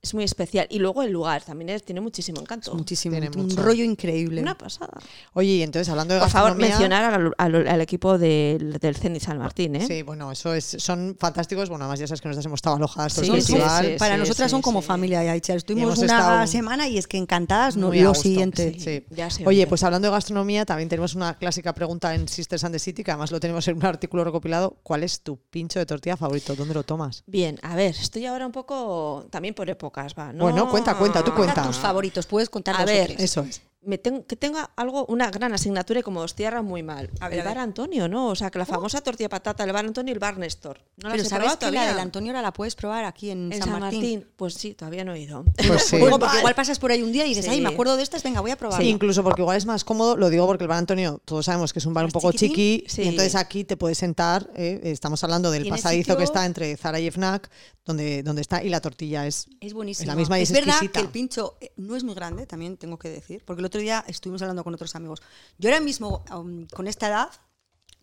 Es 0.00 0.14
muy 0.14 0.24
especial. 0.24 0.66
Y 0.70 0.78
luego 0.78 1.02
el 1.02 1.10
lugar 1.12 1.42
también 1.44 1.68
es- 1.70 1.82
tiene 1.84 2.00
muchísimo 2.00 2.40
encanto. 2.40 2.74
muchísimo. 2.74 3.12
Tiene 3.12 3.28
Un 3.36 3.42
mucho. 3.48 3.60
rollo 3.62 3.84
increíble. 3.84 4.40
Una 4.40 4.56
pasada. 4.56 4.98
Oye, 5.34 5.50
y 5.56 5.62
entonces 5.62 5.88
hablando 5.90 6.14
de 6.14 6.20
Por 6.20 6.30
favor, 6.30 6.50
gastronomía... 6.50 6.78
mencionar 6.78 7.14
al, 7.14 7.54
al- 7.54 7.68
al 7.68 7.80
equipo 7.80 8.16
del, 8.18 8.78
del 8.78 8.96
Cenit 8.96 9.22
San 9.22 9.38
Martín, 9.38 9.76
¿eh? 9.76 9.86
Sí, 9.86 10.02
bueno, 10.02 10.30
eso 10.32 10.54
es, 10.54 10.76
son 10.78 11.16
fantásticos. 11.18 11.68
Bueno, 11.68 11.84
además 11.84 11.98
ya 12.00 12.06
sabes 12.06 12.20
que 12.20 12.28
nosotros 12.28 12.46
hemos 12.46 12.58
estado 12.58 12.76
alojadas 12.76 13.14
todo 13.14 13.24
Sí, 13.24 13.30
el 13.32 13.42
sí, 13.42 13.52
festival. 13.54 13.84
sí, 13.86 13.92
Para 13.98 14.14
sí, 14.14 14.20
nosotras 14.20 14.48
sí, 14.48 14.50
son 14.52 14.62
como 14.62 14.80
sí. 14.80 14.86
familia 14.86 15.24
ya. 15.24 15.34
Estuvimos 15.54 15.98
una 15.98 16.46
semana 16.46 16.86
y 16.88 16.98
es 16.98 17.06
que 17.08 17.16
encantadas 17.16 17.76
no, 17.76 17.92
lo 17.92 18.14
siguiente. 18.14 19.04
Oye. 19.46 19.66
pues 19.66 19.82
hablando 19.82 20.06
de 20.08 20.12
gastronomía, 20.12 20.64
también 20.64 20.88
tenemos 20.88 21.14
una 21.14 21.36
clásica 21.36 21.74
pregunta 21.80 22.14
en 22.14 22.28
Sisters 22.28 22.62
and 22.64 22.74
the 22.74 22.78
City, 22.78 23.02
que 23.02 23.10
además 23.10 23.32
lo 23.32 23.40
tenemos 23.40 23.66
en 23.68 23.76
un 23.78 23.86
artículo 23.86 24.22
recopilado. 24.22 24.76
¿Cuál 24.82 25.02
es 25.02 25.22
tu 25.22 25.38
pincho 25.38 25.78
de 25.78 25.86
tortilla 25.86 26.14
favorito? 26.14 26.54
¿Dónde 26.54 26.74
lo 26.74 26.82
tomas? 26.82 27.24
Bien, 27.26 27.58
a 27.62 27.74
ver, 27.74 27.96
estoy 27.98 28.26
ahora 28.26 28.44
un 28.44 28.52
poco 28.52 29.26
también 29.30 29.54
por 29.54 29.70
épocas, 29.70 30.14
va. 30.14 30.30
¿no? 30.30 30.44
Bueno, 30.44 30.68
cuenta, 30.70 30.94
cuenta, 30.98 31.24
tú 31.24 31.32
cuenta. 31.34 31.66
Tus 31.66 31.78
favoritos, 31.78 32.26
puedes 32.26 32.50
contar 32.50 32.76
A 32.78 32.84
ver. 32.84 33.12
Eso 33.18 33.40
es. 33.40 33.62
Me 33.82 33.96
tengo, 33.96 34.26
que 34.26 34.36
tenga 34.36 34.70
algo, 34.76 35.06
una 35.06 35.30
gran 35.30 35.54
asignatura 35.54 36.00
y 36.00 36.02
como 36.02 36.20
os 36.20 36.34
tierra 36.34 36.60
muy 36.60 36.82
mal. 36.82 37.10
A 37.18 37.28
ver, 37.30 37.38
el 37.38 37.46
a 37.46 37.48
bar. 37.50 37.58
Antonio, 37.58 38.08
¿no? 38.08 38.28
O 38.28 38.34
sea, 38.34 38.50
que 38.50 38.58
la 38.58 38.66
famosa 38.66 39.00
tortilla 39.00 39.24
de 39.26 39.30
patata, 39.30 39.64
el 39.64 39.72
bar 39.72 39.86
Antonio 39.86 40.10
y 40.10 40.14
el 40.14 40.18
bar 40.18 40.36
Néstor. 40.36 40.80
No 40.98 41.08
las 41.08 41.12
Pero 41.12 41.22
he 41.22 41.24
sabes 41.26 41.40
probado 41.44 41.58
que 41.58 41.64
la 41.66 41.70
todavía. 41.70 41.90
del 41.92 42.00
Antonio 42.00 42.30
ahora 42.32 42.42
la 42.42 42.52
puedes 42.52 42.74
probar 42.74 43.04
aquí 43.06 43.30
en, 43.30 43.50
en 43.52 43.58
San, 43.62 43.80
Martín. 43.80 44.26
Pues 44.36 44.52
sí, 44.54 44.74
todavía 44.74 45.02
no 45.04 45.14
he 45.14 45.20
ido. 45.20 45.44
Pues 45.66 45.84
sí. 45.84 45.96
Digo, 45.96 46.18
porque 46.18 46.38
igual 46.38 46.54
pasas 46.54 46.78
por 46.78 46.90
ahí 46.90 47.02
un 47.02 47.10
día 47.12 47.24
y 47.24 47.30
dices, 47.30 47.46
Sí. 47.46 47.50
ay, 47.52 47.60
me 47.62 47.70
acuerdo 47.70 47.96
de 47.96 48.02
estas, 48.02 48.22
venga, 48.22 48.40
voy 48.42 48.50
a 48.50 48.56
probar. 48.56 48.80
Sí, 48.82 48.88
incluso 48.88 49.22
porque 49.22 49.40
igual 49.40 49.56
es 49.56 49.64
más 49.64 49.82
cómodo, 49.84 50.16
lo 50.16 50.28
digo 50.28 50.46
porque 50.46 50.64
el 50.64 50.68
bar 50.68 50.78
Antonio, 50.78 51.20
todos 51.24 51.46
sabemos 51.46 51.72
que 51.72 51.78
es 51.78 51.86
un 51.86 51.94
bar 51.94 52.04
un 52.04 52.08
¿Más 52.08 52.12
poco 52.12 52.32
chiquitín? 52.32 52.50
chiqui, 52.80 52.84
Sí. 52.90 53.02
y 53.02 53.08
entonces 53.08 53.34
aquí 53.34 53.64
te 53.64 53.78
puedes 53.78 53.96
sentar, 53.96 54.50
eh, 54.56 54.80
estamos 54.84 55.24
hablando 55.24 55.50
del 55.50 55.66
pasadizo 55.68 56.02
sitio- 56.02 56.16
que 56.18 56.24
está 56.24 56.44
entre 56.44 56.76
Zara 56.76 57.00
y 57.00 57.10
Fnac, 57.10 57.48
donde, 57.86 58.22
donde 58.22 58.42
está, 58.42 58.62
y 58.62 58.68
la 58.68 58.80
tortilla 58.80 59.26
es, 59.26 59.48
Es 59.60 59.72
buenísimo. 59.72 60.02
es 60.02 60.08
la 60.08 60.14
misma 60.16 60.38
y 60.38 60.42
es, 60.42 60.52
verdad 60.52 60.68
exquisita. 60.74 61.00
que 61.00 61.06
el 61.06 61.10
pincho 61.10 61.56
eh, 61.62 61.72
no 61.76 61.96
es 61.96 62.04
muy 62.04 62.14
grande, 62.14 62.46
también 62.46 62.76
tengo 62.76 62.98
que 62.98 63.08
decir, 63.08 63.42
porque 63.46 63.60
el 63.60 63.66
otro 63.70 63.80
día 63.80 64.04
estuvimos 64.06 64.42
hablando 64.42 64.62
con 64.64 64.74
otros 64.74 64.94
amigos. 64.94 65.22
Yo 65.58 65.70
ahora 65.70 65.80
mismo, 65.80 66.24
um, 66.34 66.66
con 66.66 66.86
esta 66.86 67.08
edad, 67.08 67.30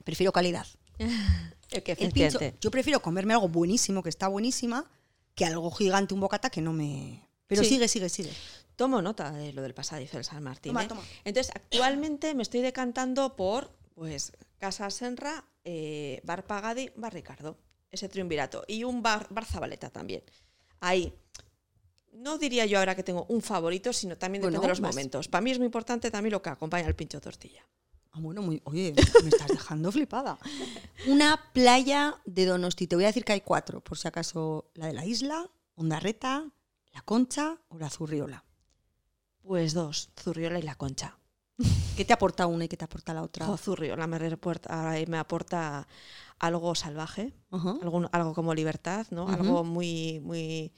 prefiero 0.04 0.32
calidad. 0.32 0.66
El 1.70 1.84
que 1.84 1.92
El 1.92 1.98
pincho, 1.98 2.38
efectivamente. 2.38 2.58
yo 2.62 2.72
prefiero 2.72 3.02
comerme 3.02 3.34
algo 3.34 3.50
buenísimo, 3.50 4.02
que 4.02 4.10
está 4.10 4.28
buenísima, 4.30 4.90
que 5.36 5.46
algo 5.46 5.70
gigante, 5.72 6.14
un 6.14 6.22
bocata 6.22 6.50
que 6.50 6.62
no 6.62 6.74
me... 6.74 7.28
Pero 7.46 7.64
Sí. 7.64 7.70
sigue, 7.70 7.88
sigue, 7.88 8.10
sigue. 8.10 8.32
Tomo 8.78 9.02
nota 9.02 9.32
de 9.32 9.54
lo 9.54 9.62
del 9.62 9.74
pasadizo 9.74 10.18
del 10.18 10.24
San 10.24 10.44
Martín. 10.44 10.72
Toma, 10.72 10.84
¿eh? 10.84 10.88
toma. 10.88 11.02
Entonces, 11.26 11.54
actualmente 11.54 12.34
me 12.36 12.44
estoy 12.44 12.62
decantando 12.62 13.36
por 13.36 13.72
pues 13.96 14.32
Casa 14.60 14.90
Senra, 14.90 15.44
eh, 15.66 16.22
Bar 16.24 16.46
Pagadi, 16.46 16.92
Bar 16.96 17.14
Ricardo. 17.14 17.58
Ese 17.92 18.08
triunvirato. 18.10 18.64
Y 18.68 18.84
un 18.84 19.02
bar, 19.02 19.28
bar 19.30 19.46
Zabaleta 19.46 19.90
también. 19.90 20.24
Ahí. 20.80 21.14
No 22.18 22.38
diría 22.38 22.66
yo 22.66 22.80
ahora 22.80 22.96
que 22.96 23.04
tengo 23.04 23.26
un 23.30 23.42
favorito, 23.42 23.94
sino 23.94 24.18
también 24.18 24.42
depende 24.42 24.58
Bueno, 24.60 24.62
de 24.74 24.80
los 24.80 24.82
vas- 24.82 24.96
momentos. 24.96 25.28
Para 25.28 25.42
mí 25.42 25.52
es 25.52 25.58
muy 25.60 25.66
importante 25.66 26.10
también 26.12 26.32
lo 26.34 26.42
que 26.42 26.50
acompaña 26.50 26.88
al 26.88 26.96
pincho 26.96 27.20
tortilla. 27.22 27.66
Ah, 28.12 28.20
bueno, 28.20 28.42
muy, 28.42 28.62
oye, 28.66 28.94
me 29.24 29.30
estás 29.30 29.48
dejando 29.50 29.92
flipada. 29.92 30.40
Una 31.08 31.40
playa 31.54 32.16
de 32.26 32.46
Donosti. 32.46 32.88
Te 32.88 32.96
voy 32.96 33.04
a 33.06 33.08
decir 33.08 33.24
que 33.24 33.34
hay 33.34 33.42
cuatro, 33.42 33.82
por 33.82 33.98
si 33.98 34.08
acaso 34.08 34.72
la 34.74 34.88
de 34.88 34.94
la 34.94 35.06
isla, 35.06 35.48
Ondarreta, 35.76 36.50
la 36.94 37.02
Concha 37.02 37.58
o 37.70 37.78
la 37.78 37.90
Zurriola. 37.90 38.44
Pues 39.44 39.74
dos, 39.74 40.10
Zurriola 40.20 40.58
y 40.60 40.64
la 40.64 40.76
Concha. 40.76 41.18
¿Qué 41.96 42.06
te 42.06 42.14
aporta 42.14 42.48
una 42.48 42.66
y 42.66 42.68
qué 42.68 42.78
te 42.78 42.86
aporta 42.86 43.14
la 43.14 43.22
otra? 43.24 43.56
Zurriola 43.58 44.08
me, 44.08 44.18
reporta- 44.18 44.96
me 45.08 45.18
aporta 45.18 45.88
algo 46.40 46.74
salvaje, 46.76 47.34
algo 47.52 48.34
como 48.34 48.54
libertad, 48.56 49.06
¿no? 49.12 49.28
Algo 49.28 49.64
muy, 49.64 50.20
muy, 50.22 50.72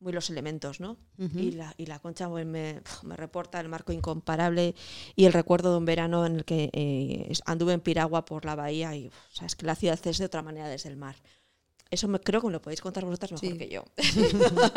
muy 0.00 0.12
los 0.12 0.30
elementos, 0.30 0.80
¿no? 0.80 0.96
Y, 1.18 1.52
la, 1.52 1.74
y 1.76 1.86
la 1.86 1.98
concha 1.98 2.28
pues, 2.28 2.46
me, 2.46 2.80
me 3.02 3.16
reporta 3.16 3.60
el 3.60 3.68
marco 3.68 3.92
incomparable 3.92 4.74
y 5.14 5.26
el 5.26 5.32
recuerdo 5.32 5.72
de 5.72 5.78
un 5.78 5.84
verano 5.84 6.24
en 6.24 6.36
el 6.36 6.44
que 6.44 6.70
eh, 6.72 7.32
anduve 7.44 7.74
en 7.74 7.80
Piragua 7.80 8.24
por 8.24 8.44
la 8.44 8.54
bahía 8.54 8.96
y 8.96 9.08
o 9.08 9.12
sea, 9.34 9.46
es 9.46 9.56
que 9.56 9.66
la 9.66 9.74
ciudad 9.74 9.98
es 10.02 10.18
de 10.18 10.24
otra 10.24 10.42
manera 10.42 10.68
desde 10.68 10.88
el 10.88 10.96
mar. 10.96 11.16
Eso 11.90 12.06
me, 12.06 12.20
creo 12.20 12.40
que 12.40 12.46
me 12.46 12.52
lo 12.52 12.62
podéis 12.62 12.80
contar 12.80 13.04
vosotras 13.04 13.32
mejor 13.32 13.48
Sí. 13.50 13.58
que 13.58 13.68
yo. 13.68 13.84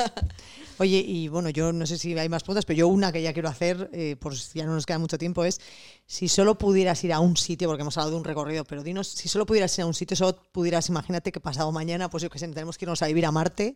Oye, 0.80 0.97
y 1.05 1.28
bueno, 1.28 1.49
yo 1.49 1.72
no 1.72 1.86
sé 1.86 1.97
si 1.99 2.18
hay 2.18 2.28
más 2.28 2.41
preguntas, 2.43 2.66
pero 2.66 2.78
yo 2.78 2.88
una 2.88 3.11
que 3.11 3.22
ya 3.22 3.34
quiero 3.34 3.49
hacer, 3.49 3.89
eh, 3.93 4.16
por 4.20 4.36
si 4.36 4.57
ya 4.59 4.66
no 4.66 4.74
nos 4.74 4.86
queda 4.88 4.97
mucho 4.97 5.18
tiempo, 5.20 5.45
es 5.45 5.61
si 6.07 6.28
solo 6.28 6.57
pudieras 6.57 7.03
ir 7.03 7.14
a 7.14 7.20
un 7.20 7.38
sitio, 7.38 7.68
porque 7.68 7.82
hemos 7.82 7.95
hablado 7.97 8.11
de 8.11 8.18
un 8.18 8.24
recorrido, 8.24 8.64
pero 8.66 8.82
dinos, 8.84 9.07
si 9.07 9.30
solo 9.30 9.45
pudieras 9.45 9.78
ir 9.78 9.84
a 9.84 9.86
un 9.86 9.93
sitio, 9.93 10.18
solo 10.18 10.41
pudieras, 10.51 10.89
imagínate 10.89 11.32
que 11.32 11.39
pasado 11.39 11.72
mañana, 11.72 12.09
pues 12.09 12.24
yo 12.24 12.30
que 12.32 12.39
sé, 12.39 12.47
tenemos 12.47 12.78
que 12.80 12.86
irnos 12.86 13.01
a 13.03 13.07
vivir 13.07 13.26
a 13.28 13.32
Marte, 13.32 13.76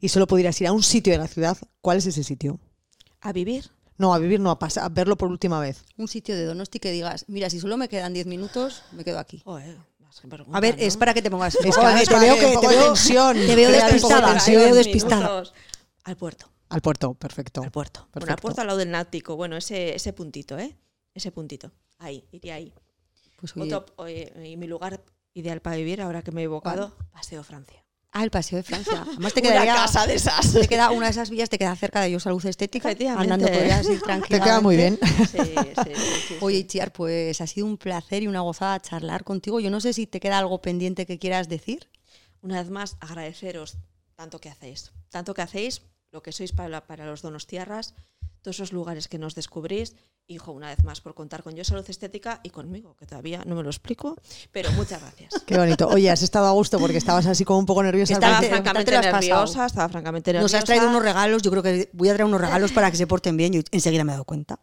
y 0.00 0.08
solo 0.08 0.26
pudieras 0.26 0.60
ir 0.60 0.66
a 0.66 0.72
un 0.72 0.82
sitio 0.82 1.12
de 1.12 1.18
la 1.20 1.28
ciudad, 1.28 1.56
¿cuál 1.80 1.98
es 1.98 2.06
ese 2.06 2.24
sitio? 2.24 2.58
A 3.20 3.32
vivir. 3.32 3.70
No, 3.98 4.12
a 4.12 4.18
vivir, 4.18 4.40
no, 4.40 4.50
a, 4.50 4.58
pasar, 4.58 4.82
a 4.84 4.88
verlo 4.88 5.16
por 5.16 5.30
última 5.30 5.60
vez. 5.60 5.84
Un 5.96 6.08
sitio 6.08 6.34
de 6.34 6.44
Donosti 6.46 6.80
que 6.80 6.90
digas, 6.90 7.26
mira, 7.28 7.48
si 7.48 7.60
solo 7.60 7.76
me 7.76 7.88
quedan 7.88 8.12
10 8.12 8.26
minutos, 8.26 8.82
me 8.90 9.04
quedo 9.04 9.20
aquí. 9.20 9.42
Pregunta, 10.20 10.56
A 10.56 10.60
ver, 10.60 10.76
¿no? 10.76 10.82
es 10.82 10.96
para 10.96 11.14
que 11.14 11.22
te 11.22 11.30
pongas. 11.30 11.54
Es 11.64 11.76
que 11.76 12.06
te 12.06 12.18
veo 12.18 12.34
que 12.36 12.56
te 12.58 12.68
veo, 12.68 12.86
tensión, 12.86 13.36
te 13.36 13.56
veo 13.56 13.70
despistada, 13.70 14.38
te 14.44 14.50
veo 14.56 14.72
Diez 14.72 14.86
despistada. 14.86 15.42
Al 16.04 16.16
puerto. 16.16 16.50
Al 16.68 16.80
puerto, 16.80 17.14
perfecto. 17.14 17.62
Al 17.62 17.70
puerto. 17.70 18.08
Bueno, 18.14 18.32
al 18.32 18.38
puerto 18.38 18.60
al 18.60 18.66
lado 18.66 18.78
del 18.78 18.90
náutico. 18.90 19.36
Bueno, 19.36 19.56
ese, 19.56 19.94
ese 19.94 20.12
puntito, 20.12 20.58
¿eh? 20.58 20.76
Ese 21.14 21.30
puntito. 21.30 21.70
Ahí, 21.98 22.26
iría 22.32 22.54
ahí. 22.54 22.72
Pues, 23.36 23.56
oye, 23.56 23.74
Otro, 23.74 23.94
oye, 23.96 24.32
y 24.44 24.56
mi 24.56 24.66
lugar 24.66 25.02
ideal 25.34 25.60
para 25.60 25.76
vivir, 25.76 26.00
ahora 26.00 26.22
que 26.22 26.32
me 26.32 26.40
he 26.40 26.44
evocado, 26.44 26.96
Paseo 27.12 27.42
Francia. 27.42 27.84
Ah, 28.12 28.22
el 28.24 28.30
paseo 28.30 28.58
de 28.58 28.62
Francia. 28.62 29.04
Además 29.08 29.34
te 29.34 29.40
Una 29.42 29.50
quedaría, 29.50 29.74
casa 29.74 30.06
de 30.06 30.14
esas. 30.14 30.52
te 30.52 30.68
queda 30.68 30.90
una 30.90 31.06
de 31.06 31.12
esas 31.12 31.30
villas 31.30 31.48
te 31.50 31.58
queda 31.58 31.74
cerca 31.76 32.00
de 32.00 32.08
ellos 32.08 32.22
Salud 32.22 32.44
Estética. 32.46 32.88
Efectivamente. 32.90 33.32
Andando 33.32 33.52
podrías 33.52 33.86
ir 33.88 34.02
Te 34.28 34.40
queda 34.40 34.60
muy 34.60 34.76
bien. 34.76 34.98
Sí, 35.02 35.38
sí, 35.38 35.54
sí, 35.84 35.92
sí, 36.28 36.36
Oye. 36.40 36.66
Chiar, 36.66 36.92
pues 36.92 37.40
ha 37.40 37.46
sido 37.46 37.66
un 37.66 37.76
placer 37.78 38.22
y 38.22 38.28
una 38.28 38.40
gozada 38.40 38.80
charlar 38.80 39.24
contigo. 39.24 39.60
Yo 39.60 39.70
no 39.70 39.80
sé 39.80 39.92
si 39.92 40.06
te 40.06 40.20
queda 40.20 40.38
algo 40.38 40.60
pendiente 40.62 41.06
que 41.06 41.18
quieras 41.18 41.48
decir. 41.48 41.88
Una 42.40 42.60
vez 42.60 42.70
más, 42.70 42.96
agradeceros 43.00 43.78
tanto 44.14 44.38
que 44.40 44.48
hacéis. 44.48 44.92
Tanto 45.10 45.34
que 45.34 45.42
hacéis, 45.42 45.82
lo 46.10 46.22
que 46.22 46.32
sois 46.32 46.52
para, 46.52 46.86
para 46.86 47.06
los 47.06 47.22
donostiarras, 47.22 47.94
todos 48.42 48.56
esos 48.56 48.72
lugares 48.72 49.08
que 49.08 49.18
nos 49.18 49.34
descubrís. 49.34 49.94
Hijo, 50.26 50.52
una 50.52 50.68
vez 50.68 50.84
más, 50.84 51.00
por 51.00 51.14
contar 51.14 51.42
con 51.42 51.54
Yo 51.54 51.64
Salud 51.64 51.84
Estética 51.88 52.40
y 52.42 52.50
conmigo, 52.50 52.96
que 52.96 53.06
todavía 53.06 53.42
no 53.46 53.56
me 53.56 53.62
lo 53.62 53.70
explico, 53.70 54.16
pero 54.50 54.70
muchas 54.72 55.00
gracias. 55.00 55.42
Qué 55.46 55.56
bonito. 55.56 55.88
Oye, 55.88 56.10
has 56.10 56.22
estado 56.22 56.46
a 56.46 56.52
gusto 56.52 56.78
porque 56.78 56.98
estabas 56.98 57.26
así 57.26 57.44
como 57.44 57.58
un 57.58 57.66
poco 57.66 57.82
nerviosa. 57.82 58.14
Estaba 58.14 58.42
francamente 58.42 58.90
nerviosa, 58.90 59.66
estaba 59.66 59.88
francamente 59.88 60.32
nerviosa. 60.32 60.56
Nos 60.56 60.62
has 60.62 60.64
traído 60.64 60.88
unos 60.88 61.02
regalos. 61.02 61.42
Yo 61.42 61.50
creo 61.50 61.62
que 61.62 61.88
voy 61.92 62.08
a 62.08 62.14
traer 62.14 62.26
unos 62.26 62.40
regalos 62.40 62.72
para 62.72 62.90
que 62.90 62.96
se 62.96 63.06
porten 63.06 63.36
bien. 63.36 63.52
Yo 63.52 63.62
enseguida 63.70 64.04
me 64.04 64.12
he 64.12 64.14
dado 64.14 64.24
cuenta. 64.24 64.60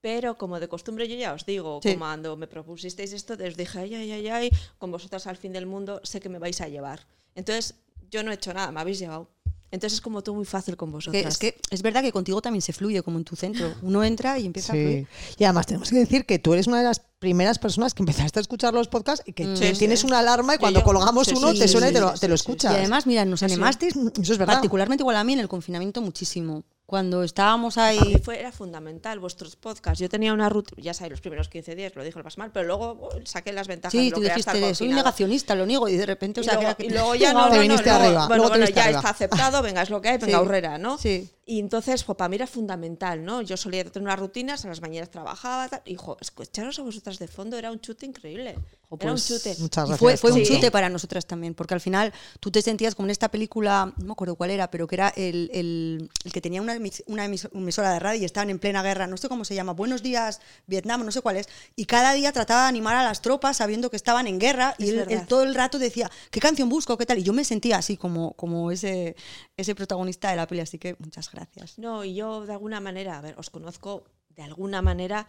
Pero 0.00 0.36
como 0.36 0.58
de 0.58 0.68
costumbre 0.68 1.06
yo 1.08 1.14
ya 1.14 1.32
os 1.32 1.46
digo, 1.46 1.78
Sí. 1.82 1.90
como 1.92 2.00
cuando 2.06 2.36
me 2.36 2.48
propusisteis 2.48 3.12
esto, 3.12 3.34
os 3.34 3.56
dije, 3.56 3.78
ay, 3.78 3.94
ay, 3.94 4.10
ay, 4.12 4.28
ay, 4.28 4.50
con 4.78 4.90
vosotras 4.90 5.28
al 5.28 5.36
fin 5.36 5.52
del 5.52 5.66
mundo 5.66 6.00
sé 6.02 6.18
que 6.20 6.28
me 6.28 6.40
vais 6.40 6.60
a 6.60 6.66
llevar. 6.68 7.06
Entonces 7.36 7.76
yo 8.10 8.24
no 8.24 8.32
he 8.32 8.34
hecho 8.34 8.52
nada, 8.52 8.72
me 8.72 8.80
habéis 8.80 8.98
llevado. 8.98 9.30
Entonces 9.72 9.94
es 9.94 10.00
como 10.00 10.22
todo 10.22 10.36
muy 10.36 10.44
fácil 10.44 10.76
con 10.76 10.90
Que 10.90 10.92
vosotras. 10.92 11.26
es 11.26 11.38
que 11.38 11.58
es 11.70 11.82
verdad 11.82 12.02
que 12.02 12.12
contigo 12.12 12.40
también 12.40 12.62
se 12.62 12.72
fluye 12.72 13.02
como 13.02 13.18
en 13.18 13.24
tu 13.24 13.34
centro. 13.34 13.72
Uno 13.82 14.04
entra 14.04 14.38
y 14.38 14.46
empieza 14.46 14.72
a 14.74 14.76
Sí. 14.76 14.82
fluir. 14.82 15.06
Y 15.38 15.44
además 15.44 15.66
tenemos 15.66 15.90
que 15.90 15.96
decir 15.96 16.24
que 16.26 16.38
tú 16.38 16.52
eres 16.52 16.66
una 16.68 16.78
de 16.78 16.84
las 16.84 17.00
primeras 17.18 17.58
personas 17.58 17.94
que 17.94 18.02
empezaste 18.02 18.38
a 18.38 18.42
escuchar 18.42 18.74
los 18.74 18.86
podcasts 18.88 19.24
y 19.26 19.32
que 19.32 19.46
Mm. 19.46 19.56
Sí, 19.56 19.72
tienes 19.78 20.00
sí. 20.00 20.06
una 20.06 20.18
alarma 20.20 20.54
y 20.54 20.58
cuando 20.58 20.80
yo- 20.80 20.84
colgamos 20.84 21.26
sí, 21.26 21.34
uno 21.36 21.52
sí, 21.52 21.58
te 21.58 21.68
suena 21.68 21.88
y 21.90 21.92
te 21.92 22.00
lo, 22.00 22.12
sí, 22.14 22.20
te 22.20 22.28
lo 22.28 22.36
sí, 22.36 22.44
sí. 22.44 22.50
escuchas. 22.52 22.72
Y 22.74 22.76
además, 22.76 23.06
mira, 23.06 23.24
nos 23.24 23.42
animasteis, 23.42 23.96
Eso 23.96 24.32
es 24.32 24.38
verdad. 24.38 24.54
particularmente 24.54 25.02
igual 25.02 25.16
a 25.16 25.24
mí 25.24 25.32
en 25.32 25.40
el 25.40 25.48
confinamiento 25.48 26.00
muchísimo. 26.02 26.64
Cuando 26.92 27.22
estábamos 27.22 27.78
mí 27.78 27.82
ahí... 27.84 28.20
fue, 28.22 28.38
era 28.38 28.52
fundamental 28.52 29.18
vuestros 29.18 29.56
podcasts. 29.56 29.98
Yo 29.98 30.10
tenía 30.10 30.30
una 30.34 30.50
ruta, 30.50 30.74
ya 30.76 30.92
sabéis, 30.92 31.12
los 31.12 31.20
primeros 31.22 31.48
15 31.48 31.74
días 31.74 31.96
lo 31.96 32.04
lo 32.04 32.22
más 32.22 32.36
mal, 32.36 32.50
pero 32.52 32.66
luego 32.66 32.98
oh, 33.00 33.10
saqué 33.24 33.50
las 33.50 33.66
ventajas 33.66 33.94
de 33.94 33.98
Sí, 33.98 34.10
tú 34.10 34.20
dijiste, 34.20 34.74
soy 34.74 34.88
negacionista, 34.88 35.54
lo 35.54 35.64
niego, 35.64 35.88
y 35.88 35.96
de 35.96 36.04
repente, 36.04 36.40
o 36.40 36.42
Y 36.42 36.44
sea, 36.44 36.56
luego, 36.60 36.76
que 36.76 36.84
y 36.84 36.90
luego 36.90 37.14
ya 37.14 37.32
no, 37.32 37.48
no, 37.48 37.54
no, 37.56 37.62
luego- 37.62 37.90
arriba, 37.90 38.26
Bueno, 38.28 38.46
bueno, 38.46 38.66
ya 38.66 38.84
arriba. 38.84 38.98
está 38.98 39.08
aceptado, 39.08 39.62
venga, 39.62 39.80
es 39.80 39.88
lo 39.88 40.02
que 40.02 40.10
hay, 40.10 40.18
venga, 40.18 40.26
Sí. 40.26 40.34
aurrera, 40.34 40.76
¿no? 40.76 40.98
Sí. 40.98 41.30
Y 41.52 41.58
entonces, 41.60 42.02
jo, 42.06 42.14
para 42.16 42.30
mí 42.30 42.36
era 42.36 42.46
fundamental, 42.46 43.22
¿no? 43.28 43.42
Yo 43.42 43.56
solía 43.58 43.84
tener 43.84 44.06
unas 44.08 44.18
rutinas, 44.18 44.64
a 44.64 44.68
las 44.68 44.80
mañanas 44.80 45.10
trabajaba, 45.10 45.68
tal, 45.68 45.82
y 45.84 45.96
jo, 45.96 46.16
escucharos 46.18 46.78
a 46.78 46.82
vosotras 46.82 47.18
de 47.18 47.28
fondo 47.28 47.58
era 47.58 47.70
un 47.70 47.78
chute 47.78 48.06
increíble. 48.06 48.50
Jo, 48.88 48.96
era 49.00 49.12
un 49.12 49.16
pues, 49.16 49.26
chute. 49.28 49.54
Muchas 49.58 49.84
Y 49.84 49.88
gracias. 49.88 49.98
fue, 49.98 50.16
fue 50.16 50.32
un 50.32 50.42
chute 50.44 50.70
para 50.70 50.88
nosotras 50.88 51.26
también, 51.26 51.52
porque 51.54 51.74
al 51.74 51.80
final 51.82 52.10
tú 52.40 52.50
te 52.50 52.62
sentías 52.62 52.94
como 52.94 53.06
en 53.06 53.10
esta 53.10 53.28
película, 53.30 53.92
no 53.98 54.04
me 54.06 54.12
acuerdo 54.12 54.34
cuál 54.36 54.50
era, 54.50 54.70
pero 54.70 54.86
que 54.86 54.94
era 54.94 55.08
el, 55.14 55.50
el- 55.52 56.10
el 56.24 56.32
que 56.32 56.40
tenía 56.40 56.62
una, 56.62 56.74
emis- 56.74 57.02
una 57.06 57.26
emis- 57.26 57.48
emisora 57.52 57.92
de 57.92 57.98
radio 57.98 58.22
y 58.22 58.24
estaban 58.24 58.48
en 58.48 58.58
plena 58.58 58.82
guerra, 58.82 59.06
no 59.06 59.16
sé 59.18 59.28
cómo 59.28 59.44
se 59.44 59.54
llama, 59.54 59.72
Buenos 59.74 60.02
días, 60.02 60.40
Vietnam, 60.66 61.04
no 61.04 61.12
sé 61.12 61.20
cuál 61.20 61.36
es, 61.36 61.48
y 61.76 61.84
cada 61.84 62.14
día 62.14 62.32
trataba 62.32 62.62
de 62.62 62.68
animar 62.68 62.96
a 62.96 63.04
las 63.04 63.20
tropas 63.20 63.58
sabiendo 63.58 63.90
que 63.90 63.96
estaban 63.96 64.26
en 64.26 64.38
guerra 64.38 64.74
y 64.78 64.88
él 64.88 65.26
todo 65.26 65.42
el 65.42 65.54
rato 65.54 65.78
decía, 65.78 66.10
¿qué 66.30 66.40
canción 66.40 66.68
busco? 66.70 66.96
¿Qué 66.96 67.04
tal? 67.06 67.18
Y 67.18 67.22
yo 67.24 67.32
me 67.34 67.44
sentía 67.44 67.76
así 67.76 67.96
como, 67.98 68.32
como 68.34 68.70
ese, 68.70 69.16
ese 69.56 69.74
protagonista 69.74 70.30
de 70.30 70.36
la 70.36 70.46
peli, 70.46 70.60
así 70.62 70.78
que 70.78 70.96
muchas 70.98 71.30
gracias. 71.30 71.41
No, 71.78 72.04
y 72.04 72.14
yo 72.14 72.46
de 72.46 72.52
alguna 72.52 72.80
manera, 72.80 73.18
a 73.18 73.20
ver, 73.20 73.34
os 73.38 73.50
conozco 73.50 74.04
de 74.30 74.42
alguna 74.42 74.82
manera 74.82 75.26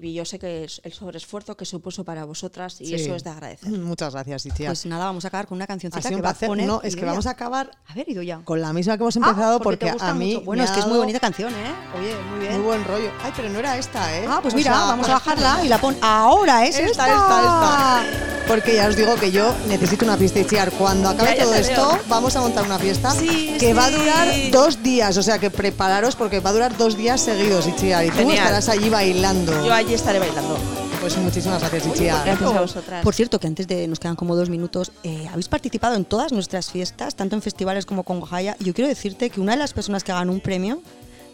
y 0.00 0.14
yo 0.14 0.24
sé 0.24 0.38
que 0.38 0.64
es 0.64 0.80
el 0.84 0.92
sobreesfuerzo 0.92 1.56
que 1.56 1.64
supuso 1.64 2.04
para 2.04 2.24
vosotras 2.24 2.80
y 2.80 2.86
Sí. 2.86 2.94
eso 2.94 3.14
es 3.16 3.24
de 3.24 3.30
agradecer. 3.30 3.68
Muchas 3.78 4.12
gracias, 4.12 4.46
Itia. 4.46 4.68
Pues 4.68 4.86
nada, 4.86 5.04
vamos 5.06 5.24
a 5.24 5.28
acabar 5.28 5.46
con 5.46 5.56
una 5.56 5.66
cancioncita 5.66 6.06
sido 6.08 6.18
que 6.18 6.22
va 6.22 6.30
a 6.30 6.34
poner 6.34 6.66
No, 6.66 6.80
es 6.82 6.96
que 6.96 7.04
vamos 7.04 7.26
a 7.26 7.30
acabar 7.30 7.70
A 7.88 7.94
ver, 7.94 8.08
Idoya. 8.08 8.40
con 8.44 8.60
la 8.60 8.72
misma 8.72 8.96
que 8.96 9.02
hemos 9.02 9.16
empezado 9.16 9.56
Ah, 9.56 9.60
porque 9.62 9.76
te 9.78 9.86
porque, 9.86 9.92
gusta 9.92 10.08
a 10.10 10.14
mí 10.14 10.34
mucho. 10.34 10.44
Bueno, 10.46 10.64
es 10.64 10.70
que 10.70 10.80
es 10.80 10.86
muy 10.86 10.98
bonita 10.98 11.20
canción, 11.20 11.52
¿eh? 11.52 11.74
Oye, 11.98 12.14
muy 12.30 12.40
bien. 12.40 12.52
Muy 12.54 12.62
buen 12.62 12.84
rollo. 12.84 13.10
Ay, 13.22 13.32
pero 13.36 13.48
no 13.50 13.58
era 13.58 13.76
esta, 13.76 14.16
¿eh? 14.18 14.24
Ah, 14.28 14.38
pues 14.40 14.54
O 14.54 14.56
mira, 14.56 14.72
sea, 14.74 14.84
vamos 14.86 15.08
a 15.08 15.12
bajarla 15.14 15.64
y 15.64 15.68
la 15.68 15.78
pon. 15.78 15.96
Ahora 16.00 16.64
es 16.66 16.76
Esta, 16.78 16.90
esta. 16.90 17.06
esta, 17.06 18.02
esta. 18.02 18.28
Porque 18.48 18.74
ya 18.74 18.88
os 18.88 18.96
digo 18.96 19.14
que 19.14 19.30
yo 19.30 19.54
necesito 19.68 20.04
una 20.04 20.16
fiesta 20.16 20.40
Itziar. 20.40 20.72
Cuando 20.72 21.08
acabe 21.10 21.36
Ya, 21.36 21.44
todo 21.44 21.54
esto, 21.54 21.98
vamos 22.08 22.34
a 22.34 22.40
montar 22.40 22.64
una 22.64 22.78
fiesta 22.78 23.12
Sí, 23.12 23.56
que 23.58 23.72
va 23.72 23.84
a 23.86 23.90
durar 23.90 24.28
dos 24.50 24.82
días. 24.82 25.16
O 25.16 25.22
sea 25.22 25.38
que 25.38 25.48
prepararos 25.50 26.16
porque 26.16 26.40
va 26.40 26.50
a 26.50 26.52
durar 26.52 26.76
dos 26.76 26.96
días 26.96 27.20
seguidos, 27.20 27.66
Itziar. 27.68 28.04
Y 28.04 28.10
tú 28.10 28.16
Genial. 28.16 28.38
estarás 28.38 28.68
allí 28.68 28.88
bailando. 28.90 29.64
Yo 29.64 29.72
allí 29.82 29.94
estaré 29.94 30.18
bailando. 30.18 30.56
Pues 31.00 31.16
muchísimas 31.16 31.60
gracias, 31.60 31.86
Ichia. 31.86 32.22
Gracias 32.24 32.42
a 32.42 32.50
oh. 32.50 32.62
vosotras. 32.62 33.04
Por 33.04 33.14
cierto, 33.14 33.40
que 33.40 33.46
antes 33.48 33.66
de 33.66 33.88
nos 33.88 33.98
quedan 33.98 34.16
como 34.16 34.36
dos 34.36 34.48
minutos, 34.48 34.92
eh, 35.02 35.26
habéis 35.30 35.48
participado 35.48 35.96
en 35.96 36.04
todas 36.04 36.32
nuestras 36.32 36.70
fiestas, 36.70 37.16
tanto 37.16 37.34
en 37.34 37.42
festivales 37.42 37.86
como 37.86 38.04
con 38.04 38.20
Gojaya. 38.20 38.56
Yo 38.60 38.74
quiero 38.74 38.88
decirte 38.88 39.30
que 39.30 39.40
una 39.40 39.52
de 39.52 39.58
las 39.58 39.72
personas 39.72 40.04
que 40.04 40.12
ganó 40.12 40.32
un 40.32 40.40
premio 40.40 40.80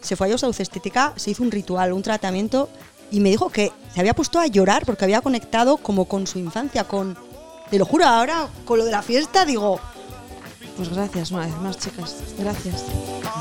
se 0.01 0.15
fue 0.15 0.33
a 0.33 0.37
Sauce 0.37 0.63
Estética, 0.63 1.13
se 1.17 1.31
hizo 1.31 1.43
un 1.43 1.51
ritual, 1.51 1.93
un 1.93 2.01
tratamiento, 2.01 2.69
y 3.11 3.19
me 3.19 3.29
dijo 3.29 3.49
que 3.49 3.71
se 3.93 3.99
había 3.99 4.13
puesto 4.13 4.39
a 4.39 4.47
llorar 4.47 4.85
porque 4.85 5.03
había 5.03 5.21
conectado 5.21 5.77
como 5.77 6.05
con 6.05 6.25
su 6.25 6.39
infancia, 6.39 6.83
con. 6.85 7.17
Te 7.69 7.77
lo 7.77 7.85
juro, 7.85 8.05
ahora 8.05 8.47
con 8.65 8.79
lo 8.79 8.85
de 8.85 8.91
la 8.91 9.03
fiesta 9.03 9.45
digo, 9.45 9.79
pues 10.75 10.89
gracias 10.89 11.29
una 11.29 11.45
vez 11.45 11.55
más, 11.57 11.77
chicas. 11.77 12.15
Gracias. 12.39 12.85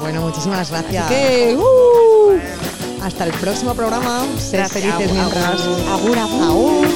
Bueno, 0.01 0.21
muchísimas 0.21 0.71
gracias. 0.71 1.07
Así 1.07 1.15
que, 1.15 1.57
uh. 1.57 2.88
Hasta 3.03 3.25
el 3.25 3.33
próximo 3.33 3.75
programa. 3.75 4.27
Sed 4.39 4.67
felices 4.69 5.13
mientras. 5.13 5.63
Agur, 5.93 6.19
agur. 6.19 6.89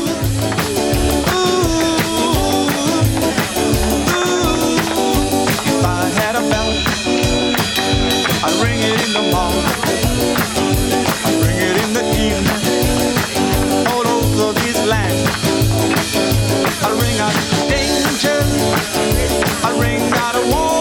I 19.64 19.78
ring 19.78 20.12
out 20.14 20.34
a. 20.34 20.71